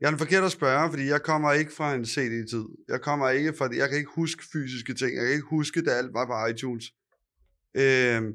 Jeg 0.00 0.06
er 0.06 0.10
den 0.10 0.18
forkert 0.18 0.44
at 0.44 0.50
spørge, 0.52 0.90
fordi 0.90 1.06
jeg 1.06 1.22
kommer 1.22 1.52
ikke 1.52 1.72
fra 1.72 1.94
en 1.94 2.04
CD-tid. 2.06 2.64
Jeg 2.88 3.00
kommer 3.00 3.28
ikke 3.30 3.52
fra, 3.58 3.68
jeg 3.76 3.88
kan 3.88 3.98
ikke 3.98 4.10
huske 4.14 4.42
fysiske 4.52 4.94
ting. 4.94 5.16
Jeg 5.16 5.24
kan 5.24 5.32
ikke 5.32 5.46
huske, 5.50 5.82
da 5.84 5.90
alt 5.90 6.14
var 6.14 6.26
på 6.26 6.46
iTunes. 6.52 6.84
Øhm, 7.76 8.32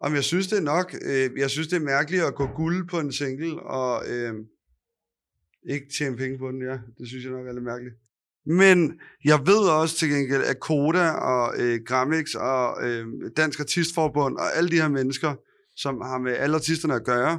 om 0.00 0.14
jeg 0.14 0.24
synes, 0.24 0.46
det 0.48 0.58
er 0.58 0.62
nok. 0.62 0.94
Øh, 1.02 1.30
jeg 1.38 1.50
synes, 1.50 1.68
det 1.68 1.76
er 1.76 1.80
mærkeligt 1.80 2.22
at 2.22 2.34
gå 2.34 2.46
guld 2.46 2.88
på 2.88 2.98
en 3.00 3.12
single, 3.12 3.62
og, 3.62 4.02
øhm, 4.10 4.44
Ikke 5.68 5.86
tjene 5.98 6.16
penge 6.16 6.38
på 6.38 6.50
den, 6.50 6.62
ja. 6.62 6.78
Det 6.98 7.08
synes 7.08 7.24
jeg 7.24 7.32
nok 7.32 7.46
er 7.46 7.52
lidt 7.52 7.64
mærkeligt. 7.64 7.94
Men 8.46 9.00
jeg 9.24 9.38
ved 9.46 9.68
også 9.80 9.96
til 9.96 10.08
gengæld, 10.08 10.42
at 10.42 10.60
Koda 10.60 11.10
og 11.10 11.54
øh, 11.58 11.80
Grammix 11.86 12.34
og 12.34 12.88
øh, 12.88 13.06
Dansk 13.36 13.60
Artistforbund 13.60 14.36
og 14.36 14.56
alle 14.56 14.70
de 14.70 14.76
her 14.76 14.88
mennesker, 14.88 15.34
som 15.76 16.00
har 16.00 16.18
med 16.18 16.32
alle 16.32 16.56
artisterne 16.56 16.94
at 16.94 17.04
gøre, 17.04 17.38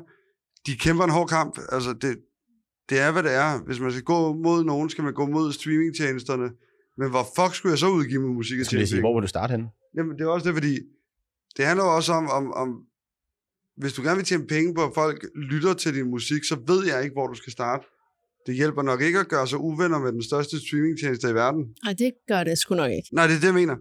de 0.65 0.77
kæmper 0.77 1.03
en 1.03 1.09
hård 1.09 1.27
kamp. 1.27 1.59
Altså, 1.71 1.93
det, 1.93 2.17
det 2.89 2.99
er, 2.99 3.11
hvad 3.11 3.23
det 3.23 3.33
er. 3.33 3.63
Hvis 3.65 3.79
man 3.79 3.91
skal 3.91 4.03
gå 4.03 4.33
mod 4.33 4.63
nogen, 4.63 4.89
skal 4.89 5.03
man 5.03 5.13
gå 5.13 5.25
mod 5.25 5.53
streamingtjenesterne. 5.53 6.49
Men 6.97 7.09
hvor 7.09 7.27
fuck 7.35 7.55
skulle 7.55 7.71
jeg 7.71 7.79
så 7.79 7.89
udgive 7.89 8.21
min 8.21 8.33
musik? 8.33 8.65
Skal 8.65 8.87
sige, 8.87 8.99
hvor 8.99 9.13
vil 9.15 9.21
du 9.21 9.27
starte 9.27 9.51
henne? 9.51 9.69
Jamen, 9.97 10.17
det 10.17 10.21
er 10.21 10.27
også 10.27 10.47
det, 10.47 10.55
fordi 10.55 10.79
det 11.57 11.65
handler 11.65 11.83
også 11.83 12.13
om, 12.13 12.27
om, 12.29 12.53
om, 12.53 12.83
hvis 13.77 13.93
du 13.93 14.01
gerne 14.01 14.15
vil 14.15 14.25
tjene 14.25 14.47
penge 14.47 14.73
på, 14.73 14.83
at 14.83 14.91
folk 14.93 15.25
lytter 15.35 15.73
til 15.73 15.95
din 15.95 16.09
musik, 16.09 16.43
så 16.43 16.59
ved 16.67 16.85
jeg 16.85 17.03
ikke, 17.03 17.13
hvor 17.13 17.27
du 17.27 17.35
skal 17.35 17.51
starte. 17.51 17.85
Det 18.47 18.55
hjælper 18.55 18.81
nok 18.81 19.01
ikke 19.01 19.19
at 19.19 19.27
gøre 19.27 19.47
sig 19.47 19.57
uvenner 19.57 19.99
med 19.99 20.11
den 20.11 20.23
største 20.23 20.59
streamingtjeneste 20.67 21.29
i 21.29 21.33
verden. 21.33 21.65
Nej, 21.83 21.93
det 21.93 22.11
gør 22.27 22.43
det 22.43 22.57
sgu 22.57 22.75
nok 22.75 22.91
ikke. 22.91 23.07
Nej, 23.11 23.27
det 23.27 23.35
er 23.35 23.39
det, 23.39 23.45
jeg 23.45 23.53
mener. 23.53 23.75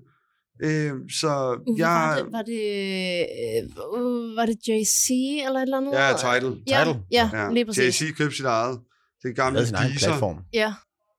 Øh, 0.62 0.92
så 1.20 1.58
Uh, 1.66 1.78
jeg... 1.78 1.88
var, 1.88 2.16
det, 2.16 2.32
var 2.32 2.42
det, 2.42 3.66
uh, 3.98 4.36
var 4.36 4.46
det 4.46 4.56
JC 4.68 5.10
eller 5.46 5.58
et 5.58 5.62
eller 5.62 5.76
andet? 5.76 5.92
Ja, 5.92 6.12
Tidal. 6.18 6.56
Ja, 6.68 6.84
Tidal? 6.84 6.96
ja, 7.12 7.30
Ja, 7.32 7.52
lige 7.52 7.64
præcis. 7.66 8.02
JC 8.02 8.16
købte 8.16 8.36
sit 8.36 8.44
eget. 8.46 8.78
Det 9.22 9.36
gamle 9.36 9.58
Deezer. 9.60 9.98
platform. 9.98 10.36
Ja, 10.52 10.72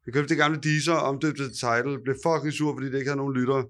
Det 0.05 0.13
købte 0.13 0.29
det 0.29 0.37
gamle 0.37 0.59
Deezer, 0.63 0.93
omdøbte 0.93 1.43
til 1.43 1.53
Tidal. 1.59 1.97
Blev 2.03 2.15
fucking 2.25 2.53
sur, 2.53 2.73
fordi 2.75 2.87
det 2.91 2.97
ikke 2.97 3.09
havde 3.09 3.17
nogen 3.17 3.33
lyttere. 3.33 3.63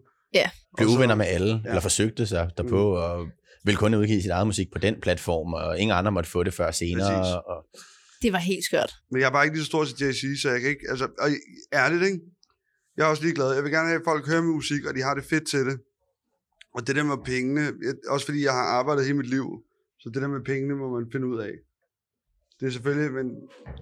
Blev 0.78 0.88
Og 0.88 0.91
så- 0.91 0.97
uvenner 0.97 1.15
med 1.15 1.26
alle, 1.26 1.51
ja. 1.63 1.70
eller 1.70 1.82
forsøgte 1.82 2.26
sig 2.26 2.49
derpå, 2.57 2.82
Mm. 2.89 3.01
og 3.03 3.28
ville 3.63 3.78
kun 3.78 3.93
udgive 3.95 4.22
sit 4.22 4.32
eget 4.32 4.47
musik 4.47 4.67
på 4.74 4.80
den 4.80 4.95
platform, 5.01 5.53
og 5.53 5.80
ingen 5.80 5.97
andre 5.97 6.11
måtte 6.11 6.30
få 6.30 6.43
det 6.43 6.53
før 6.53 6.72
senere. 6.72 7.17
Præcis. 7.20 7.34
Og, 7.36 7.65
det 8.22 8.34
var 8.34 8.39
helt 8.39 8.63
skørt. 8.65 8.93
Men 9.11 9.22
jeg 9.22 9.28
er 9.28 9.32
bare 9.32 9.45
ikke 9.45 9.55
lige 9.55 9.63
så 9.63 9.70
stor 9.74 9.86
til 9.86 10.07
JC, 10.07 10.41
så 10.41 10.49
jeg 10.49 10.61
kan 10.61 10.70
ikke... 10.70 10.86
Altså, 10.89 11.05
og 11.20 11.30
ærligt, 11.74 12.03
ikke? 12.03 12.20
Jeg 12.97 13.03
er 13.05 13.07
også 13.09 13.24
ligeglad. 13.24 13.53
Jeg 13.53 13.63
vil 13.63 13.72
gerne 13.72 13.88
have, 13.88 13.99
at 13.99 14.05
folk 14.05 14.28
hører 14.28 14.41
min 14.41 14.51
musik, 14.51 14.86
og 14.86 14.95
de 14.95 15.01
har 15.01 15.13
det 15.15 15.24
fedt 15.26 15.47
til 15.47 15.59
det. 15.65 15.80
Og 16.76 16.88
det 16.88 16.95
der 16.95 17.03
med 17.03 17.17
pengene, 17.26 17.61
jeg- 17.61 17.95
også 18.07 18.26
fordi 18.26 18.43
jeg 18.43 18.51
har 18.53 18.63
arbejdet 18.80 19.05
hele 19.05 19.17
mit 19.17 19.30
liv, 19.30 19.45
så 19.99 20.09
det 20.13 20.22
der 20.22 20.28
med 20.28 20.41
pengene 20.45 20.76
må 20.76 20.99
man 20.99 21.09
finde 21.11 21.28
ud 21.28 21.39
af. 21.39 21.51
Det 22.59 22.67
er 22.67 22.72
selvfølgelig, 22.72 23.11
men 23.13 23.26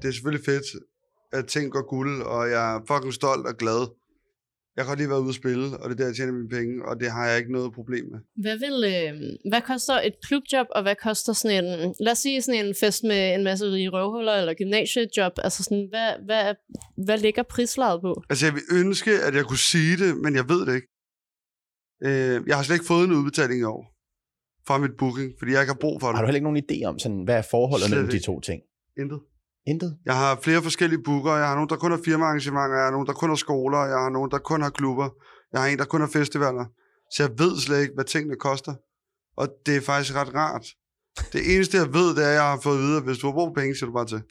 det 0.01 0.07
er 0.07 0.11
selvfølgelig 0.11 0.45
fedt, 0.45 0.65
at 1.31 1.47
ting 1.47 1.71
går 1.71 1.89
guld, 1.89 2.21
og 2.21 2.49
jeg 2.49 2.75
er 2.75 2.79
fucking 2.87 3.13
stolt 3.13 3.47
og 3.47 3.57
glad. 3.57 3.81
Jeg 4.77 4.85
har 4.85 4.95
lige 4.95 5.09
været 5.09 5.19
ude 5.19 5.29
at 5.29 5.35
spille, 5.35 5.65
og 5.77 5.89
det 5.89 5.93
er 5.95 5.99
der, 6.01 6.05
jeg 6.05 6.15
tjener 6.15 6.33
mine 6.33 6.49
penge, 6.49 6.85
og 6.85 6.99
det 6.99 7.11
har 7.11 7.25
jeg 7.29 7.37
ikke 7.37 7.51
noget 7.51 7.73
problem 7.73 8.05
med. 8.11 8.19
Hvad, 8.43 8.57
vil, 8.63 8.77
øh, 8.93 9.11
hvad 9.51 9.61
koster 9.61 9.93
et 9.93 10.15
klubjob, 10.25 10.67
og 10.75 10.81
hvad 10.81 10.95
koster 11.07 11.33
sådan 11.33 11.65
en, 11.65 11.95
lad 11.99 12.11
os 12.11 12.17
sige 12.17 12.41
sådan 12.41 12.65
en 12.65 12.75
fest 12.81 13.03
med 13.03 13.35
en 13.35 13.43
masse 13.43 13.65
rige 13.65 13.89
røvhuller, 13.89 14.33
eller 14.33 14.53
gymnasiejob, 14.53 15.33
altså 15.37 15.63
sådan, 15.63 15.87
hvad, 15.89 16.09
hvad, 16.25 16.55
hvad 17.05 17.17
ligger 17.17 17.43
prislaget 17.43 18.01
på? 18.01 18.23
Altså, 18.29 18.45
jeg 18.45 18.53
vil 18.53 18.63
ønske, 18.81 19.11
at 19.27 19.35
jeg 19.35 19.45
kunne 19.45 19.65
sige 19.73 19.97
det, 20.03 20.17
men 20.23 20.35
jeg 20.35 20.49
ved 20.49 20.61
det 20.67 20.75
ikke. 20.75 20.87
Øh, 22.07 22.37
jeg 22.47 22.55
har 22.55 22.63
slet 22.63 22.75
ikke 22.75 22.91
fået 22.93 23.05
en 23.07 23.13
udbetaling 23.19 23.59
i 23.61 23.63
år 23.63 23.81
fra 24.67 24.77
mit 24.77 24.95
booking, 24.97 25.29
fordi 25.39 25.51
jeg 25.51 25.61
ikke 25.61 25.73
har 25.73 25.83
brug 25.85 25.95
for 26.01 26.07
det. 26.07 26.15
har 26.15 26.21
du 26.21 26.27
heller 26.27 26.41
ikke 26.41 26.49
nogen 26.51 26.63
idé 26.67 26.77
om, 26.89 26.99
sådan, 26.99 27.23
hvad 27.23 27.37
er 27.37 27.47
forholdet 27.51 27.87
Slet 27.87 27.97
mellem 27.97 28.09
de 28.09 28.17
ikke. 28.17 28.25
to 28.25 28.39
ting? 28.39 28.61
Intet. 29.01 29.19
Intet? 29.67 29.97
Jeg 30.05 30.15
har 30.15 30.39
flere 30.41 30.61
forskellige 30.63 31.03
booker. 31.03 31.31
Jeg 31.35 31.47
har 31.47 31.55
nogen, 31.55 31.69
der 31.69 31.75
kun 31.75 31.91
har 31.91 31.99
firmaarrangementer. 32.05 32.75
Jeg 32.75 32.83
har 32.85 32.91
nogen, 32.91 33.07
der 33.07 33.13
kun 33.13 33.29
har 33.29 33.35
skoler. 33.35 33.79
Jeg 33.93 33.99
har 33.99 34.09
nogen, 34.09 34.31
der 34.31 34.37
kun 34.37 34.61
har 34.61 34.69
klubber. 34.69 35.09
Jeg 35.53 35.61
har 35.61 35.67
en, 35.67 35.77
der 35.77 35.85
kun 35.85 36.01
har 36.01 36.07
festivaler. 36.07 36.65
Så 37.13 37.23
jeg 37.23 37.31
ved 37.37 37.59
slet 37.59 37.81
ikke, 37.81 37.93
hvad 37.93 38.05
tingene 38.05 38.35
koster. 38.35 38.73
Og 39.37 39.47
det 39.65 39.75
er 39.77 39.81
faktisk 39.81 40.15
ret 40.15 40.35
rart. 40.35 40.65
Det 41.33 41.55
eneste, 41.55 41.77
jeg 41.77 41.93
ved, 41.93 42.15
det 42.15 42.23
er, 42.23 42.29
at 42.29 42.33
jeg 42.33 42.43
har 42.43 42.59
fået 42.63 42.75
at 42.77 42.81
vide, 42.81 42.97
at 42.97 43.03
hvis 43.03 43.17
du 43.17 43.27
har 43.27 43.33
brug 43.33 43.47
for 43.49 43.61
penge, 43.61 43.75
så 43.75 43.85
du 43.85 43.93
bare 43.93 44.05
til. 44.05 44.21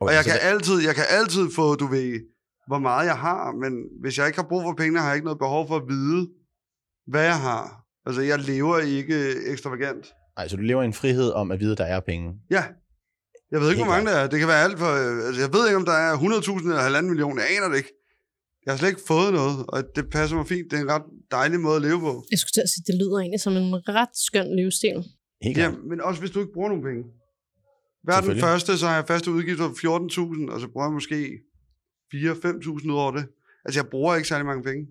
Okay, 0.00 0.10
Og 0.10 0.14
jeg 0.14 0.24
kan, 0.24 0.32
hvad- 0.40 0.50
altid, 0.52 0.76
jeg 0.88 0.94
kan 0.94 1.04
altid 1.18 1.50
få, 1.56 1.74
du 1.74 1.86
ved, 1.86 2.20
hvor 2.66 2.78
meget 2.78 3.06
jeg 3.06 3.16
har, 3.18 3.52
men 3.62 3.72
hvis 4.02 4.18
jeg 4.18 4.26
ikke 4.26 4.38
har 4.40 4.48
brug 4.48 4.62
for 4.62 4.74
pengene, 4.74 4.98
har 5.00 5.06
jeg 5.06 5.14
ikke 5.16 5.24
noget 5.24 5.38
behov 5.38 5.68
for 5.68 5.76
at 5.76 5.82
vide, 5.88 6.28
hvad 7.06 7.24
jeg 7.24 7.40
har. 7.40 7.64
Altså, 8.06 8.22
jeg 8.22 8.38
lever 8.38 8.78
ikke 8.78 9.16
ekstravagant. 9.52 10.06
Ej, 10.36 10.48
så 10.48 10.56
du 10.56 10.62
lever 10.62 10.82
i 10.82 10.84
en 10.84 10.92
frihed 10.92 11.32
om 11.32 11.50
at 11.50 11.60
vide, 11.60 11.72
at 11.72 11.78
der 11.78 11.84
er 11.84 12.00
penge. 12.00 12.34
Ja. 12.50 12.64
Jeg 13.54 13.60
ved 13.62 13.68
ikke, 13.70 13.82
Helt 13.82 13.88
hvor 13.90 13.96
mange 13.96 14.10
der 14.10 14.16
er. 14.22 14.26
Det 14.32 14.38
kan 14.42 14.48
være 14.54 14.62
alt 14.66 14.78
for... 14.82 14.90
øh, 15.02 15.26
Altså, 15.26 15.40
jeg 15.44 15.50
ved 15.54 15.62
ikke, 15.68 15.78
om 15.82 15.86
der 15.92 15.98
er 16.06 16.12
100.000 16.16 16.68
eller 16.70 16.82
halvanden 16.88 17.10
million. 17.12 17.38
Jeg 17.42 17.46
aner 17.56 17.68
det 17.72 17.76
ikke. 17.82 17.92
Jeg 18.64 18.70
har 18.72 18.78
slet 18.78 18.92
ikke 18.94 19.06
fået 19.12 19.30
noget, 19.40 19.56
og 19.74 19.78
det 19.96 20.04
passer 20.16 20.36
mig 20.40 20.46
fint. 20.54 20.66
Det 20.70 20.76
er 20.78 20.82
en 20.88 20.92
ret 20.96 21.06
dejlig 21.38 21.58
måde 21.66 21.76
at 21.80 21.84
leve 21.88 22.00
på. 22.08 22.12
Jeg 22.32 22.38
skulle 22.38 22.54
til 22.58 22.64
at 22.66 22.70
sige, 22.72 22.84
det 22.88 22.94
lyder 23.00 23.18
egentlig 23.22 23.40
som 23.46 23.52
en 23.60 23.68
ret 23.98 24.14
skøn 24.26 24.48
livsstil. 24.58 24.98
Helt 25.46 25.56
Ja, 25.62 25.68
men 25.90 25.98
også 26.08 26.20
hvis 26.22 26.30
du 26.34 26.38
ikke 26.42 26.54
bruger 26.56 26.68
nogen 26.72 26.84
penge. 26.88 27.02
Hver 28.06 28.20
den 28.20 28.40
første, 28.46 28.70
så 28.80 28.86
har 28.86 28.96
jeg 29.00 29.06
faste 29.12 29.28
udgifter 29.36 29.66
på 29.68 29.74
14.000, 29.74 30.52
og 30.52 30.58
så 30.62 30.66
bruger 30.72 30.86
jeg 30.88 30.94
måske 31.00 31.18
4-5.000 32.14 32.92
ud 32.92 32.98
over 33.04 33.12
det. 33.18 33.24
Altså, 33.64 33.76
jeg 33.80 33.86
bruger 33.94 34.12
ikke 34.16 34.28
særlig 34.28 34.46
mange 34.46 34.62
penge. 34.68 34.82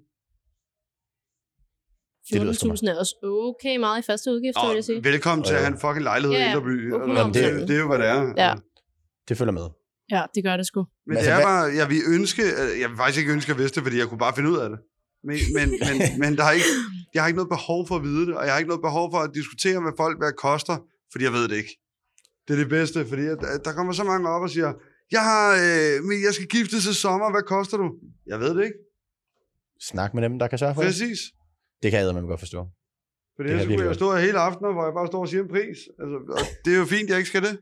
Det 2.31 2.41
lyder 2.41 2.53
sgu 2.53 2.73
14.000 2.73 2.89
er 2.89 2.95
også 2.99 3.15
okay 3.23 3.77
meget 3.77 3.99
i 4.03 4.05
faste 4.05 4.31
udgifter, 4.31 4.67
vil 4.67 4.75
jeg 4.75 4.83
sige. 4.83 5.03
Velkommen 5.03 5.45
til 5.45 5.53
at 5.53 5.59
have 5.59 5.73
en 5.73 5.79
fucking 5.79 6.03
lejlighed 6.03 6.37
Ja, 6.37 6.45
i. 6.45 6.49
Indreby. 6.49 6.93
Altså, 6.93 7.23
100%. 7.23 7.59
det, 7.59 7.67
det 7.67 7.75
er 7.75 7.79
jo, 7.79 7.87
hvad 7.87 7.97
det 7.99 8.07
er. 8.07 8.33
Ja. 8.37 8.53
Det 9.29 9.37
følger 9.37 9.51
med. 9.51 9.67
Ja, 10.11 10.21
det 10.35 10.43
gør 10.43 10.57
det 10.57 10.65
sgu. 10.67 10.85
Men 11.07 11.17
Altså, 11.17 11.29
det 11.31 11.33
er 11.33 11.37
hvad- 11.37 11.45
bare, 11.45 11.63
jeg 11.79 11.89
vil 11.89 12.01
ønske, 12.17 12.41
øh, 12.43 12.79
jeg 12.81 12.89
vil 12.89 12.97
faktisk 12.97 13.19
ikke 13.19 13.31
ønske, 13.33 13.49
at 13.49 13.53
jeg 13.55 13.61
vidste 13.63 13.75
det, 13.75 13.83
fordi 13.87 13.97
jeg 13.97 14.07
kunne 14.07 14.17
bare 14.27 14.35
finde 14.35 14.49
ud 14.53 14.57
af 14.57 14.69
det. 14.69 14.79
Men, 15.29 15.37
men, 15.57 15.67
men, 15.85 15.95
men 16.21 16.29
der 16.37 16.43
er 16.43 16.51
ikke, 16.51 16.65
jeg 17.13 17.21
har 17.21 17.27
ikke 17.27 17.37
noget 17.41 17.49
behov 17.57 17.87
for 17.87 17.95
at 17.95 18.03
vide 18.03 18.25
det, 18.27 18.35
og 18.37 18.43
jeg 18.45 18.51
har 18.53 18.59
ikke 18.59 18.67
noget 18.73 18.81
behov 18.89 19.05
for 19.13 19.19
at 19.25 19.29
diskutere 19.39 19.81
med 19.81 19.91
folk, 19.97 20.15
hvad 20.19 20.27
det 20.27 20.37
koster, 20.37 20.75
fordi 21.11 21.23
jeg 21.23 21.33
ved 21.33 21.47
det 21.47 21.55
ikke. 21.55 21.73
Det 22.47 22.53
er 22.53 22.57
det 22.57 22.69
bedste, 22.69 23.05
fordi 23.11 23.21
der 23.65 23.71
kommer 23.77 23.93
så 23.93 24.03
mange 24.03 24.29
op 24.29 24.41
og 24.41 24.49
siger, 24.49 24.73
jeg, 25.11 25.23
har, 25.31 25.45
øh, 25.65 26.03
men 26.07 26.23
jeg 26.25 26.33
skal 26.33 26.47
gifte 26.47 26.81
til 26.81 26.95
sommer, 26.95 27.31
hvad 27.31 27.41
koster 27.55 27.77
du? 27.77 27.87
Jeg 28.27 28.39
ved 28.39 28.51
det 28.57 28.63
ikke. 28.63 28.77
Snak 29.89 30.13
med 30.13 30.23
dem, 30.23 30.39
der 30.39 30.47
kan 30.47 30.57
sørge 30.57 30.73
for 30.75 30.81
det. 30.81 30.87
Præcis. 30.89 31.19
Det 31.83 31.91
kan 31.91 31.99
jeg 32.05 32.13
man 32.13 32.23
godt 32.23 32.39
forstå. 32.39 32.67
Fordi 33.35 33.49
Det 33.49 33.55
har 33.57 33.61
ellers 33.61 33.73
skulle 33.75 33.87
jeg 33.87 33.95
stå 33.95 34.11
her 34.15 34.21
hele 34.27 34.39
aftenen, 34.39 34.73
hvor 34.73 34.83
jeg 34.83 34.93
bare 34.93 35.07
står 35.07 35.19
og 35.21 35.29
siger 35.29 35.43
en 35.43 35.49
pris. 35.49 35.77
Altså, 36.01 36.45
det 36.65 36.73
er 36.73 36.77
jo 36.77 36.85
fint, 36.85 37.09
jeg 37.09 37.17
ikke 37.17 37.29
skal 37.29 37.41
det. 37.41 37.59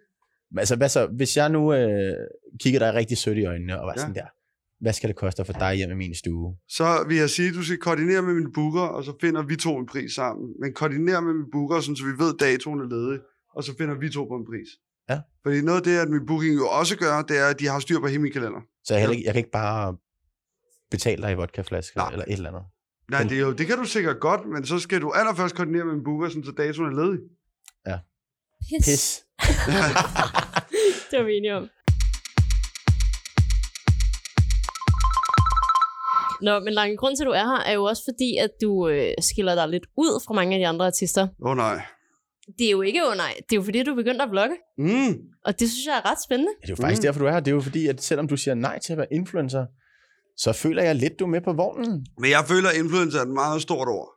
Men 0.51 0.59
altså, 0.59 0.75
hvad 0.75 0.89
så, 0.89 1.07
hvis 1.07 1.37
jeg 1.37 1.49
nu 1.49 1.73
øh, 1.73 2.13
kigger 2.59 2.79
dig 2.79 2.93
rigtig 2.93 3.17
sødt 3.17 3.37
i 3.37 3.45
øjnene 3.45 3.81
og 3.81 3.87
var 3.87 3.93
Ja. 3.93 4.01
sådan 4.01 4.15
der, 4.15 4.27
hvad 4.83 4.93
skal 4.93 5.07
det 5.07 5.15
koste 5.15 5.45
for 5.45 5.53
dig 5.53 5.73
hjem 5.75 5.91
i 5.91 5.95
min 5.95 6.15
stue? 6.15 6.57
Så 6.67 7.05
vil 7.07 7.17
jeg 7.17 7.29
sige, 7.29 7.47
at 7.49 7.53
du 7.55 7.63
skal 7.63 7.77
koordinere 7.77 8.21
med 8.21 8.33
min 8.33 8.53
booker, 8.53 8.81
og 8.81 9.03
så 9.03 9.13
finder 9.21 9.41
vi 9.43 9.55
to 9.55 9.77
en 9.77 9.85
pris 9.85 10.11
sammen. 10.13 10.53
Men 10.61 10.73
koordinere 10.73 11.21
med 11.21 11.33
min 11.33 11.45
booker, 11.51 11.79
sådan, 11.79 11.95
så 11.95 12.03
vi 12.05 12.23
ved, 12.23 12.33
at 12.33 12.39
datoen 12.39 12.79
er 12.79 12.85
ledig, 12.95 13.19
og 13.55 13.63
så 13.63 13.71
finder 13.77 13.95
vi 13.95 14.09
to 14.09 14.25
på 14.25 14.35
en 14.35 14.45
pris. 14.45 14.69
Ja. 15.09 15.19
Fordi 15.43 15.61
noget 15.61 15.77
af 15.77 15.83
det, 15.83 15.97
at 15.99 16.09
min 16.09 16.25
booking 16.27 16.55
jo 16.55 16.67
også 16.79 16.97
gør, 16.97 17.21
det 17.21 17.37
er, 17.39 17.47
at 17.47 17.59
de 17.59 17.67
har 17.67 17.79
styr 17.79 17.99
på 17.99 18.07
hele 18.07 18.21
min 18.21 18.31
kalender. 18.31 18.61
Så 18.83 18.93
jeg, 18.93 19.01
heller 19.01 19.15
ikke, 19.15 19.25
jeg 19.25 19.33
kan 19.33 19.39
ikke 19.39 19.51
bare 19.51 19.97
betale 20.91 21.21
dig 21.21 21.31
i 21.31 21.35
vodkaflasker 21.35 21.99
Nej. 21.99 22.11
eller 22.11 22.25
et 22.27 22.33
eller 22.33 22.49
andet. 22.49 22.63
Nej, 23.11 23.23
det, 23.23 23.31
er 23.37 23.41
jo, 23.41 23.51
det 23.53 23.67
kan 23.67 23.77
du 23.77 23.83
sikkert 23.85 24.19
godt, 24.19 24.41
men 24.53 24.65
så 24.65 24.79
skal 24.79 25.01
du 25.01 25.11
allerførst 25.11 25.55
koordinere 25.55 25.85
med 25.85 25.93
min 25.93 26.03
booker, 26.03 26.29
sådan, 26.29 26.43
så 26.43 26.51
datoen 26.51 26.91
er 26.91 26.95
ledig. 27.05 27.19
Pis. 28.69 28.85
Pis. 28.87 29.25
det 31.11 31.19
var 31.19 31.23
vi 31.23 31.33
enige 31.37 31.55
om. 31.55 31.69
Nå, 36.41 36.59
men 36.59 36.73
Lange, 36.73 36.97
grund 36.97 37.15
til, 37.17 37.23
at 37.23 37.27
du 37.27 37.31
er 37.31 37.45
her, 37.45 37.63
er 37.65 37.73
jo 37.73 37.83
også 37.83 38.03
fordi, 38.11 38.37
at 38.37 38.49
du 38.61 38.87
øh, 38.89 39.11
skiller 39.21 39.55
dig 39.55 39.67
lidt 39.69 39.85
ud 39.97 40.23
fra 40.27 40.33
mange 40.33 40.55
af 40.55 40.59
de 40.59 40.67
andre 40.67 40.85
artister. 40.85 41.21
Åh 41.45 41.51
oh, 41.51 41.57
nej. 41.57 41.81
Det 42.57 42.67
er 42.67 42.71
jo 42.71 42.81
ikke, 42.81 43.03
åh 43.05 43.11
oh, 43.11 43.17
nej, 43.17 43.33
det 43.49 43.55
er 43.55 43.55
jo 43.55 43.63
fordi, 43.63 43.83
du 43.83 43.91
er 43.91 43.95
begyndt 43.95 44.21
at 44.21 44.29
vlogge. 44.31 44.55
Mm. 44.77 45.13
Og 45.45 45.59
det 45.59 45.69
synes 45.71 45.85
jeg 45.85 45.95
er 46.03 46.11
ret 46.11 46.17
spændende. 46.27 46.51
Det 46.61 46.69
er 46.69 46.73
jo 46.73 46.75
faktisk 46.75 47.01
Mm. 47.01 47.05
derfor, 47.05 47.19
du 47.19 47.25
er 47.25 47.31
her. 47.31 47.39
Det 47.39 47.51
er 47.51 47.55
jo 47.55 47.61
fordi, 47.61 47.87
at 47.87 48.03
selvom 48.03 48.27
du 48.27 48.37
siger 48.37 48.55
nej 48.55 48.79
til 48.79 48.91
at 48.93 48.97
være 48.97 49.07
influencer, 49.11 49.65
så 50.37 50.53
føler 50.53 50.83
jeg 50.83 50.95
lidt, 50.95 51.19
du 51.19 51.23
er 51.23 51.29
med 51.29 51.41
på 51.41 51.53
vognen. 51.53 52.05
Men 52.17 52.29
jeg 52.29 52.45
føler, 52.47 52.69
at 52.69 52.75
influencer 52.75 53.19
er 53.19 53.23
et 53.23 53.29
meget 53.29 53.61
stort 53.61 53.87
ord. 53.87 54.09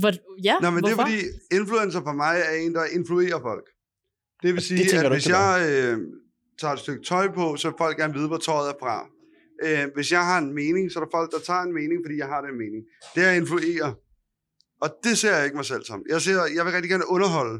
Hvor, 0.00 0.12
ja, 0.44 0.54
Nå, 0.62 0.70
men 0.70 0.80
hvorfor? 0.80 1.04
det 1.04 1.14
er 1.14 1.18
fordi, 1.18 1.56
influencer 1.60 2.00
for 2.00 2.12
mig 2.12 2.42
er 2.48 2.54
en, 2.64 2.74
der 2.74 2.84
influerer 2.84 3.40
folk. 3.40 3.66
Det 4.42 4.54
vil 4.54 4.62
sige, 4.62 4.84
tænker 4.84 5.10
at 5.10 5.12
hvis 5.12 5.24
det 5.24 5.30
jeg 5.30 5.66
øh, 5.70 5.98
tager 6.60 6.74
et 6.74 6.80
stykke 6.80 7.02
tøj 7.04 7.28
på, 7.28 7.56
så 7.56 7.68
vil 7.68 7.74
folk 7.78 7.96
gerne 7.96 8.14
vide, 8.14 8.28
hvor 8.28 8.36
tøjet 8.36 8.68
er 8.68 8.78
fra. 8.80 9.06
Øh, 9.64 9.84
hvis 9.94 10.12
jeg 10.12 10.24
har 10.24 10.38
en 10.38 10.54
mening, 10.54 10.92
så 10.92 10.98
er 10.98 11.04
der 11.04 11.10
folk, 11.14 11.30
der 11.32 11.38
tager 11.38 11.62
en 11.62 11.74
mening, 11.74 11.98
fordi 12.04 12.16
jeg 12.18 12.26
har 12.26 12.40
den 12.40 12.54
mening. 12.62 12.82
Det 13.14 13.24
er 13.24 13.30
at 13.30 13.36
influere. 13.36 13.94
Og 14.82 14.88
det 15.04 15.18
ser 15.18 15.36
jeg 15.36 15.44
ikke 15.44 15.56
mig 15.56 15.64
selv 15.64 15.84
som. 15.84 16.02
Jeg, 16.08 16.20
ser, 16.22 16.32
jeg 16.56 16.64
vil 16.64 16.72
rigtig 16.72 16.90
gerne 16.90 17.08
underholde. 17.08 17.56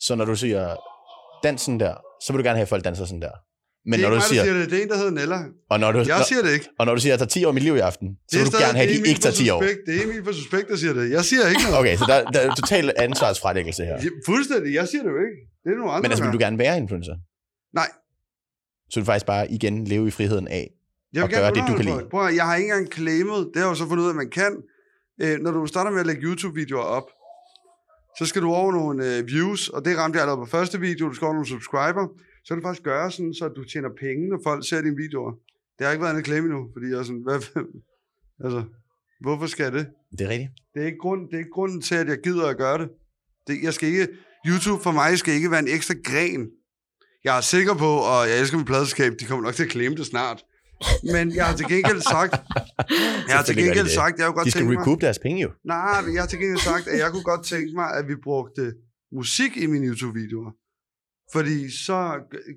Så 0.00 0.14
når 0.14 0.24
du 0.24 0.36
siger 0.36 0.76
dansen 1.42 1.80
der, 1.80 1.94
så 2.22 2.32
vil 2.32 2.38
du 2.38 2.46
gerne 2.46 2.56
have, 2.56 2.62
at 2.62 2.68
folk 2.68 2.84
danser 2.84 3.04
sådan 3.04 3.22
der. 3.22 3.36
Men 3.86 3.92
det 3.98 4.04
er 4.04 4.08
når 4.08 4.08
ikke 4.08 4.10
du 4.10 4.14
mig, 4.14 4.22
siger, 4.22 4.42
siger 4.42 4.54
det. 4.58 4.70
Det 4.70 4.78
er 4.78 4.82
en, 4.82 4.88
der 4.88 4.96
hedder 5.02 5.10
Nella. 5.20 5.38
og 5.70 5.80
når 5.80 5.92
du, 5.92 5.98
Jeg 5.98 6.24
siger 6.28 6.42
det 6.42 6.52
ikke. 6.56 6.68
og 6.78 6.86
når 6.86 6.94
du 6.94 7.00
siger, 7.00 7.14
at 7.14 7.20
jeg 7.20 7.28
tager 7.28 7.40
10 7.40 7.44
år 7.44 7.48
af 7.48 7.54
mit 7.54 7.62
liv 7.62 7.76
i 7.76 7.78
aften, 7.90 8.08
så 8.30 8.38
vil 8.38 8.46
du 8.46 8.56
gerne 8.64 8.78
have, 8.78 8.88
at 8.88 8.94
de 9.04 9.08
ikke 9.10 9.20
tager 9.20 9.32
for 9.32 9.36
10 9.36 9.50
år. 9.50 9.60
Det 9.86 9.92
er 9.98 10.02
Emil 10.04 10.24
for 10.24 10.32
Suspekt, 10.32 10.68
der 10.68 10.76
siger 10.76 10.92
det. 10.92 11.10
Jeg 11.10 11.24
siger 11.24 11.48
ikke 11.48 11.62
noget. 11.62 11.78
Okay, 11.78 11.96
så 11.96 12.04
der, 12.12 12.18
der 12.34 12.40
er 12.40 12.54
total 12.54 12.92
ansvarsfralæggelse 12.96 13.82
her. 13.84 13.96
Ja, 14.02 14.08
Fuldstændig. 14.26 14.74
Jeg 14.74 14.88
siger 14.88 15.02
det 15.02 15.10
jo 15.10 15.20
ikke. 15.26 15.36
Det 15.64 15.68
er 15.72 15.76
nogle 15.76 15.92
andre, 15.92 16.02
Men 16.02 16.10
altså, 16.10 16.24
vil 16.24 16.32
du 16.32 16.38
gerne 16.38 16.58
være 16.58 16.76
influencer? 16.82 17.14
Nej. 17.80 17.88
Så 18.90 18.94
vil 18.94 19.02
du 19.04 19.06
faktisk 19.06 19.26
bare 19.26 19.44
igen 19.52 19.84
leve 19.84 20.08
i 20.08 20.10
friheden 20.10 20.48
af. 20.48 20.70
Jeg 21.12 21.20
gerne 21.28 21.42
gøre 21.42 21.54
det, 21.54 21.62
du 21.68 21.74
kan 21.76 21.84
lide. 21.84 22.06
Prøv 22.10 22.26
at, 22.26 22.34
jeg 22.36 22.44
har 22.46 22.56
ikke 22.56 22.68
engang 22.72 22.92
claimet, 22.92 23.40
det 23.54 23.56
har 23.56 23.62
jeg 23.62 23.70
jo 23.70 23.74
så 23.74 23.86
fundet 23.88 24.02
ud 24.04 24.08
af, 24.08 24.12
at 24.12 24.16
man 24.16 24.30
kan. 24.30 24.52
Øh, 25.22 25.38
når 25.44 25.50
du 25.50 25.66
starter 25.66 25.90
med 25.90 26.00
at 26.00 26.06
lægge 26.06 26.22
YouTube-videoer 26.22 26.82
op, 26.98 27.08
så 28.18 28.26
skal 28.26 28.42
du 28.42 28.50
over 28.60 28.72
nogle 28.72 29.16
øh, 29.16 29.26
views, 29.26 29.68
og 29.68 29.84
det 29.84 29.98
ramte 29.98 30.16
jeg 30.16 30.22
allerede 30.22 30.44
på 30.46 30.50
første 30.50 30.80
video, 30.80 31.08
du 31.08 31.14
skal 31.14 31.24
over 31.24 31.34
nogle 31.34 31.48
subscriber. 31.48 32.04
Så 32.46 32.54
kan 32.54 32.62
du 32.62 32.66
faktisk 32.68 32.82
gøre 32.82 33.10
sådan, 33.10 33.34
så 33.34 33.48
du 33.48 33.64
tjener 33.64 33.88
penge, 34.00 34.28
når 34.28 34.40
folk 34.44 34.68
ser 34.68 34.82
dine 34.82 34.96
videoer. 34.96 35.32
Det 35.76 35.86
har 35.86 35.92
ikke 35.92 36.02
været 36.02 36.14
en 36.14 36.18
reklame 36.18 36.44
endnu, 36.46 36.62
fordi 36.74 36.86
jeg 36.90 36.98
er 36.98 37.02
sådan, 37.02 37.22
hvad, 37.26 37.38
altså, 38.44 38.64
hvorfor 39.20 39.46
skal 39.46 39.72
det? 39.72 39.86
Det 40.18 40.20
er 40.20 40.28
rigtigt. 40.28 40.50
Det 40.74 40.82
er 40.82 40.86
ikke, 40.86 40.98
grund, 40.98 41.20
det 41.28 41.34
er 41.34 41.38
ikke 41.38 41.50
grunden 41.50 41.80
til, 41.82 41.94
at 41.94 42.08
jeg 42.08 42.18
gider 42.24 42.46
at 42.46 42.56
gøre 42.56 42.78
det. 42.78 42.88
det. 43.46 43.62
Jeg 43.62 43.74
skal 43.74 43.88
ikke, 43.88 44.08
YouTube 44.48 44.82
for 44.82 44.92
mig 44.92 45.18
skal 45.18 45.34
ikke 45.34 45.50
være 45.50 45.60
en 45.60 45.68
ekstra 45.68 45.94
gren. 46.04 46.50
Jeg 47.24 47.36
er 47.36 47.40
sikker 47.40 47.74
på, 47.74 47.90
og 48.10 48.28
jeg 48.28 48.40
elsker 48.40 48.58
mit 48.58 48.66
pladeskab, 48.66 49.12
de 49.20 49.24
kommer 49.24 49.44
nok 49.44 49.54
til 49.54 49.64
at 49.64 49.70
claim 49.70 49.96
det 49.96 50.06
snart. 50.06 50.44
Men 51.14 51.34
jeg 51.34 51.46
har 51.46 51.56
til 51.56 51.66
gengæld 51.68 52.00
sagt, 52.00 52.32
jeg 53.28 53.36
har 53.36 53.42
til 53.42 53.56
gengæld 53.56 53.86
sagt, 53.86 54.18
jeg 54.18 54.26
kunne 54.26 54.34
godt 54.34 54.46
De 54.46 54.50
skal 54.50 54.64
mig, 54.64 54.78
recoup 54.78 55.00
deres 55.00 55.18
penge 55.18 55.42
jo. 55.42 55.50
nej, 55.64 56.02
men 56.02 56.14
jeg 56.14 56.22
har 56.22 56.28
til 56.28 56.38
gengæld 56.38 56.58
sagt, 56.58 56.88
at 56.88 56.98
jeg 56.98 57.10
kunne 57.12 57.22
godt 57.32 57.44
tænke 57.44 57.72
mig, 57.74 57.88
at 57.98 58.08
vi 58.08 58.14
brugte 58.24 58.74
musik 59.12 59.56
i 59.56 59.66
mine 59.66 59.86
YouTube-videoer. 59.86 60.50
Fordi 61.32 61.70
så 61.86 61.98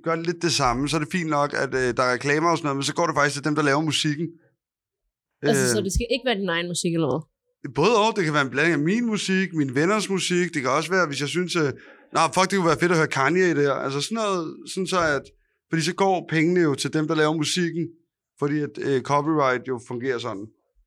gør 0.04 0.16
det 0.16 0.26
lidt 0.26 0.42
det 0.42 0.52
samme. 0.52 0.90
Så 0.90 0.96
er 0.98 1.00
det 1.00 1.12
fint 1.12 1.30
nok, 1.30 1.54
at 1.64 1.72
øh, 1.82 1.98
der 1.98 2.04
er 2.04 2.14
reklamer 2.14 2.50
og 2.50 2.58
sådan 2.58 2.66
noget, 2.68 2.78
men 2.78 2.84
så 2.84 2.94
går 2.94 3.06
det 3.08 3.16
faktisk 3.16 3.36
til 3.36 3.44
dem, 3.44 3.56
der 3.56 3.64
laver 3.64 3.82
musikken. 3.82 4.28
Altså, 5.42 5.64
Øh, 5.64 5.70
så 5.76 5.82
det 5.82 5.94
skal 5.94 6.08
ikke 6.14 6.26
være 6.30 6.40
din 6.42 6.50
egen 6.50 6.68
musik 6.68 6.94
eller 6.94 7.10
hvad? 7.12 7.22
Både 7.82 7.94
og, 8.04 8.10
det 8.16 8.24
kan 8.26 8.34
være 8.34 8.46
en 8.50 8.54
blanding 8.56 8.74
af 8.80 8.84
min 8.92 9.06
musik, 9.06 9.48
mine 9.54 9.76
venners 9.76 10.10
musik, 10.10 10.54
det 10.54 10.62
kan 10.62 10.72
også 10.72 10.90
være, 10.90 11.06
hvis 11.08 11.22
jeg 11.22 11.30
synes, 11.30 11.56
at, 11.56 11.76
nej, 12.14 12.26
fuck, 12.36 12.48
det 12.50 12.56
kunne 12.58 12.68
være 12.74 12.80
fedt 12.84 12.92
at 12.92 12.98
høre 12.98 13.08
Kanye 13.08 13.46
i 13.52 13.54
det 13.58 13.64
her. 13.70 13.78
Altså 13.86 14.00
sådan 14.02 14.16
noget, 14.16 14.42
sådan 14.74 14.88
så 14.88 15.00
at, 15.16 15.26
fordi 15.70 15.82
så 15.90 15.94
går 15.96 16.26
pengene 16.30 16.60
jo 16.68 16.76
til 16.76 16.94
dem, 16.94 17.08
der 17.08 17.16
laver 17.16 17.34
musikken, 17.34 17.84
fordi 18.40 18.58
at 18.68 18.74
øh, 18.88 19.02
copyright 19.02 19.68
jo 19.68 19.76
fungerer 19.88 20.18
sådan. 20.28 20.46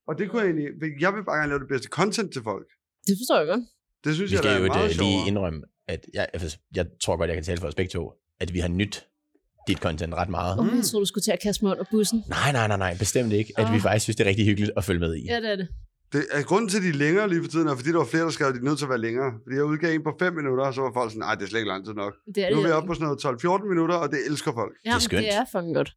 Og 0.08 0.12
det 0.18 0.24
kunne 0.30 0.40
jeg 0.42 0.48
egentlig, 0.50 0.68
jeg 1.04 1.10
vil 1.14 1.24
bare 1.24 1.36
gerne 1.38 1.48
lave 1.52 1.60
det 1.64 1.68
bedste 1.68 1.88
content 1.98 2.32
til 2.32 2.42
folk. 2.50 2.66
Det 3.06 3.14
forstår 3.20 3.38
jeg 3.38 3.46
godt. 3.52 3.64
Det 4.04 4.14
synes 4.14 4.30
Vi 4.30 4.34
jeg, 4.36 4.42
der 4.44 4.50
er 4.50 4.58
jo 4.58 4.66
meget 4.66 4.90
et, 4.90 4.96
lige 4.96 5.12
sjovere. 5.12 5.28
indrømme, 5.28 5.60
at 5.88 6.00
jeg, 6.14 6.26
jeg, 6.34 6.40
jeg 6.74 6.86
tror 7.04 7.16
godt, 7.16 7.28
jeg 7.28 7.36
kan 7.36 7.44
tale 7.44 7.60
for 7.60 7.68
os 7.68 7.74
begge 7.74 7.90
to, 7.90 8.12
at 8.40 8.52
vi 8.54 8.58
har 8.58 8.68
nyt 8.68 9.06
dit 9.68 9.78
content 9.78 10.14
ret 10.14 10.28
meget. 10.28 10.58
Oh, 10.58 10.66
jeg 10.76 10.84
troede, 10.84 11.02
du 11.02 11.06
skulle 11.08 11.22
til 11.24 11.32
at 11.32 11.40
kaste 11.42 11.64
mig 11.64 11.72
under 11.72 11.84
bussen. 11.90 12.24
Nej, 12.28 12.52
nej, 12.52 12.68
nej, 12.68 12.76
nej, 12.76 12.96
bestemt 12.98 13.32
ikke. 13.32 13.52
At 13.56 13.70
vi 13.72 13.76
Åh. 13.76 13.82
faktisk 13.82 14.02
synes, 14.02 14.16
det 14.16 14.24
er 14.24 14.28
rigtig 14.28 14.46
hyggeligt 14.46 14.72
at 14.76 14.84
følge 14.84 15.00
med 15.00 15.14
i. 15.16 15.26
Ja, 15.28 15.36
det 15.40 15.50
er 15.52 15.56
det. 15.56 15.68
Det 16.12 16.24
er 16.32 16.42
grunden 16.42 16.68
til, 16.68 16.76
at 16.76 16.82
de 16.82 16.88
er 16.88 16.92
længere 17.06 17.28
lige 17.28 17.42
for 17.44 17.50
tiden, 17.50 17.68
er 17.68 17.76
fordi 17.76 17.90
der 17.90 17.98
var 17.98 18.04
flere, 18.04 18.24
der 18.24 18.30
skrev, 18.30 18.46
at 18.48 18.54
de 18.54 18.58
er 18.58 18.62
nødt 18.64 18.78
til 18.78 18.84
at 18.84 18.88
være 18.88 18.98
længere. 19.08 19.30
Fordi 19.44 19.54
jeg 19.56 19.64
udgav 19.64 19.90
en 19.94 20.02
på 20.08 20.12
5 20.18 20.32
minutter, 20.40 20.64
og 20.64 20.74
så 20.74 20.80
var 20.80 20.92
folk 20.94 21.10
sådan, 21.10 21.20
nej, 21.26 21.34
det 21.34 21.42
er 21.44 21.48
slet 21.48 21.60
ikke 21.60 21.68
lang 21.74 21.84
tid 21.86 21.94
nok. 21.94 22.12
Det 22.34 22.40
er 22.44 22.50
Nu 22.50 22.56
det. 22.56 22.62
er 22.62 22.66
vi 22.68 22.72
oppe 22.72 22.86
på 22.86 22.94
sådan 22.94 23.06
noget 23.08 23.62
12-14 23.64 23.68
minutter, 23.72 23.96
og 24.02 24.08
det 24.10 24.18
elsker 24.30 24.52
folk. 24.60 24.72
Ja, 24.86 24.98
skønt. 24.98 25.22
det 25.24 25.34
er 25.34 25.44
fucking 25.52 25.74
godt. 25.74 25.90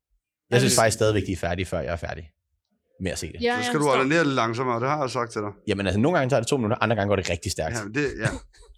Jeg 0.51 0.59
synes 0.59 0.75
faktisk 0.75 0.93
stadigvæk, 0.99 1.23
de 1.27 1.31
er 1.31 1.41
færdige, 1.47 1.65
før 1.65 1.79
jeg 1.79 1.93
er 1.97 2.01
færdig 2.07 2.25
med 3.03 3.11
at 3.11 3.19
se 3.19 3.27
det. 3.33 3.41
Ja, 3.41 3.55
Så 3.61 3.67
skal 3.67 3.79
du 3.79 3.85
ordinere 3.87 4.23
lidt 4.23 4.35
langsommere, 4.35 4.79
det 4.79 4.89
har 4.89 5.01
jeg 5.01 5.09
sagt 5.09 5.31
til 5.31 5.41
dig. 5.41 5.51
Jamen 5.67 5.85
altså, 5.87 5.99
nogle 5.99 6.17
gange 6.17 6.29
tager 6.29 6.39
det 6.39 6.47
to 6.47 6.57
minutter, 6.57 6.77
andre 6.81 6.95
gange 6.95 7.09
går 7.09 7.15
det 7.15 7.29
rigtig 7.29 7.51
stærkt. 7.51 7.75
Ja, 7.75 7.81
det, 8.01 8.07
ja. 8.23 8.29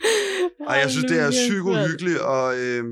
Ej, 0.68 0.76
jeg 0.76 0.90
synes, 0.90 1.04
det 1.04 1.18
er 1.18 1.22
Halleluja, 1.22 1.48
psykohyggeligt, 1.48 2.18
og 2.18 2.58
øh, 2.58 2.84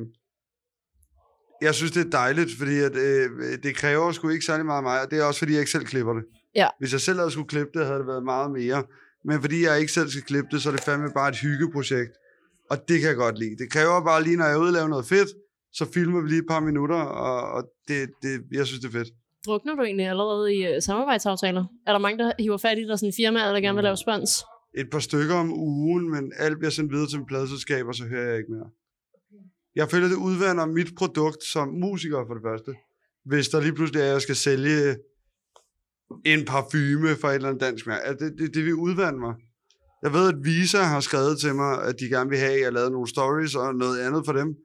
jeg 1.62 1.74
synes, 1.74 1.92
det 1.92 2.06
er 2.06 2.10
dejligt, 2.10 2.50
fordi 2.58 2.78
at, 2.78 2.96
øh, 2.96 3.30
det 3.62 3.76
kræver 3.76 4.12
sgu 4.12 4.28
ikke 4.28 4.44
særlig 4.44 4.66
meget 4.66 4.76
af 4.76 4.82
mig, 4.82 5.02
og 5.02 5.10
det 5.10 5.18
er 5.18 5.24
også, 5.24 5.38
fordi 5.38 5.52
jeg 5.52 5.60
ikke 5.60 5.70
selv 5.70 5.84
klipper 5.84 6.12
det. 6.12 6.24
Ja. 6.54 6.68
Hvis 6.78 6.92
jeg 6.92 7.00
selv 7.00 7.18
havde 7.18 7.30
skulle 7.30 7.48
klippe 7.48 7.78
det, 7.78 7.86
havde 7.86 7.98
det 7.98 8.06
været 8.06 8.24
meget 8.24 8.50
mere. 8.50 8.84
Men 9.24 9.40
fordi 9.40 9.64
jeg 9.64 9.80
ikke 9.80 9.92
selv 9.92 10.08
skal 10.08 10.22
klippe 10.22 10.48
det, 10.52 10.62
så 10.62 10.68
er 10.68 10.74
det 10.74 10.84
fandme 10.84 11.10
bare 11.14 11.28
et 11.28 11.36
hyggeprojekt. 11.36 12.12
Og 12.70 12.76
det 12.88 13.00
kan 13.00 13.08
jeg 13.08 13.16
godt 13.16 13.38
lide. 13.38 13.56
Det 13.58 13.72
kræver 13.72 14.04
bare 14.04 14.22
lige, 14.22 14.36
når 14.36 14.44
jeg 14.44 14.54
er 14.54 14.58
ude 14.58 14.68
og 14.68 14.72
lave 14.72 14.88
noget 14.88 15.06
fedt, 15.06 15.28
så 15.72 15.86
filmer 15.94 16.20
vi 16.22 16.28
lige 16.28 16.38
et 16.38 16.48
par 16.48 16.60
minutter, 16.60 16.96
og, 16.96 17.52
og 17.56 17.62
det, 17.88 18.10
det, 18.22 18.42
jeg 18.52 18.66
synes, 18.66 18.80
det 18.80 18.88
er 18.88 18.92
fedt. 18.92 19.08
Drukner 19.46 19.74
du 19.74 19.82
egentlig 19.82 20.06
allerede 20.06 20.54
i 20.54 20.76
uh, 20.76 20.82
samarbejdsaftaler? 20.82 21.64
Er 21.86 21.92
der 21.92 21.98
mange, 21.98 22.18
der 22.18 22.32
hiver 22.38 22.56
fat 22.56 22.78
i 22.78 22.86
dig, 22.88 22.98
sådan 22.98 23.12
firma, 23.16 23.46
eller 23.46 23.60
gerne 23.60 23.76
vil 23.76 23.84
lave 23.84 23.96
spons? 23.96 24.44
Et 24.76 24.90
par 24.90 24.98
stykker 24.98 25.34
om 25.34 25.52
ugen, 25.52 26.10
men 26.10 26.32
alt 26.36 26.58
bliver 26.58 26.70
sendt 26.70 26.92
videre 26.92 27.08
til 27.08 27.18
min 27.18 27.26
pladeselskab, 27.26 27.86
og 27.86 27.94
så 27.94 28.04
hører 28.04 28.28
jeg 28.28 28.38
ikke 28.38 28.52
mere. 28.52 28.70
Jeg 29.74 29.90
føler, 29.90 30.08
det 30.08 30.16
udvander 30.16 30.66
mit 30.66 30.94
produkt 30.96 31.44
som 31.44 31.68
musiker 31.68 32.24
for 32.26 32.34
det 32.34 32.42
første. 32.42 32.74
Hvis 33.24 33.48
der 33.48 33.60
lige 33.60 33.72
pludselig 33.72 34.00
er, 34.00 34.06
at 34.06 34.12
jeg 34.12 34.22
skal 34.22 34.36
sælge 34.36 34.96
en 36.24 36.44
parfume 36.44 37.16
for 37.20 37.28
et 37.28 37.34
eller 37.34 37.48
andet 37.48 37.60
dansk 37.60 37.86
mærke. 37.86 38.04
Altså, 38.04 38.24
det, 38.24 38.38
det, 38.38 38.54
det 38.54 38.64
vil 38.64 38.74
udvande 38.74 39.18
mig. 39.18 39.34
Jeg 40.02 40.12
ved, 40.12 40.28
at 40.28 40.44
Visa 40.44 40.78
har 40.78 41.00
skrevet 41.00 41.38
til 41.40 41.54
mig, 41.54 41.82
at 41.82 42.00
de 42.00 42.08
gerne 42.08 42.30
vil 42.30 42.38
have, 42.38 42.52
at 42.52 42.60
jeg 42.60 42.72
lavede 42.72 42.90
nogle 42.90 43.08
stories 43.08 43.54
og 43.54 43.74
noget 43.74 44.00
andet 44.00 44.22
for 44.26 44.32
dem. 44.32 44.56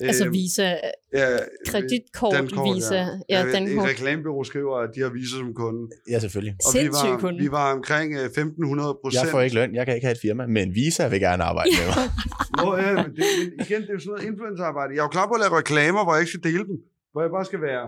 Altså 0.00 0.24
Øhm, 0.24 0.32
Visa, 0.32 0.68
ja, 1.14 1.26
kreditkort, 1.66 2.32
Dankort, 2.34 2.74
Visa. 2.76 2.94
Ja, 2.94 3.06
Ja, 3.28 3.38
ja 3.40 3.46
Et 3.46 3.52
Dankort. 3.52 3.88
reklamebureau 3.88 4.44
skriver, 4.44 4.76
at 4.76 4.90
de 4.94 5.00
har 5.00 5.08
Visa 5.08 5.36
som 5.36 5.54
kunde. 5.54 5.90
Ja, 6.10 6.18
selvfølgelig. 6.18 6.54
Og 6.66 6.70
vi 6.74 6.88
var, 6.88 7.18
kunde. 7.18 7.38
vi 7.44 7.50
var 7.50 7.72
omkring 7.74 8.14
øh, 8.14 8.24
1500 8.24 8.98
procent. 9.02 9.24
Jeg 9.24 9.30
får 9.30 9.40
ikke 9.40 9.54
løn, 9.54 9.74
jeg 9.74 9.86
kan 9.86 9.94
ikke 9.94 10.06
have 10.06 10.12
et 10.12 10.20
firma, 10.22 10.46
men 10.46 10.74
Visa 10.74 11.08
vil 11.08 11.20
gerne 11.20 11.42
arbejde 11.44 11.70
med 11.78 11.86
mig. 11.90 11.96
Nå, 12.64 12.76
ja, 12.76 12.92
men, 13.02 13.10
det, 13.16 13.24
men 13.38 13.66
igen, 13.66 13.82
det 13.82 13.88
er 13.88 13.94
jo 13.94 13.98
sådan 14.00 14.10
noget 14.14 14.24
influencerarbejde. 14.30 14.90
Jeg 14.94 15.00
er 15.00 15.04
jo 15.04 15.08
klar 15.16 15.26
på 15.28 15.34
at 15.34 15.40
lave 15.44 15.58
reklamer, 15.58 16.04
hvor 16.04 16.12
jeg 16.14 16.20
ikke 16.22 16.32
skal 16.34 16.44
dele 16.50 16.64
dem. 16.70 16.76
Hvor 17.12 17.20
jeg 17.22 17.30
bare 17.38 17.44
skal 17.44 17.60
være 17.60 17.86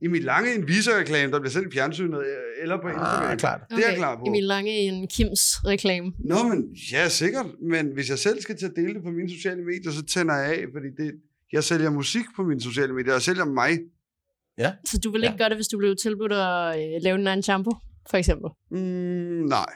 i 0.00 0.08
mit 0.08 0.24
lange 0.24 0.54
en 0.54 0.68
Visa-reklame, 0.68 1.32
der 1.32 1.38
bliver 1.40 1.50
sendt 1.50 1.68
i 1.68 1.76
fjernsynet, 1.76 2.18
øh, 2.20 2.62
eller 2.62 2.76
på 2.82 2.88
Instagram. 2.88 3.30
Ah, 3.32 3.36
klart. 3.38 3.60
Det 3.70 3.84
er 3.84 3.88
jeg 3.88 3.96
klar 3.96 4.16
på. 4.16 4.22
Emil 4.26 4.42
Lange 4.44 4.72
i 4.82 4.84
en 4.86 5.08
Kims 5.08 5.42
reklame. 5.72 6.12
Nå, 6.18 6.42
men 6.50 6.58
ja, 6.92 7.08
sikkert. 7.08 7.46
Men 7.72 7.86
hvis 7.94 8.10
jeg 8.10 8.18
selv 8.18 8.40
skal 8.40 8.56
til 8.58 8.66
at 8.66 8.72
dele 8.76 8.94
det 8.94 9.02
på 9.02 9.10
mine 9.10 9.30
sociale 9.30 9.62
medier, 9.64 9.90
så 9.92 10.02
tænder 10.14 10.34
jeg 10.36 10.46
af, 10.52 10.64
fordi 10.74 10.88
det, 11.02 11.12
jeg 11.52 11.64
sælger 11.64 11.90
musik 11.90 12.24
på 12.36 12.42
mine 12.42 12.60
sociale 12.60 12.92
medier. 12.94 13.12
Jeg 13.12 13.22
sælger 13.22 13.44
mig. 13.44 13.78
Så 14.84 14.98
du 15.04 15.10
vil 15.12 15.22
ikke 15.22 15.32
Ja. 15.32 15.38
gøre 15.38 15.48
det, 15.48 15.56
hvis 15.56 15.68
du 15.68 15.78
blev 15.78 15.96
tilbudt 16.02 16.32
at 16.32 16.78
øh, 16.78 17.02
lave 17.02 17.18
din 17.18 17.26
egen 17.26 17.42
shampoo, 17.42 17.72
for 18.10 18.16
eksempel? 18.16 18.50
Mm, 18.70 18.78
nej. 19.48 19.66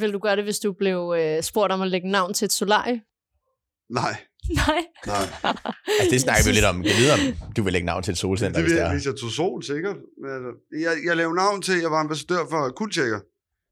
Vil 0.00 0.12
du 0.12 0.18
gøre 0.18 0.36
det, 0.36 0.44
hvis 0.44 0.58
du 0.58 0.72
blev 0.72 1.14
øh, 1.18 1.42
spurgt 1.42 1.72
om 1.72 1.82
at 1.82 1.88
lægge 1.88 2.08
navn 2.10 2.34
til 2.34 2.44
et 2.46 2.52
solarie? 2.52 3.02
Nej. 3.90 4.16
Nej. 4.66 4.84
Nej. 5.06 5.26
Altså, 6.00 6.10
det 6.10 6.20
snakker 6.20 6.44
vi 6.48 6.52
lidt 6.52 6.64
om. 6.64 6.84
Jeg 6.84 6.92
ved, 7.00 7.10
om 7.46 7.52
du 7.52 7.62
vil 7.62 7.72
lægge 7.72 7.86
navn 7.86 8.02
til 8.02 8.12
et 8.12 8.18
solcenter, 8.18 8.52
det 8.60 8.62
hvis 8.64 8.70
vil 8.70 8.76
det 8.76 8.82
jeg, 8.82 8.88
er. 8.88 8.94
hvis 8.94 9.06
jeg 9.06 9.14
tog 9.16 9.30
sol, 9.30 9.62
sikkert. 9.62 9.96
Altså, 10.24 10.50
jeg, 10.80 10.92
jeg 11.06 11.16
lavede 11.16 11.34
navn 11.36 11.62
til, 11.62 11.80
jeg 11.80 11.90
var 11.90 12.00
ambassadør 12.00 12.42
for 12.50 12.68
Kultjekker. 12.76 13.20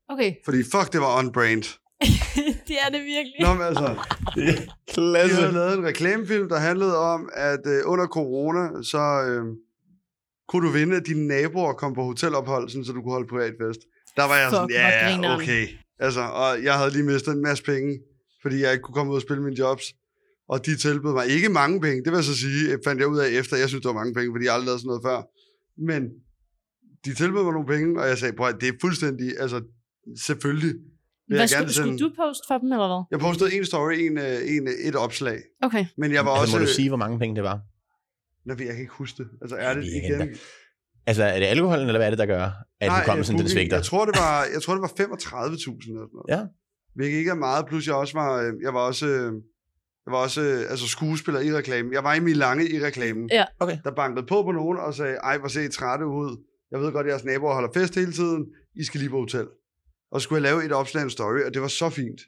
Okay. 0.09 0.35
Fordi 0.45 0.59
fuck, 0.63 0.93
det 0.93 1.01
var 1.01 1.19
on-brand. 1.19 1.65
det 2.69 2.77
er 2.87 2.91
det 2.91 3.01
virkelig. 3.05 3.41
Nå, 3.41 3.55
men 3.55 3.63
altså, 3.63 3.97
De 4.35 4.69
Klasse. 4.95 5.37
havde 5.37 5.53
lavet 5.53 5.79
en 5.79 5.85
reklamefilm, 5.85 6.49
der 6.49 6.59
handlede 6.59 6.99
om, 6.99 7.29
at 7.33 7.61
øh, 7.67 7.81
under 7.85 8.07
corona, 8.07 8.83
så 8.83 8.99
øh, 9.29 9.45
kunne 10.49 10.67
du 10.67 10.73
vinde, 10.73 10.97
at 10.97 11.07
dine 11.07 11.27
naboer 11.27 11.73
kom 11.73 11.95
på 11.95 12.03
hotelophold, 12.03 12.69
sådan, 12.69 12.85
så 12.85 12.93
du 12.93 13.03
kunne 13.03 13.13
holde 13.13 13.29
privatfest. 13.29 13.81
Der 14.17 14.25
var 14.25 14.37
jeg 14.37 14.49
Fuck, 14.51 14.57
sådan, 14.57 14.71
ja, 14.71 15.09
grineren." 15.09 15.41
okay. 15.41 15.69
Altså, 15.99 16.21
og 16.21 16.63
jeg 16.65 16.75
havde 16.79 16.91
lige 16.91 17.03
mistet 17.03 17.33
en 17.33 17.43
masse 17.43 17.65
penge, 17.65 17.99
fordi 18.43 18.61
jeg 18.61 18.73
ikke 18.73 18.83
kunne 18.83 18.95
komme 18.95 19.11
ud 19.13 19.17
og 19.17 19.23
spille 19.23 19.43
mine 19.43 19.59
jobs. 19.59 19.85
Og 20.49 20.67
de 20.67 20.77
tilbød 20.77 21.13
mig 21.13 21.27
ikke 21.29 21.49
mange 21.49 21.81
penge, 21.81 21.97
det 22.05 22.13
vil 22.13 22.17
jeg 22.17 22.25
så 22.25 22.37
sige, 22.37 22.79
fandt 22.85 23.01
jeg 23.01 23.09
ud 23.09 23.19
af 23.19 23.29
efter, 23.29 23.57
jeg 23.57 23.69
synes, 23.69 23.83
det 23.83 23.89
var 23.89 23.95
mange 23.95 24.15
penge, 24.15 24.33
fordi 24.35 24.45
jeg 24.45 24.55
aldrig 24.55 24.67
lavede 24.67 24.81
sådan 24.81 24.89
noget 24.89 25.03
før. 25.09 25.19
Men 25.89 26.03
de 27.05 27.15
tilbød 27.15 27.43
mig 27.43 27.53
nogle 27.53 27.69
penge, 27.69 28.01
og 28.01 28.09
jeg 28.09 28.19
sagde, 28.19 28.37
prøv 28.37 28.53
det 28.61 28.69
er 28.69 28.73
fuldstændig, 28.81 29.41
altså 29.41 29.61
selvfølgelig. 30.19 30.75
Hvad 31.33 31.41
jeg 31.41 31.49
skulle, 31.49 31.73
skulle 31.75 31.99
du 31.99 32.11
poste 32.17 32.45
for 32.49 32.59
dem, 32.59 32.73
eller 32.73 32.89
hvad? 32.93 33.03
Jeg 33.11 33.21
postede 33.21 33.55
en 33.59 33.65
story, 33.65 33.93
en, 33.93 34.19
øh, 34.19 34.57
en, 34.57 34.69
et 34.89 34.97
opslag. 34.97 35.39
Okay. 35.63 35.85
Men 35.97 36.13
jeg 36.13 36.25
var 36.25 36.31
Altså, 36.31 36.43
også... 36.43 36.57
må 36.59 36.65
du 36.65 36.71
sige, 36.71 36.89
hvor 36.89 36.97
mange 37.05 37.19
penge 37.19 37.37
det 37.37 37.45
var? 37.45 37.61
Nå, 38.47 38.55
jeg 38.59 38.67
kan 38.67 38.81
ikke 38.81 38.93
huske 38.93 39.23
det. 39.23 39.31
Altså, 39.43 39.57
er 39.57 39.75
det 39.75 39.85
igen? 39.85 40.29
Altså, 41.07 41.25
er 41.25 41.39
det 41.39 41.47
alkoholen, 41.47 41.87
eller 41.87 41.99
hvad 41.99 42.07
er 42.07 42.11
det, 42.11 42.19
der 42.19 42.27
gør, 42.27 42.51
at 42.81 42.91
du 42.91 42.95
kommer 43.05 43.25
sådan, 43.25 43.41
den 43.41 43.49
svigter? 43.49 43.77
Jeg 43.77 43.85
tror, 43.85 44.05
det 44.05 44.15
var, 44.17 44.45
jeg 44.55 44.63
tror, 44.63 44.75
det 44.75 44.83
var 44.83 44.89
35.000 44.89 45.01
eller 45.05 45.57
sådan 45.57 45.95
noget. 45.95 46.29
Ja. 46.29 46.47
Hvilket 46.95 47.19
ikke 47.19 47.31
er 47.31 47.35
meget, 47.35 47.67
plus 47.67 47.87
jeg 47.87 47.95
også 47.95 48.15
var, 48.15 48.43
øh, 48.43 48.53
jeg 48.63 48.75
var 48.75 48.81
også, 48.81 49.07
øh, 49.07 49.33
jeg 50.07 50.13
var 50.13 50.19
også 50.19 50.41
øh, 50.43 50.71
altså 50.71 50.87
skuespiller 50.89 51.41
i 51.41 51.53
reklamen. 51.55 51.93
Jeg 51.93 52.05
var 52.05 52.15
i 52.15 52.21
min 52.21 52.37
lange 52.37 52.71
i 52.71 52.85
reklamen. 52.85 53.29
Ja. 53.33 53.45
Okay. 53.61 53.79
Der 53.85 53.91
bankede 53.91 54.27
på 54.27 54.43
på 54.43 54.53
nogen 54.53 54.79
og 54.79 54.95
sagde, 54.95 55.15
ej, 55.15 55.39
hvor 55.39 55.49
ser 55.49 55.63
I 55.63 55.69
trætte 55.69 56.07
ud. 56.07 56.45
Jeg 56.71 56.81
ved 56.81 56.93
godt, 56.93 57.07
at 57.07 57.11
jeres 57.11 57.25
naboer 57.25 57.55
holder 57.55 57.69
fest 57.75 57.95
hele 57.95 58.13
tiden. 58.13 58.47
I 58.77 58.85
skal 58.85 59.01
lige 59.01 59.11
på 59.11 59.19
hotel. 59.19 59.47
Og 60.13 60.21
så 60.21 60.25
skulle 60.25 60.43
jeg 60.43 60.53
lave 60.53 60.65
et 60.65 60.73
opslag 60.73 61.03
en 61.03 61.11
story, 61.11 61.41
og 61.47 61.55
det 61.55 61.63
var 61.63 61.69
så 61.69 61.91
fint. 61.91 62.21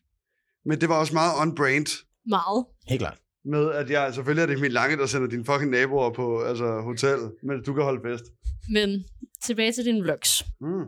Men 0.65 0.81
det 0.81 0.89
var 0.89 0.99
også 1.01 1.15
meget 1.15 1.33
on-brand 1.41 2.05
Meget. 2.27 2.65
Helt 2.89 3.01
klart. 3.01 3.19
med, 3.45 3.71
at 3.73 3.91
jeg, 3.91 4.15
selvfølgelig 4.15 4.43
er 4.43 4.47
det 4.47 4.61
min 4.61 4.73
lange, 4.73 4.97
der 4.97 5.07
sender 5.07 5.29
dine 5.29 5.45
fucking 5.45 5.71
naboer 5.71 6.11
på 6.11 6.43
altså, 6.43 6.81
hotel, 6.81 7.19
mens 7.43 7.67
du 7.67 7.75
kan 7.75 7.83
holde 7.85 8.01
fest. 8.05 8.25
Men 8.73 9.05
tilbage 9.43 9.73
til 9.73 9.85
dine 9.85 10.03
vlogs. 10.03 10.45
Mm. 10.61 10.85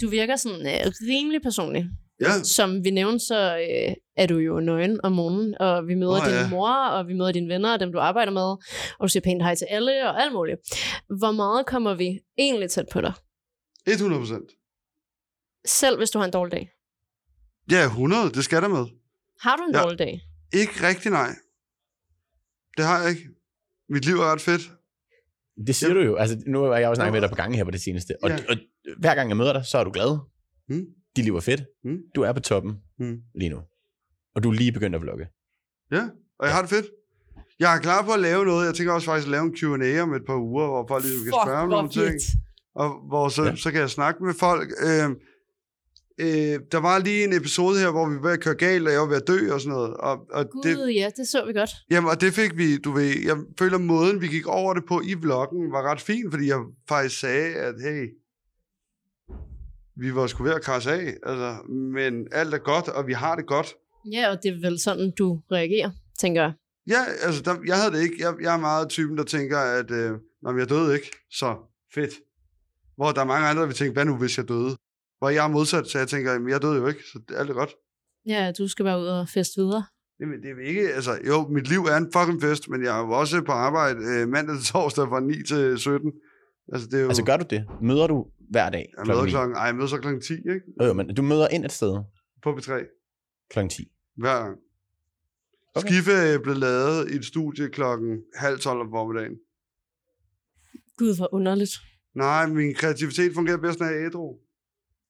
Du 0.00 0.08
virker 0.08 0.36
sådan 0.36 0.66
øh, 0.66 0.92
rimelig 1.08 1.42
personlig. 1.42 1.88
Ja, 2.20 2.42
Som 2.42 2.84
vi 2.84 2.90
nævnte, 2.90 3.26
så 3.26 3.58
øh, 3.58 3.94
er 4.16 4.26
du 4.26 4.38
jo 4.38 4.60
nøgen 4.60 5.00
om 5.02 5.12
morgenen, 5.12 5.54
og 5.60 5.86
vi 5.86 5.94
møder 5.94 6.20
oh, 6.20 6.26
din 6.26 6.34
ja. 6.34 6.48
mor, 6.48 6.86
og 6.86 7.08
vi 7.08 7.14
møder 7.14 7.32
dine 7.32 7.48
venner, 7.48 7.72
og 7.72 7.80
dem 7.80 7.92
du 7.92 7.98
arbejder 7.98 8.32
med, 8.32 8.42
og 8.98 9.02
du 9.02 9.08
siger 9.08 9.20
pænt 9.20 9.42
hej 9.42 9.54
til 9.54 9.66
alle, 9.70 10.08
og 10.08 10.22
alt 10.22 10.32
muligt. 10.32 10.60
Hvor 11.18 11.32
meget 11.32 11.66
kommer 11.66 11.94
vi 11.94 12.18
egentlig 12.38 12.70
tæt 12.70 12.86
på 12.92 13.00
dig? 13.00 13.12
100 13.86 14.20
procent. 14.20 14.50
Selv 15.66 15.96
hvis 15.98 16.10
du 16.10 16.18
har 16.18 16.26
en 16.26 16.32
dårlig 16.32 16.52
dag. 16.52 16.70
Ja, 17.70 17.84
100, 17.84 18.30
det 18.30 18.44
skal 18.44 18.62
der 18.62 18.68
med. 18.68 18.86
Har 19.40 19.56
du 19.56 19.62
en 19.62 19.74
Ja. 19.74 19.82
dårlig 19.82 19.98
dag? 19.98 20.20
Ikke 20.52 20.72
rigtig 20.88 21.10
nej. 21.10 21.28
Det 22.76 22.84
har 22.84 23.00
jeg 23.00 23.10
ikke. 23.10 23.28
Mit 23.88 24.04
liv 24.04 24.14
er 24.14 24.32
ret 24.32 24.40
fedt. 24.40 24.72
Det 25.66 25.74
siger 25.74 25.94
du 25.94 26.00
jo. 26.00 26.16
Altså, 26.16 26.42
nu 26.46 26.62
har 26.62 26.76
jeg 26.76 26.88
jo 26.88 26.94
snakket 26.94 27.12
med 27.12 27.20
dig 27.20 27.30
på 27.30 27.36
gange 27.36 27.56
her 27.56 27.64
på 27.64 27.70
det 27.70 27.80
seneste. 27.80 28.14
Og, 28.22 28.30
Ja. 28.30 28.38
og 28.48 28.56
hver 28.98 29.14
gang 29.14 29.28
jeg 29.28 29.36
møder 29.36 29.52
dig, 29.52 29.64
så 29.66 29.78
er 29.78 29.84
du 29.84 29.90
glad. 29.90 30.18
Mm. 30.68 30.84
Dit 31.16 31.24
liv 31.24 31.36
er 31.36 31.40
fedt. 31.40 31.62
Mm. 31.84 31.98
Du 32.14 32.22
er 32.22 32.32
på 32.32 32.40
toppen 32.40 32.76
Mm. 32.98 33.16
lige 33.34 33.48
nu. 33.48 33.60
Og 34.34 34.42
du 34.42 34.48
er 34.50 34.54
lige 34.54 34.72
begyndt 34.72 34.96
at 34.96 35.02
vlogge. 35.02 35.26
Ja, 35.92 36.02
og 36.38 36.46
jeg 36.46 36.54
har 36.54 36.60
det 36.60 36.70
fedt. 36.70 36.86
Jeg 37.58 37.76
er 37.76 37.80
klar 37.80 38.04
på 38.04 38.12
at 38.12 38.20
lave 38.20 38.44
noget. 38.44 38.66
Jeg 38.66 38.74
tænker 38.74 38.92
også 38.92 39.04
faktisk 39.04 39.26
at 39.26 39.30
lave 39.30 39.44
en 39.44 39.56
Q&A 39.56 40.00
om 40.02 40.14
et 40.14 40.22
par 40.26 40.36
uger, 40.36 40.66
hvor 40.66 40.86
folk 40.88 41.04
ligesom 41.04 41.24
kan 41.24 41.32
spørge 41.46 41.58
om 41.62 41.68
nogle 41.68 41.88
ting. 41.90 42.14
Og 42.74 42.88
hvor 43.08 43.28
så, 43.28 43.42
Ja. 43.42 43.48
ja. 43.50 43.56
så 43.56 43.70
kan 43.70 43.80
jeg 43.80 43.90
snakke 43.90 44.24
med 44.24 44.34
folk. 44.34 44.68
Øh, 44.88 45.10
øh, 46.18 46.60
der 46.72 46.80
var 46.80 46.98
lige 46.98 47.24
en 47.24 47.32
episode 47.32 47.78
her, 47.78 47.90
hvor 47.90 48.08
vi 48.08 48.14
var 48.14 48.22
ved 48.22 48.32
at 48.32 48.40
køre 48.40 48.54
galt, 48.54 48.86
og 48.86 48.92
jeg 48.92 49.00
var 49.00 49.06
ved 49.06 49.16
at 49.16 49.28
dø 49.28 49.52
og 49.52 49.60
sådan 49.60 49.72
noget. 49.72 49.94
Og, 49.94 50.26
og 50.30 50.50
Gud, 50.50 50.62
det, 50.62 50.94
ja, 50.94 51.10
det 51.16 51.28
så 51.28 51.44
vi 51.46 51.52
godt. 51.52 51.70
jamen, 51.90 52.10
og 52.10 52.20
det 52.20 52.34
fik 52.34 52.56
vi, 52.56 52.78
du 52.78 52.92
ved, 52.92 53.14
jeg 53.24 53.36
føler 53.58 53.78
måden, 53.78 54.20
vi 54.20 54.26
gik 54.26 54.46
over 54.46 54.74
det 54.74 54.84
på 54.88 55.00
i 55.04 55.14
vloggen, 55.14 55.72
var 55.72 55.82
ret 55.82 56.00
fin, 56.00 56.30
fordi 56.30 56.46
jeg 56.46 56.58
faktisk 56.88 57.20
sagde, 57.20 57.54
at 57.54 57.74
hey, 57.82 58.08
vi 59.96 60.14
var 60.14 60.26
sgu 60.26 60.44
ved 60.44 60.54
at 60.54 60.62
krasse 60.62 60.92
af, 60.92 61.14
altså, 61.22 61.56
men 61.68 62.28
alt 62.32 62.54
er 62.54 62.58
godt, 62.58 62.88
og 62.88 63.06
vi 63.06 63.12
har 63.12 63.36
det 63.36 63.46
godt. 63.46 63.74
Ja, 64.12 64.30
og 64.30 64.42
det 64.42 64.48
er 64.48 64.60
vel 64.68 64.78
sådan, 64.78 65.12
du 65.18 65.40
reagerer, 65.52 65.90
tænker 66.18 66.42
jeg. 66.42 66.52
Ja, 66.88 67.04
altså, 67.22 67.42
der, 67.42 67.56
jeg 67.66 67.76
havde 67.76 67.92
det 67.92 68.02
ikke. 68.02 68.16
Jeg, 68.18 68.34
jeg 68.42 68.54
er 68.54 68.60
meget 68.60 68.88
typen, 68.88 69.18
der 69.18 69.24
tænker, 69.24 69.58
at 69.58 69.90
øh, 69.90 70.12
når 70.42 70.58
jeg 70.58 70.68
døde 70.68 70.94
ikke, 70.94 71.10
så 71.30 71.56
fedt. 71.94 72.14
Hvor 72.96 73.12
der 73.12 73.20
er 73.20 73.24
mange 73.24 73.48
andre, 73.48 73.60
der 73.60 73.66
vil 73.66 73.76
tænke, 73.76 73.92
hvad 73.92 74.04
nu, 74.04 74.16
hvis 74.16 74.38
jeg 74.38 74.48
døde? 74.48 74.76
Hvor 75.18 75.28
jeg 75.28 75.44
er 75.44 75.48
modsat, 75.48 75.86
så 75.86 75.98
jeg 75.98 76.08
tænker, 76.08 76.32
jamen, 76.32 76.48
jeg 76.48 76.62
døde 76.62 76.76
jo 76.76 76.86
ikke, 76.86 77.00
så 77.12 77.20
alt 77.36 77.50
er 77.50 77.54
godt. 77.54 77.74
Ja, 78.26 78.52
du 78.58 78.68
skal 78.68 78.84
være 78.84 79.00
ud 79.00 79.06
og 79.06 79.28
feste 79.28 79.60
videre. 79.60 79.84
Jamen, 80.20 80.42
det 80.42 80.50
er 80.50 80.68
ikke, 80.68 80.94
altså, 80.94 81.18
jo, 81.26 81.48
mit 81.48 81.68
liv 81.68 81.78
er 81.80 81.96
en 81.96 82.12
fucking 82.12 82.42
fest, 82.42 82.68
men 82.68 82.84
jeg 82.84 82.98
er 82.98 83.06
jo 83.06 83.10
også 83.10 83.42
på 83.42 83.52
arbejde 83.52 83.98
øh, 84.04 84.28
mandag 84.28 84.56
til 84.56 84.64
torsdag 84.72 85.08
fra 85.08 85.20
9 85.20 85.34
til 85.48 85.78
17. 85.78 86.12
Altså, 86.72 86.86
det 86.88 86.94
er 86.94 87.02
jo, 87.02 87.08
Altså 87.08 87.24
gør 87.24 87.36
du 87.36 87.44
det? 87.50 87.64
Møder 87.82 88.06
du 88.06 88.26
hver 88.50 88.70
dag 88.70 88.92
jeg 88.98 89.06
møder 89.06 89.24
9? 89.24 89.30
klokken, 89.30 89.56
ej, 89.56 89.62
jeg 89.62 89.74
møder 89.74 89.86
så 89.88 89.98
klokken 89.98 90.22
10, 90.22 90.32
ikke? 90.32 90.60
Jo, 90.84 90.92
men 90.92 91.14
du 91.14 91.22
møder 91.22 91.48
ind 91.48 91.64
et 91.64 91.72
sted 91.72 92.02
På 92.42 92.50
B3, 92.52 92.72
klokken 93.50 93.70
10. 93.70 93.82
hver 94.16 94.38
gang. 94.42 94.58
Okay. 95.74 95.88
Skife 95.88 96.38
blevet 96.42 96.58
lavet 96.58 97.10
i 97.10 97.16
et 97.16 97.24
studie 97.24 97.68
klokken 97.68 98.22
halv 98.36 98.58
12 98.58 98.80
om 98.80 98.90
formiddagen. 98.90 99.36
Gud, 100.98 101.16
hvor 101.16 101.34
underligt. 101.34 101.70
Nej, 102.14 102.46
min 102.46 102.74
kreativitet 102.74 103.34
fungerer 103.34 103.56
bedst, 103.56 103.80
når 103.80 103.86
jeg 103.86 104.00
er 104.00 104.06
ædru. 104.06 104.38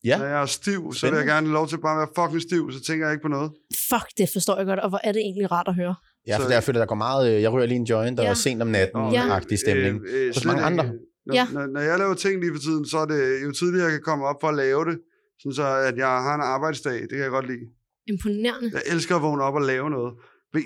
Ja. 0.07 0.19
Når 0.19 0.25
jeg 0.25 0.43
er 0.43 0.47
stiv, 0.47 0.93
så 0.93 1.11
vil 1.11 1.17
jeg 1.17 1.27
gerne 1.27 1.49
lov 1.49 1.69
til 1.69 1.79
bare 1.81 2.03
at 2.03 2.09
være 2.17 2.25
fucking 2.27 2.43
stiv, 2.43 2.73
så 2.73 2.81
tænker 2.83 3.07
jeg 3.07 3.13
ikke 3.15 3.23
på 3.23 3.29
noget. 3.29 3.51
Fuck, 3.91 4.07
det 4.19 4.29
forstår 4.33 4.57
jeg 4.57 4.67
godt, 4.67 4.81
og 4.81 4.89
hvor 4.89 5.01
er 5.05 5.13
det 5.13 5.21
egentlig 5.21 5.53
rart 5.53 5.69
at 5.69 5.75
høre. 5.75 5.95
Ja, 6.27 6.39
for 6.39 6.51
jeg 6.51 6.63
føler, 6.63 6.79
der 6.81 6.87
går 6.87 6.95
meget... 6.95 7.35
øh, 7.35 7.43
Jeg 7.43 7.53
ryger 7.53 7.67
lige 7.67 7.77
en 7.79 7.85
joint, 7.85 8.19
der 8.19 8.25
Ja. 8.25 8.31
er 8.31 8.35
sent 8.35 8.63
om 8.63 8.69
natten, 8.69 9.01
Og, 9.01 9.13
Ja. 9.13 9.23
agtig 9.37 9.59
stemning. 9.59 10.01
Øh, 10.09 10.21
øh, 10.23 10.29
Hos 10.29 10.37
slet 10.37 10.47
mange 10.47 10.71
ikke. 10.73 10.81
andre. 10.83 10.85
Når, 11.27 11.35
Ja. 11.35 11.47
når, 11.53 11.67
når 11.67 11.81
jeg 11.81 11.99
laver 11.99 12.15
ting 12.15 12.41
lige 12.41 12.53
for 12.55 12.61
tiden, 12.61 12.85
så 12.87 12.99
er 12.99 13.07
det 13.07 13.43
jo 13.45 13.53
tidligere, 13.53 13.85
jeg 13.85 13.93
kan 13.93 14.03
komme 14.05 14.25
op 14.27 14.37
for 14.41 14.49
at 14.49 14.55
lave 14.55 14.85
det. 14.85 14.99
Sådan 15.43 15.55
så, 15.55 15.67
at 15.89 15.97
jeg 15.97 16.07
har 16.09 16.35
en 16.35 16.41
arbejdsdag. 16.41 17.01
Det 17.01 17.11
kan 17.11 17.19
jeg 17.21 17.31
godt 17.31 17.47
lide. 17.47 17.65
Imponerende. 18.07 18.71
Jeg 18.75 18.83
elsker 18.95 19.17
at 19.17 19.23
vågne 19.23 19.43
op 19.43 19.55
og 19.55 19.63
lave 19.63 19.91
noget. 19.91 20.15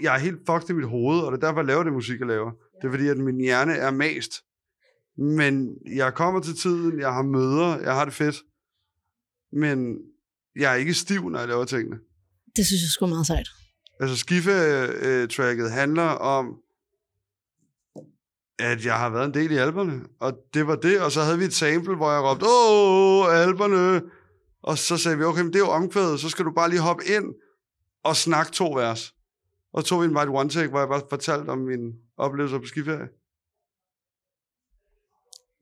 Jeg 0.02 0.14
er 0.14 0.18
helt 0.18 0.38
fucked 0.50 0.70
i 0.70 0.72
mit 0.72 0.88
hoved, 0.88 1.20
og 1.20 1.32
det 1.32 1.42
er 1.42 1.46
derfor, 1.46 1.60
jeg 1.60 1.66
laver 1.66 1.82
det 1.82 1.92
musik, 1.92 2.18
jeg 2.18 2.28
laver. 2.28 2.50
Det 2.82 2.86
er 2.88 2.90
fordi, 2.90 3.08
at 3.08 3.18
min 3.18 3.40
hjerne 3.40 3.72
er 3.72 3.90
mast. 3.90 4.32
Men 5.18 5.68
jeg 5.96 6.14
kommer 6.14 6.40
til 6.40 6.54
tiden, 6.56 7.00
jeg 7.00 7.12
har 7.12 7.22
møder, 7.22 7.78
jeg 7.82 7.94
har 7.94 8.04
det 8.04 8.14
fedt. 8.14 8.36
Men 9.52 9.98
jeg 10.56 10.72
er 10.72 10.76
ikke 10.76 10.94
stiv, 10.94 11.28
når 11.30 11.38
jeg 11.38 11.48
laver 11.48 11.64
tingene. 11.64 11.96
Det 12.56 12.66
synes 12.66 12.82
jeg 12.82 12.88
sgu 12.90 13.04
er 13.04 13.08
meget 13.08 13.26
sejt. 13.26 13.48
Altså 14.00 14.16
Skiffe-tracket 14.16 15.70
handler 15.70 16.02
om, 16.36 16.56
at 18.58 18.84
jeg 18.84 18.98
har 18.98 19.10
været 19.10 19.24
en 19.26 19.34
del 19.34 19.50
i 19.50 19.56
alberne, 19.56 20.02
og 20.20 20.38
det 20.54 20.66
var 20.66 20.76
det, 20.76 21.00
og 21.00 21.12
så 21.12 21.20
havde 21.22 21.38
vi 21.38 21.44
et 21.44 21.54
sample, 21.54 21.96
hvor 21.96 22.12
jeg 22.12 22.22
råbte, 22.22 22.46
åh, 22.48 23.42
alberne, 23.42 24.02
og 24.62 24.78
så 24.78 24.96
sagde 24.96 25.18
vi, 25.18 25.24
okay, 25.24 25.40
men 25.42 25.52
det 25.52 25.56
er 25.56 25.64
jo 25.64 25.70
omkvædet, 25.70 26.20
så 26.20 26.28
skal 26.28 26.44
du 26.44 26.52
bare 26.52 26.70
lige 26.70 26.80
hoppe 26.80 27.04
ind 27.04 27.34
og 28.04 28.16
snakke 28.16 28.52
to 28.52 28.72
vers. 28.72 29.14
Og 29.72 29.82
så 29.82 29.88
tog 29.88 30.00
vi 30.00 30.06
en 30.06 30.16
white 30.16 30.28
one 30.30 30.48
take, 30.50 30.68
hvor 30.68 30.78
jeg 30.78 30.88
bare 30.88 31.02
fortalte 31.10 31.48
om 31.48 31.58
min 31.58 31.92
oplevelse 32.16 32.58
på 32.58 32.64
skiferie. 32.66 33.08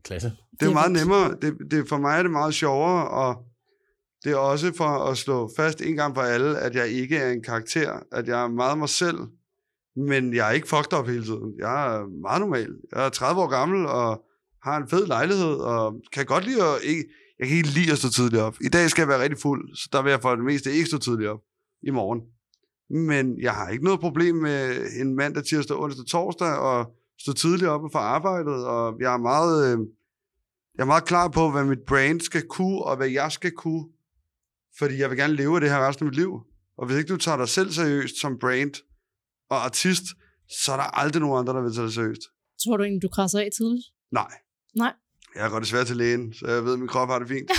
Klasse. 0.05 0.29
Det 0.29 0.37
er, 0.37 0.57
Det 0.61 0.69
er 0.69 0.73
meget 0.73 0.91
vildt. 0.93 1.01
nemmere. 1.07 1.37
Det, 1.43 1.71
det, 1.71 1.89
for 1.89 1.99
mig 1.99 2.19
er 2.19 2.23
det 2.23 2.31
meget 2.31 2.55
sjovere, 2.55 3.09
og 3.09 3.45
det 4.25 4.33
er 4.33 4.37
også 4.37 4.73
for 4.77 4.85
at 4.85 5.17
slå 5.17 5.51
fast 5.57 5.81
en 5.81 5.97
gang 5.97 6.15
for 6.15 6.23
alle, 6.23 6.59
at 6.59 6.75
jeg 6.75 6.89
ikke 6.89 7.17
er 7.17 7.31
en 7.31 7.43
karakter, 7.43 8.01
at 8.13 8.29
jeg 8.29 8.45
er 8.45 8.49
meget 8.49 8.79
mig 8.79 8.89
selv, 8.89 9.19
men 9.97 10.35
jeg 10.35 10.49
er 10.49 10.53
ikke 10.53 10.69
fucked 10.69 10.99
up 10.99 11.07
hele 11.07 11.25
tiden. 11.25 11.55
Jeg 11.59 11.97
er 11.97 12.21
meget 12.23 12.41
normal. 12.41 12.77
Jeg 12.93 13.07
er 13.07 13.09
30 13.09 13.41
år 13.41 13.47
gammel, 13.49 13.87
og 13.87 14.25
har 14.63 14.77
en 14.77 14.89
fed 14.89 15.07
lejlighed, 15.07 15.55
og 15.55 16.01
kan 16.13 16.27
godt 16.27 16.45
lide 16.45 16.63
at... 16.63 16.83
Ikke, 16.83 17.05
jeg 17.39 17.49
kan 17.49 17.57
ikke 17.57 17.69
lide 17.69 17.93
at 17.93 17.99
stå 17.99 18.09
tidligt 18.09 18.43
op. 18.43 18.57
I 18.61 18.69
dag 18.69 18.91
skal 18.91 19.03
jeg 19.03 19.09
være 19.09 19.23
rigtig 19.23 19.39
fuld, 19.39 19.77
så 19.77 19.89
der 19.93 20.03
vil 20.03 20.11
jeg 20.11 20.23
for 20.23 20.35
det 20.35 20.45
meste 20.45 20.73
ikke 20.73 20.87
stå 20.87 20.99
tidligt 20.99 21.31
op 21.31 21.41
i 21.83 21.91
morgen. 21.91 22.21
Men 23.09 23.41
jeg 23.41 23.53
har 23.53 23.69
ikke 23.69 23.85
noget 23.85 24.01
problem 24.01 24.35
med 24.35 24.87
en 25.01 25.17
mandag, 25.17 25.45
tirsdag, 25.45 25.77
onsdag, 25.77 26.07
torsdag, 26.07 26.57
og 26.59 26.87
stå 27.21 27.33
tidligt 27.33 27.71
op 27.71 27.83
og 27.83 27.91
få 27.93 27.99
arbejdet, 27.99 28.67
og 28.67 28.97
jeg 29.01 29.15
er 29.15 29.19
meget... 29.19 29.73
Øh, 29.73 29.79
jeg 30.77 30.85
er 30.85 30.87
meget 30.87 31.05
klar 31.05 31.29
på, 31.29 31.51
hvad 31.51 31.65
mit 31.65 31.83
brand 31.87 32.21
skal 32.21 32.43
kunne, 32.49 32.83
og 32.83 32.97
hvad 32.97 33.09
jeg 33.09 33.33
skal 33.33 33.51
kunne. 33.51 33.85
Fordi 34.79 34.99
jeg 34.99 35.11
vil 35.11 35.19
gerne 35.19 35.35
leve 35.35 35.55
af 35.55 35.61
det 35.61 35.71
her 35.71 35.89
resten 35.89 36.07
af 36.07 36.11
mit 36.11 36.17
liv. 36.17 36.41
Og 36.79 36.87
hvis 36.87 36.99
ikke 36.99 37.13
du 37.13 37.17
tager 37.17 37.37
dig 37.37 37.49
selv 37.49 37.71
seriøst 37.71 38.21
som 38.21 38.39
brand 38.39 38.75
og 39.51 39.65
artist, 39.65 40.05
så 40.65 40.73
er 40.73 40.77
der 40.77 40.83
aldrig 40.83 41.21
nogen 41.21 41.39
andre, 41.39 41.53
der 41.53 41.63
vil 41.63 41.75
tage 41.75 41.85
dig 41.87 41.95
seriøst. 41.95 42.23
Tror 42.65 42.77
du 42.77 42.83
egentlig, 42.83 43.03
du 43.03 43.09
krasser 43.09 43.39
af 43.39 43.49
tidligt? 43.57 43.87
Nej. 44.13 44.33
Nej. 44.77 44.93
Jeg 45.35 45.51
går 45.51 45.59
desværre 45.59 45.85
til 45.85 45.97
lægen, 45.97 46.35
så 46.35 46.47
jeg 46.47 46.65
ved, 46.65 46.73
at 46.73 46.79
min 46.79 46.89
krop 46.89 47.09
har 47.09 47.19
det 47.19 47.29
fint. 47.29 47.51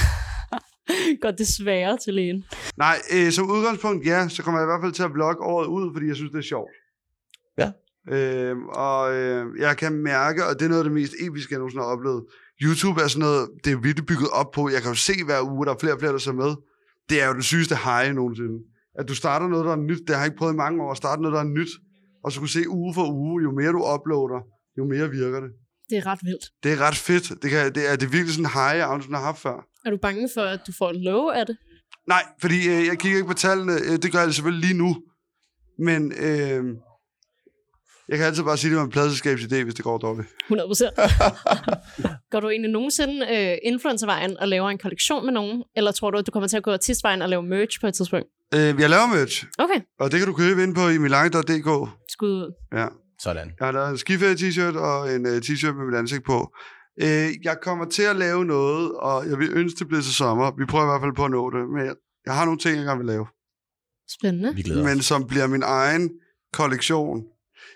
Godt 1.24 1.38
desværre 1.38 1.98
til 1.98 2.14
lægen. 2.14 2.46
Nej, 2.78 2.98
øh, 3.14 3.32
som 3.32 3.52
udgangspunkt, 3.52 4.06
ja, 4.06 4.30
så 4.30 4.44
kommer 4.44 4.60
jeg 4.60 4.66
i 4.66 4.72
hvert 4.72 4.82
fald 4.84 4.94
til 4.94 5.04
at 5.04 5.14
vlogge 5.14 5.44
året 5.44 5.68
ud, 5.68 5.94
fordi 5.94 6.08
jeg 6.08 6.16
synes, 6.16 6.32
det 6.32 6.38
er 6.38 6.50
sjovt. 6.54 6.72
Ja. 7.58 7.72
Øh, 8.16 8.58
og 8.58 9.14
øh, 9.16 9.46
jeg 9.60 9.78
kan 9.78 9.94
mærke, 9.94 10.46
og 10.46 10.60
det 10.60 10.66
er 10.66 10.70
noget 10.70 10.80
af 10.80 10.84
det 10.84 10.94
mest 10.94 11.14
episke, 11.20 11.54
jeg 11.54 11.60
nogensinde 11.60 11.84
har 11.84 11.92
oplevet. 11.92 12.26
YouTube 12.64 13.02
er 13.02 13.08
sådan 13.08 13.20
noget, 13.20 13.50
det 13.64 13.74
er 13.74 13.78
virkelig 13.78 14.06
bygget 14.06 14.30
op 14.30 14.52
på. 14.52 14.70
Jeg 14.70 14.82
kan 14.82 14.92
jo 14.92 14.96
se 14.96 15.14
hver 15.26 15.42
uge, 15.52 15.66
der 15.66 15.74
er 15.74 15.78
flere 15.80 15.94
og 15.94 16.00
flere, 16.00 16.12
der 16.12 16.18
ser 16.18 16.32
med. 16.32 16.56
Det 17.10 17.22
er 17.22 17.28
jo 17.28 17.34
den 17.34 17.44
sygeste 17.44 17.76
high 17.76 18.16
nogensinde. 18.16 18.58
At 19.00 19.08
du 19.10 19.16
starter 19.16 19.48
noget, 19.48 19.66
der 19.66 19.72
er 19.72 19.82
nyt. 19.90 20.02
Det 20.08 20.10
har 20.10 20.22
jeg 20.22 20.26
ikke 20.26 20.38
prøvet 20.38 20.54
i 20.54 20.56
mange 20.56 20.84
år. 20.84 20.92
At 20.92 20.98
starte 20.98 21.22
noget, 21.22 21.36
der 21.36 21.40
er 21.40 21.54
nyt. 21.60 21.72
Og 22.24 22.32
så 22.32 22.40
kunne 22.40 22.50
se 22.50 22.70
uge 22.70 22.94
for 22.94 23.06
uge, 23.12 23.44
jo 23.44 23.52
mere 23.52 23.72
du 23.72 23.82
uploader, 23.94 24.42
jo 24.78 24.84
mere 24.86 25.10
virker 25.10 25.40
det. 25.40 25.52
Det 25.90 25.98
er 25.98 26.06
ret 26.06 26.20
vildt. 26.24 26.46
Det 26.64 26.72
er 26.72 26.82
ret 26.88 26.96
fedt. 26.96 27.42
Det, 27.42 27.50
kan, 27.52 27.76
det 27.76 27.92
er 27.92 27.96
det 27.96 28.06
er 28.06 28.14
virkelig 28.18 28.34
sådan 28.34 28.46
en 28.46 28.52
high, 28.60 28.78
jeg 28.78 28.88
har 28.88 29.26
haft 29.30 29.42
før. 29.42 29.58
Er 29.86 29.90
du 29.92 29.98
bange 29.98 30.30
for, 30.36 30.42
at 30.42 30.62
du 30.68 30.72
får 30.80 30.90
en 30.90 31.02
love 31.04 31.36
af 31.36 31.46
det? 31.46 31.58
Nej, 32.08 32.24
fordi 32.42 32.58
øh, 32.74 32.86
jeg 32.90 32.98
kigger 33.00 33.18
ikke 33.18 33.28
på 33.28 33.34
tallene. 33.34 33.74
Øh, 33.74 33.96
det 34.04 34.12
gør 34.12 34.20
jeg 34.20 34.34
selvfølgelig 34.34 34.66
lige 34.68 34.78
nu. 34.84 34.92
Men 35.88 36.02
øh, 36.28 36.64
jeg 38.10 38.18
kan 38.18 38.28
altid 38.28 38.44
bare 38.44 38.58
sige, 38.58 38.72
det 38.72 38.78
var 38.78 38.86
en 38.86 38.92
pladselskabsidé, 38.92 39.64
hvis 39.64 39.74
det 39.74 39.84
går 39.84 39.98
dårligt. 39.98 40.28
100 40.46 40.68
procent. 40.70 40.94
Går 42.32 42.40
du 42.40 42.50
egentlig 42.50 42.72
nogensinde 42.72 43.16
øh, 43.36 43.58
influencervejen 43.64 44.38
og 44.38 44.48
laver 44.48 44.70
en 44.70 44.78
kollektion 44.78 45.26
med 45.26 45.34
nogen? 45.34 45.64
Eller 45.76 45.92
tror 45.92 46.12
du, 46.12 46.18
at 46.18 46.28
du 46.28 46.32
kommer 46.32 46.48
til 46.48 46.58
at 46.58 46.64
gå 46.64 46.72
artistvejen 46.72 47.22
og 47.22 47.30
lave 47.30 47.44
merch 47.44 47.82
på 47.82 47.88
et 47.88 47.94
tidspunkt? 47.94 48.26
Øh, 48.54 48.60
jeg 48.60 48.90
laver 48.90 49.08
merch, 49.16 49.46
Okay, 49.58 49.80
og 50.00 50.12
det 50.12 50.20
kan 50.20 50.28
du 50.28 50.34
købe 50.34 50.64
ind 50.64 50.76
på 50.76 50.88
i 50.88 50.98
milange.dk. 50.98 51.70
skud 52.10 52.32
ud. 52.32 52.54
Ja. 52.74 52.88
Sådan. 53.22 53.52
Jeg 53.60 53.68
har 53.68 53.72
lavet 53.72 53.90
en 53.90 53.98
skiferie-t-shirt 53.98 54.78
og 54.78 55.16
en 55.16 55.26
uh, 55.26 55.38
t-shirt 55.38 55.74
med 55.78 55.86
mit 55.86 55.96
ansigt 55.96 56.24
på. 56.24 56.56
Øh, 57.02 57.30
jeg 57.44 57.58
kommer 57.62 57.86
til 57.86 58.04
at 58.04 58.16
lave 58.16 58.46
noget, 58.46 58.92
og 58.92 59.30
jeg 59.30 59.38
vil 59.40 59.50
ønske, 59.54 59.80
det 59.80 59.88
bliver 59.88 60.02
til 60.02 60.14
sommer. 60.14 60.52
Vi 60.58 60.66
prøver 60.66 60.86
i 60.86 60.90
hvert 60.92 61.02
fald 61.02 61.16
på 61.16 61.26
at 61.26 61.32
nå 61.32 61.50
det, 61.50 61.70
men 61.70 61.86
jeg, 61.86 61.96
jeg 62.26 62.34
har 62.34 62.46
nogle 62.46 62.60
ting, 62.60 62.78
jeg 62.78 62.86
gerne 62.86 62.98
vil 62.98 63.08
lave. 63.08 63.26
Spændende. 64.18 64.56
Vi 64.56 64.62
glæder 64.62 64.82
os. 64.82 64.90
Men 64.90 65.02
som 65.02 65.28
bliver 65.28 65.48
min 65.48 65.64
egen 65.64 66.10
kollektion. 66.54 67.24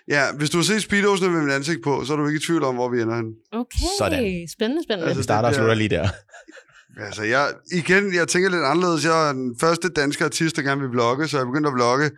Ja, 0.08 0.22
hvis 0.38 0.50
du 0.50 0.56
har 0.58 0.62
set 0.64 0.82
speedosene 0.82 1.30
med 1.30 1.42
mit 1.42 1.52
ansigt 1.52 1.82
på, 1.84 2.04
så 2.04 2.12
er 2.12 2.16
du 2.16 2.26
ikke 2.26 2.36
i 2.36 2.40
tvivl 2.46 2.64
om, 2.64 2.74
hvor 2.74 2.88
vi 2.88 3.00
ender 3.00 3.16
hen. 3.16 3.26
Okay, 3.52 3.78
Sådan. 3.98 4.48
spændende, 4.48 4.82
spændende. 4.82 5.06
Altså, 5.08 5.18
Vi 5.18 5.22
starter 5.22 5.48
og 5.48 5.54
slutter 5.54 5.74
lige 5.74 5.88
der. 5.88 6.08
Altså, 7.06 7.22
jeg, 7.22 7.48
igen, 7.72 8.14
jeg 8.14 8.28
tænker 8.28 8.50
lidt 8.50 8.62
anderledes. 8.62 9.04
Jeg 9.04 9.28
er 9.28 9.32
den 9.32 9.56
første 9.60 9.88
danske 9.88 10.24
artist, 10.24 10.56
der 10.56 10.62
gerne 10.62 10.80
vil 10.80 10.90
vlogge, 10.90 11.28
så 11.28 11.36
jeg 11.36 11.46
begyndte 11.46 11.68
at 11.68 11.74
vlogge. 11.74 12.10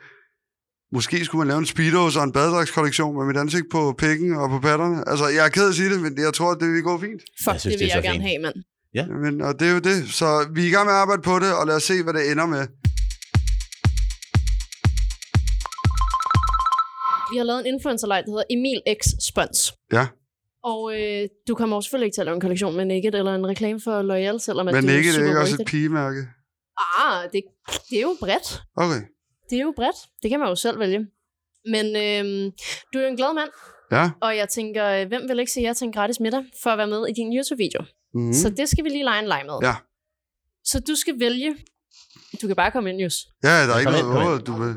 Måske 0.92 1.24
skulle 1.24 1.38
man 1.40 1.48
lave 1.48 1.58
en 1.58 1.66
speedos 1.66 2.16
og 2.16 2.24
en 2.24 2.32
badedragtskollektion 2.32 3.16
med 3.18 3.26
mit 3.26 3.36
ansigt 3.36 3.66
på 3.70 3.94
pikken 3.98 4.32
og 4.36 4.48
på 4.50 4.58
patterne. 4.60 5.08
Altså, 5.08 5.28
jeg 5.28 5.44
er 5.44 5.48
ked 5.48 5.64
af 5.64 5.68
at 5.68 5.74
sige 5.74 5.90
det, 5.94 6.00
men 6.02 6.18
jeg 6.18 6.34
tror, 6.34 6.54
det 6.54 6.72
vil 6.72 6.82
gå 6.82 7.00
fint. 7.00 7.22
Fuck, 7.44 7.52
Jeg 7.52 7.60
synes, 7.60 7.74
det 7.74 7.80
vil 7.80 7.88
det 7.88 7.94
jeg 7.94 8.02
så 8.02 8.08
gerne 8.08 8.14
fint. 8.24 8.28
have, 8.28 8.42
mand. 8.42 9.22
Men, 9.24 9.40
og 9.42 9.60
det 9.60 9.68
er 9.68 9.72
jo 9.72 9.78
det. 9.78 10.08
Så 10.12 10.48
vi 10.54 10.62
er 10.62 10.66
i 10.66 10.70
gang 10.70 10.86
med 10.86 10.94
at 10.94 10.98
arbejde 11.00 11.22
på 11.22 11.38
det, 11.38 11.54
og 11.54 11.66
lad 11.66 11.76
os 11.76 11.82
se, 11.82 12.02
hvad 12.02 12.14
det 12.14 12.30
ender 12.30 12.46
med. 12.46 12.66
Vi 17.36 17.38
har 17.38 17.44
lavet 17.44 17.60
en 17.66 17.74
influencer 17.74 18.06
der 18.06 18.22
hedder 18.26 18.44
Emil 18.50 18.82
X 19.00 19.06
Spons. 19.28 19.74
Ja. 19.92 20.06
Og 20.64 20.80
øh, 21.00 21.28
du 21.48 21.54
kommer 21.54 21.76
jo 21.76 21.80
selvfølgelig 21.80 22.06
ikke 22.06 22.14
til 22.14 22.20
at 22.20 22.24
lave 22.24 22.34
en 22.34 22.40
kollektion 22.40 22.76
med 22.76 22.84
Naked 22.84 23.14
eller 23.14 23.34
en 23.34 23.46
reklame 23.46 23.80
for 23.80 24.02
Loyal, 24.02 24.40
selvom 24.40 24.68
at 24.68 24.74
Men 24.74 24.82
det 24.84 24.92
er 24.92 24.96
ikke, 24.96 25.06
det 25.08 25.14
super 25.14 25.24
er 25.26 25.28
ikke 25.28 25.40
også 25.40 25.56
et 25.60 25.66
pigemærke. 25.66 26.22
Ah, 26.98 27.22
det, 27.32 27.42
det 27.90 27.98
er 27.98 28.02
jo 28.02 28.16
bredt. 28.20 28.62
Okay. 28.76 29.00
Det 29.50 29.58
er 29.58 29.62
jo 29.62 29.72
bredt. 29.76 29.96
Det 30.22 30.30
kan 30.30 30.38
man 30.40 30.48
jo 30.48 30.54
selv 30.54 30.78
vælge. 30.78 31.00
Men 31.74 31.86
øh, 31.86 32.52
du 32.92 32.98
er 32.98 33.02
jo 33.02 33.08
en 33.08 33.16
glad 33.16 33.34
mand, 33.34 33.50
Ja. 33.92 34.10
og 34.22 34.36
jeg 34.36 34.48
tænker, 34.48 34.84
øh, 34.86 35.08
hvem 35.08 35.22
vil 35.28 35.38
ikke 35.38 35.52
sige 35.52 35.66
ja 35.66 35.72
til 35.72 35.84
en 35.84 35.92
gratis 35.92 36.20
middag 36.20 36.44
for 36.62 36.70
at 36.70 36.78
være 36.78 36.86
med 36.86 37.06
i 37.08 37.12
din 37.12 37.36
YouTube-video? 37.36 37.80
Mm. 38.14 38.20
Mm. 38.20 38.32
Så 38.32 38.50
det 38.50 38.68
skal 38.68 38.84
vi 38.84 38.88
lige 38.88 39.04
lege 39.04 39.22
en 39.22 39.28
leg 39.28 39.42
med. 39.46 39.54
Ja. 39.62 39.74
Så 40.64 40.80
du 40.80 40.94
skal 40.94 41.14
vælge... 41.20 41.56
Du 42.42 42.46
kan 42.46 42.56
bare 42.56 42.70
komme 42.70 42.90
ind, 42.90 43.00
Jus. 43.00 43.16
Ja, 43.44 43.48
der 43.48 43.74
er 43.74 43.78
ikke 43.78 43.98
ind, 43.98 44.06
noget 44.06 44.46
du 44.46 44.52
vil. 44.62 44.74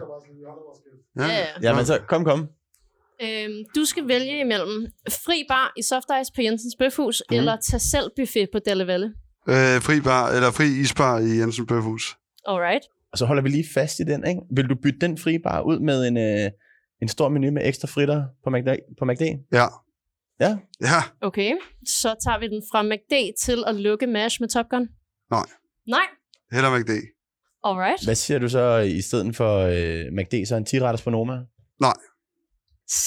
Ja, 1.28 1.38
ja. 1.38 1.46
Ja, 1.62 1.76
men 1.76 1.86
så 1.86 2.00
kom, 2.08 2.24
kom. 2.24 2.50
Øhm, 3.22 3.64
du 3.76 3.86
skal 3.86 4.08
vælge 4.08 4.40
imellem 4.40 4.88
fri 5.10 5.46
bar 5.50 5.74
i 5.78 5.82
Soft 5.82 6.06
Ice 6.22 6.32
på 6.36 6.42
Jensens 6.42 6.76
Bøfhus, 6.80 7.24
mm. 7.30 7.36
eller 7.38 7.56
tag 7.56 7.82
selv 7.82 8.12
buffet 8.18 8.50
på 8.52 8.60
Delle 8.66 8.88
Valle. 8.88 9.14
Øh, 9.50 9.82
fri 9.82 10.02
bar, 10.02 10.32
eller 10.32 10.52
fri 10.52 10.66
isbar 10.66 11.20
i 11.20 11.40
Jensen 11.40 11.66
Bøfhus. 11.68 12.18
Alright. 12.46 12.84
Og 13.12 13.18
så 13.18 13.26
holder 13.26 13.44
vi 13.44 13.50
lige 13.50 13.66
fast 13.74 14.00
i 14.00 14.04
den, 14.04 14.28
ikke? 14.28 14.42
Vil 14.56 14.70
du 14.70 14.76
bytte 14.84 15.00
den 15.00 15.18
fri 15.18 15.38
bar 15.38 15.62
ud 15.62 15.80
med 15.80 16.08
en, 16.08 16.18
øh, 16.18 16.52
en 17.02 17.08
stor 17.08 17.30
menu 17.30 17.52
med 17.52 17.68
ekstra 17.68 17.88
fritter 17.88 18.24
på 18.44 18.50
McD? 18.50 18.70
På 19.00 19.06
McD? 19.06 19.24
Ja. 19.54 19.66
Ja. 20.40 20.58
Ja. 20.82 21.02
Okay, 21.22 21.52
så 21.86 22.16
tager 22.24 22.40
vi 22.40 22.48
den 22.48 22.62
fra 22.72 22.84
McD 22.84 23.16
til 23.46 23.64
at 23.68 23.76
lukke 23.76 24.08
MASH 24.08 24.42
med 24.42 24.50
Top 24.50 24.66
Gun. 24.70 24.88
Nej. 25.32 25.46
Nej. 25.88 26.08
Heller 26.52 26.78
McD. 26.78 26.92
Alright. 27.64 28.04
Hvad 28.04 28.16
siger 28.16 28.40
du 28.40 28.50
så 28.50 28.78
i 28.78 29.02
stedet 29.02 29.36
for 29.36 29.58
øh, 29.60 30.06
McD, 30.12 30.46
så 30.46 30.56
en 30.56 30.68
10-retters 30.70 31.04
på 31.04 31.10
Noma? 31.10 31.40
Nej. 31.82 31.94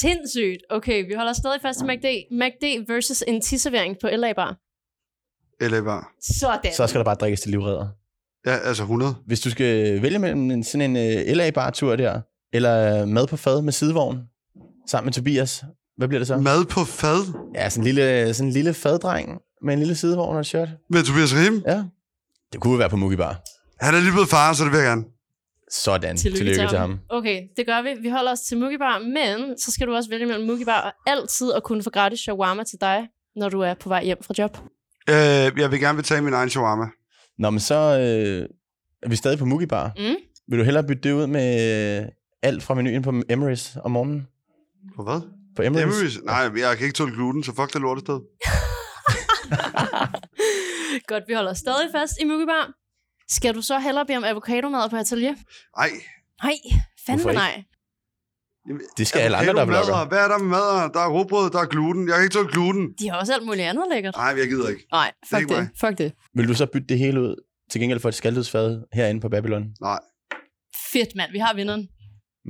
Sindssygt. 0.00 0.62
Okay, 0.70 1.06
vi 1.06 1.14
holder 1.14 1.32
stadig 1.32 1.60
fast 1.62 1.80
i 1.80 1.84
McD. 1.84 2.06
McD 2.30 2.92
versus 2.92 3.24
en 3.26 3.40
tisservering 3.40 3.96
på 4.00 4.08
LA 4.12 4.32
Bar. 4.32 4.56
Eller 5.60 5.82
bar. 5.82 6.12
Sådan. 6.38 6.72
Så 6.72 6.86
skal 6.86 6.98
der 6.98 7.04
bare 7.04 7.14
drikkes 7.14 7.40
til 7.40 7.50
livredder. 7.50 7.88
Ja, 8.46 8.56
altså 8.56 8.82
100. 8.82 9.14
Hvis 9.26 9.40
du 9.40 9.50
skal 9.50 10.02
vælge 10.02 10.18
mellem 10.18 10.50
en, 10.50 10.64
sådan 10.64 10.96
en 10.96 11.20
uh, 11.28 11.36
LA-bar-tur 11.36 11.96
der, 11.96 12.20
eller 12.52 13.06
mad 13.06 13.26
på 13.26 13.36
fad 13.36 13.62
med 13.62 13.72
sidevogn, 13.72 14.18
sammen 14.88 15.06
med 15.06 15.12
Tobias, 15.12 15.64
hvad 15.96 16.08
bliver 16.08 16.18
det 16.20 16.26
så? 16.26 16.36
Mad 16.36 16.64
på 16.64 16.80
fad? 16.84 17.50
Ja, 17.54 17.68
sådan 17.68 17.80
en 17.80 17.84
lille, 17.84 18.34
sådan 18.34 18.48
en 18.48 18.52
lille 18.52 18.74
faddreng 18.74 19.40
med 19.62 19.72
en 19.74 19.78
lille 19.78 19.94
sidevogn 19.94 20.34
og 20.34 20.40
et 20.40 20.46
shirt. 20.46 20.68
Med 20.90 21.02
Tobias 21.02 21.34
Rim? 21.34 21.62
Ja. 21.66 21.84
Det 22.52 22.60
kunne 22.60 22.72
jo 22.72 22.78
være 22.78 22.90
på 22.90 22.96
Mugi 22.96 23.16
Bar. 23.16 23.42
Han 23.82 23.94
er 23.94 24.00
lige 24.00 24.12
blevet 24.12 24.28
far, 24.28 24.52
så 24.52 24.64
det 24.64 24.72
vil 24.72 24.78
jeg 24.78 24.86
gerne. 24.86 25.04
Sådan. 25.70 26.16
Tillykke, 26.16 26.38
Tillykke 26.38 26.68
til 26.68 26.78
ham. 26.78 26.98
Okay, 27.08 27.42
det 27.56 27.66
gør 27.66 27.82
vi. 27.82 27.88
Vi 28.02 28.08
holder 28.08 28.32
os 28.32 28.40
til 28.40 28.58
Mugi 28.58 28.78
Bar, 28.78 28.98
men 28.98 29.58
så 29.58 29.72
skal 29.72 29.86
du 29.86 29.94
også 29.94 30.10
vælge 30.10 30.26
mellem 30.26 30.46
Mugi 30.46 30.64
Bar 30.64 30.80
og 30.80 30.92
altid 31.12 31.52
at 31.52 31.62
kunne 31.62 31.82
få 31.82 31.90
gratis 31.90 32.20
shawarma 32.20 32.64
til 32.64 32.78
dig, 32.80 33.08
når 33.36 33.48
du 33.48 33.60
er 33.60 33.74
på 33.74 33.88
vej 33.88 34.04
hjem 34.04 34.18
fra 34.22 34.34
job. 34.38 34.58
Øh, 35.10 35.14
jeg 35.60 35.70
vil 35.70 35.80
gerne 35.80 35.96
betale 35.96 36.24
min 36.24 36.34
egen 36.34 36.50
shawarma. 36.50 36.84
Nå, 37.38 37.50
men 37.50 37.60
så 37.60 37.74
øh, 37.74 38.48
er 39.02 39.08
vi 39.08 39.16
stadig 39.16 39.38
på 39.38 39.44
Mugi 39.44 39.66
Bar. 39.66 39.92
Mm. 39.96 40.14
Vil 40.48 40.58
du 40.58 40.64
hellere 40.64 40.84
bytte 40.84 41.02
det 41.08 41.12
ud 41.12 41.26
med 41.26 42.00
øh, 42.00 42.06
alt 42.42 42.62
fra 42.62 42.74
menuen 42.74 43.02
på 43.02 43.22
Emirates 43.28 43.76
om 43.84 43.90
morgenen? 43.90 44.26
På 44.96 45.02
hvad? 45.02 45.20
På 45.56 45.62
Emirates? 45.62 45.96
Emirates? 45.96 46.20
Nej, 46.24 46.50
jeg 46.68 46.76
kan 46.76 46.84
ikke 46.86 46.96
tåle 46.96 47.12
gluten, 47.12 47.44
så 47.44 47.54
fuck 47.54 47.72
det 47.72 47.80
lortested. 47.80 48.14
Godt, 51.10 51.24
vi 51.28 51.34
holder 51.34 51.54
stadig 51.54 51.88
fast 51.92 52.12
i 52.20 52.24
Mugi 52.24 52.46
Bar. 52.46 52.81
Skal 53.28 53.54
du 53.54 53.62
så 53.62 53.78
hellere 53.78 54.06
bede 54.06 54.16
om 54.16 54.24
avocadomad 54.24 54.90
på 54.90 54.96
atelier? 54.96 55.34
Ej. 55.78 55.90
Nej, 56.42 56.54
fandme 57.06 57.32
nej. 57.32 57.64
Det 58.96 59.06
skal 59.06 59.20
alle 59.20 59.36
andre, 59.36 59.52
der 59.52 59.64
vlogger. 59.64 60.08
Hvad 60.08 60.18
er 60.18 60.28
der 60.28 60.38
med 60.38 60.48
madder? 60.48 60.88
Der 60.88 61.00
er 61.00 61.08
råbrød, 61.08 61.50
der 61.50 61.58
er 61.58 61.66
gluten. 61.66 62.08
Jeg 62.08 62.14
kan 62.14 62.24
ikke 62.24 62.34
tåle 62.34 62.48
gluten. 62.48 62.94
De 62.98 63.08
har 63.10 63.16
også 63.20 63.34
alt 63.34 63.46
muligt 63.46 63.66
andet 63.66 63.84
lækkert. 63.92 64.14
Nej, 64.16 64.34
jeg 64.38 64.48
gider 64.48 64.68
ikke. 64.68 64.86
Nej, 64.92 65.12
fuck 65.28 65.40
ikke 65.40 65.54
det. 65.54 65.58
mig. 65.58 65.68
Fuck 65.80 65.98
det. 65.98 66.12
Vil 66.34 66.48
du 66.48 66.54
så 66.54 66.66
bytte 66.66 66.86
det 66.88 66.98
hele 66.98 67.20
ud 67.20 67.36
til 67.70 67.80
gengæld 67.80 68.00
for 68.00 68.08
et 68.08 68.14
skaldødsfad 68.14 68.82
herinde 68.92 69.20
på 69.20 69.28
Babylon? 69.28 69.64
Nej. 69.80 69.98
Fedt, 70.92 71.16
mand. 71.16 71.32
Vi 71.32 71.38
har 71.38 71.54
vinderen. 71.54 71.88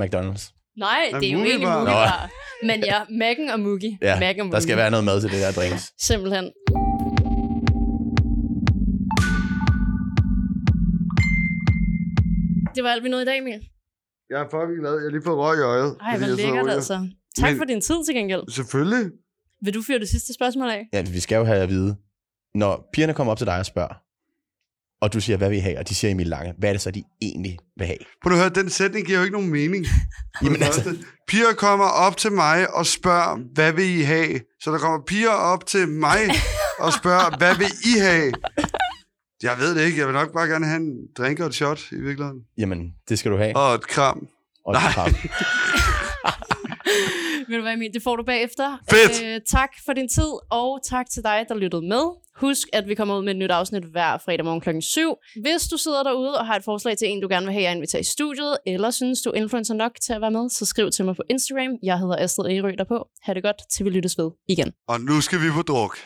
McDonald's. 0.01 0.53
Nej, 0.79 1.09
Men 1.13 1.21
det 1.21 1.29
er 1.29 1.33
jo 1.33 1.39
egentlig. 1.45 1.67
Bar. 1.67 2.31
Men 2.63 2.85
ja, 2.85 3.01
Mac'en 3.03 3.53
og 3.53 3.61
Mugi. 3.61 3.99
Ja, 4.03 4.21
Mac 4.21 4.37
og 4.41 4.53
der 4.53 4.61
skal 4.61 4.77
være 4.77 4.91
noget 4.91 5.05
mad 5.05 5.21
til 5.21 5.31
det 5.31 5.41
der 5.41 5.53
drinks. 5.53 5.93
Simpelthen. 6.01 6.51
Det 12.75 12.85
var 12.85 12.91
alt, 12.91 13.05
vi 13.05 13.09
nåede 13.09 13.23
i 13.23 13.27
dag, 13.27 13.39
Emil. 13.39 13.61
Jeg 14.31 14.41
er 14.41 14.49
fucking 14.51 14.79
glad. 14.81 14.93
Jeg 14.95 15.03
har 15.03 15.11
lige 15.11 15.23
fået 15.25 15.39
røg 15.39 15.59
i 15.59 15.63
øjet. 15.63 15.97
Ej, 16.01 16.19
hvor 16.19 16.27
lækkert 16.27 16.71
altså. 16.71 17.09
Tak 17.39 17.51
Men- 17.51 17.59
for 17.59 17.65
din 17.65 17.81
tid 17.81 18.05
til 18.07 18.15
gengæld. 18.15 18.43
Selvfølgelig. 18.51 19.11
Vil 19.65 19.75
du 19.75 19.83
fyre 19.83 19.99
det 19.99 20.09
sidste 20.09 20.35
spørgsmål 20.35 20.71
af? 20.71 20.89
Ja, 20.93 21.03
vi 21.03 21.21
skal 21.21 21.37
jo 21.37 21.45
have 21.45 21.59
at 21.59 21.69
vide, 21.69 21.97
når 22.55 22.89
pigerne 22.93 23.15
kommer 23.15 23.31
op 23.33 23.39
til 23.39 23.47
dig 23.47 23.59
og 23.59 23.67
spørger, 23.67 23.95
og 25.03 25.13
du 25.13 25.21
siger, 25.21 25.37
hvad 25.37 25.49
vil 25.49 25.59
I 25.59 25.61
have, 25.61 25.79
og 25.79 25.89
de 25.89 25.95
siger 25.95 26.11
Emil 26.11 26.27
Lange, 26.27 26.55
hvad 26.59 26.69
er 26.69 26.73
det 26.73 26.81
så, 26.83 26.91
de 26.91 27.03
egentlig 27.23 27.59
vil 27.77 27.87
have? 27.87 27.99
Prøv 28.23 28.33
at 28.33 28.39
høre, 28.39 28.49
den 28.49 28.71
sætning 28.71 29.07
giver 29.07 29.19
jo 29.19 29.25
ikke 29.25 29.33
nogen 29.37 29.51
mening. 29.51 29.87
Jamen 30.43 30.63
altså- 30.63 30.83
første. 30.83 31.05
Piger 31.29 31.53
kommer 31.57 31.85
op 31.85 32.17
til 32.17 32.33
mig 32.33 32.75
og 32.75 32.87
spørger, 32.87 33.39
hvad 33.55 33.73
vil 33.73 33.85
I 33.85 34.03
have? 34.03 34.41
Så 34.63 34.73
der 34.73 34.79
kommer 34.79 34.99
piger 35.07 35.31
op 35.31 35.67
til 35.67 35.89
mig 35.89 36.19
og 36.79 36.93
spørger, 36.93 37.37
hvad 37.39 37.55
vil 37.57 37.71
I 37.95 37.99
have? 38.01 38.33
Jeg 39.43 39.59
ved 39.59 39.75
det 39.75 39.87
ikke. 39.87 39.99
Jeg 39.99 40.07
vil 40.07 40.15
nok 40.15 40.33
bare 40.33 40.47
gerne 40.47 40.67
have 40.67 40.77
en 40.77 41.07
drink 41.19 41.41
og 41.41 41.47
et 41.47 41.55
shot 41.55 41.81
i 41.93 41.95
virkeligheden. 41.95 42.41
Jamen, 42.59 42.95
det 43.09 43.19
skal 43.19 43.33
du 43.33 43.37
have. 43.37 43.57
Og 43.57 43.75
et 43.75 43.87
kram. 43.87 44.29
Og 44.67 44.73
et 44.73 44.79
kram. 44.81 45.15
Ved 47.49 47.57
du 47.57 47.63
hvad, 47.63 47.73
Emil? 47.73 47.91
Det 47.95 48.03
får 48.03 48.17
du 48.17 48.23
bagefter. 48.23 48.79
Fedt! 48.91 49.23
Øh, 49.25 49.41
tak 49.51 49.71
for 49.85 49.93
din 49.93 50.09
tid, 50.09 50.33
og 50.51 50.81
tak 50.91 51.07
til 51.11 51.23
dig, 51.23 51.45
der 51.49 51.55
lyttede 51.55 51.83
med. 51.83 52.05
Husk, 52.37 52.69
at 52.73 52.89
vi 52.89 52.95
kommer 52.95 53.19
ud 53.19 53.25
med 53.25 53.33
et 53.33 53.39
nyt 53.39 53.51
afsnit 53.51 53.85
hver 53.85 54.19
fredag 54.19 54.45
morgen 54.45 54.61
klokken 54.61 54.83
7. 54.83 55.15
Hvis 55.43 55.63
du 55.71 55.77
sidder 55.77 56.03
derude 56.03 56.39
og 56.39 56.47
har 56.47 56.57
et 56.57 56.65
forslag 56.65 56.99
til 56.99 57.09
en, 57.09 57.21
du 57.23 57.29
gerne 57.29 57.47
vil 57.47 57.53
have, 57.53 57.63
jeg 57.63 57.73
inviterer 57.73 58.01
i 58.01 58.05
studiet, 58.05 58.57
eller 58.67 58.91
synes 58.91 59.23
du 59.23 59.31
er 59.31 59.35
influencer 59.35 59.75
nok 59.75 59.93
til 60.07 60.13
at 60.13 60.21
være 60.21 60.31
med, 60.31 60.51
så 60.51 60.65
skriv 60.67 60.91
til 60.91 61.05
mig 61.05 61.17
på 61.17 61.23
Instagram. 61.31 61.73
Jeg 61.83 61.99
hedder 61.99 62.17
Astrid 62.19 62.51
Ærø 62.51 62.73
derpå. 62.79 63.09
Ha' 63.23 63.35
det 63.35 63.43
godt, 63.43 63.57
til 63.73 63.85
vi 63.85 63.91
lyttes 63.91 64.19
ved 64.19 64.31
igen. 64.49 64.73
Og 64.89 65.01
nu 65.01 65.21
skal 65.21 65.39
vi 65.39 65.51
på 65.55 65.63
druk. 65.63 65.99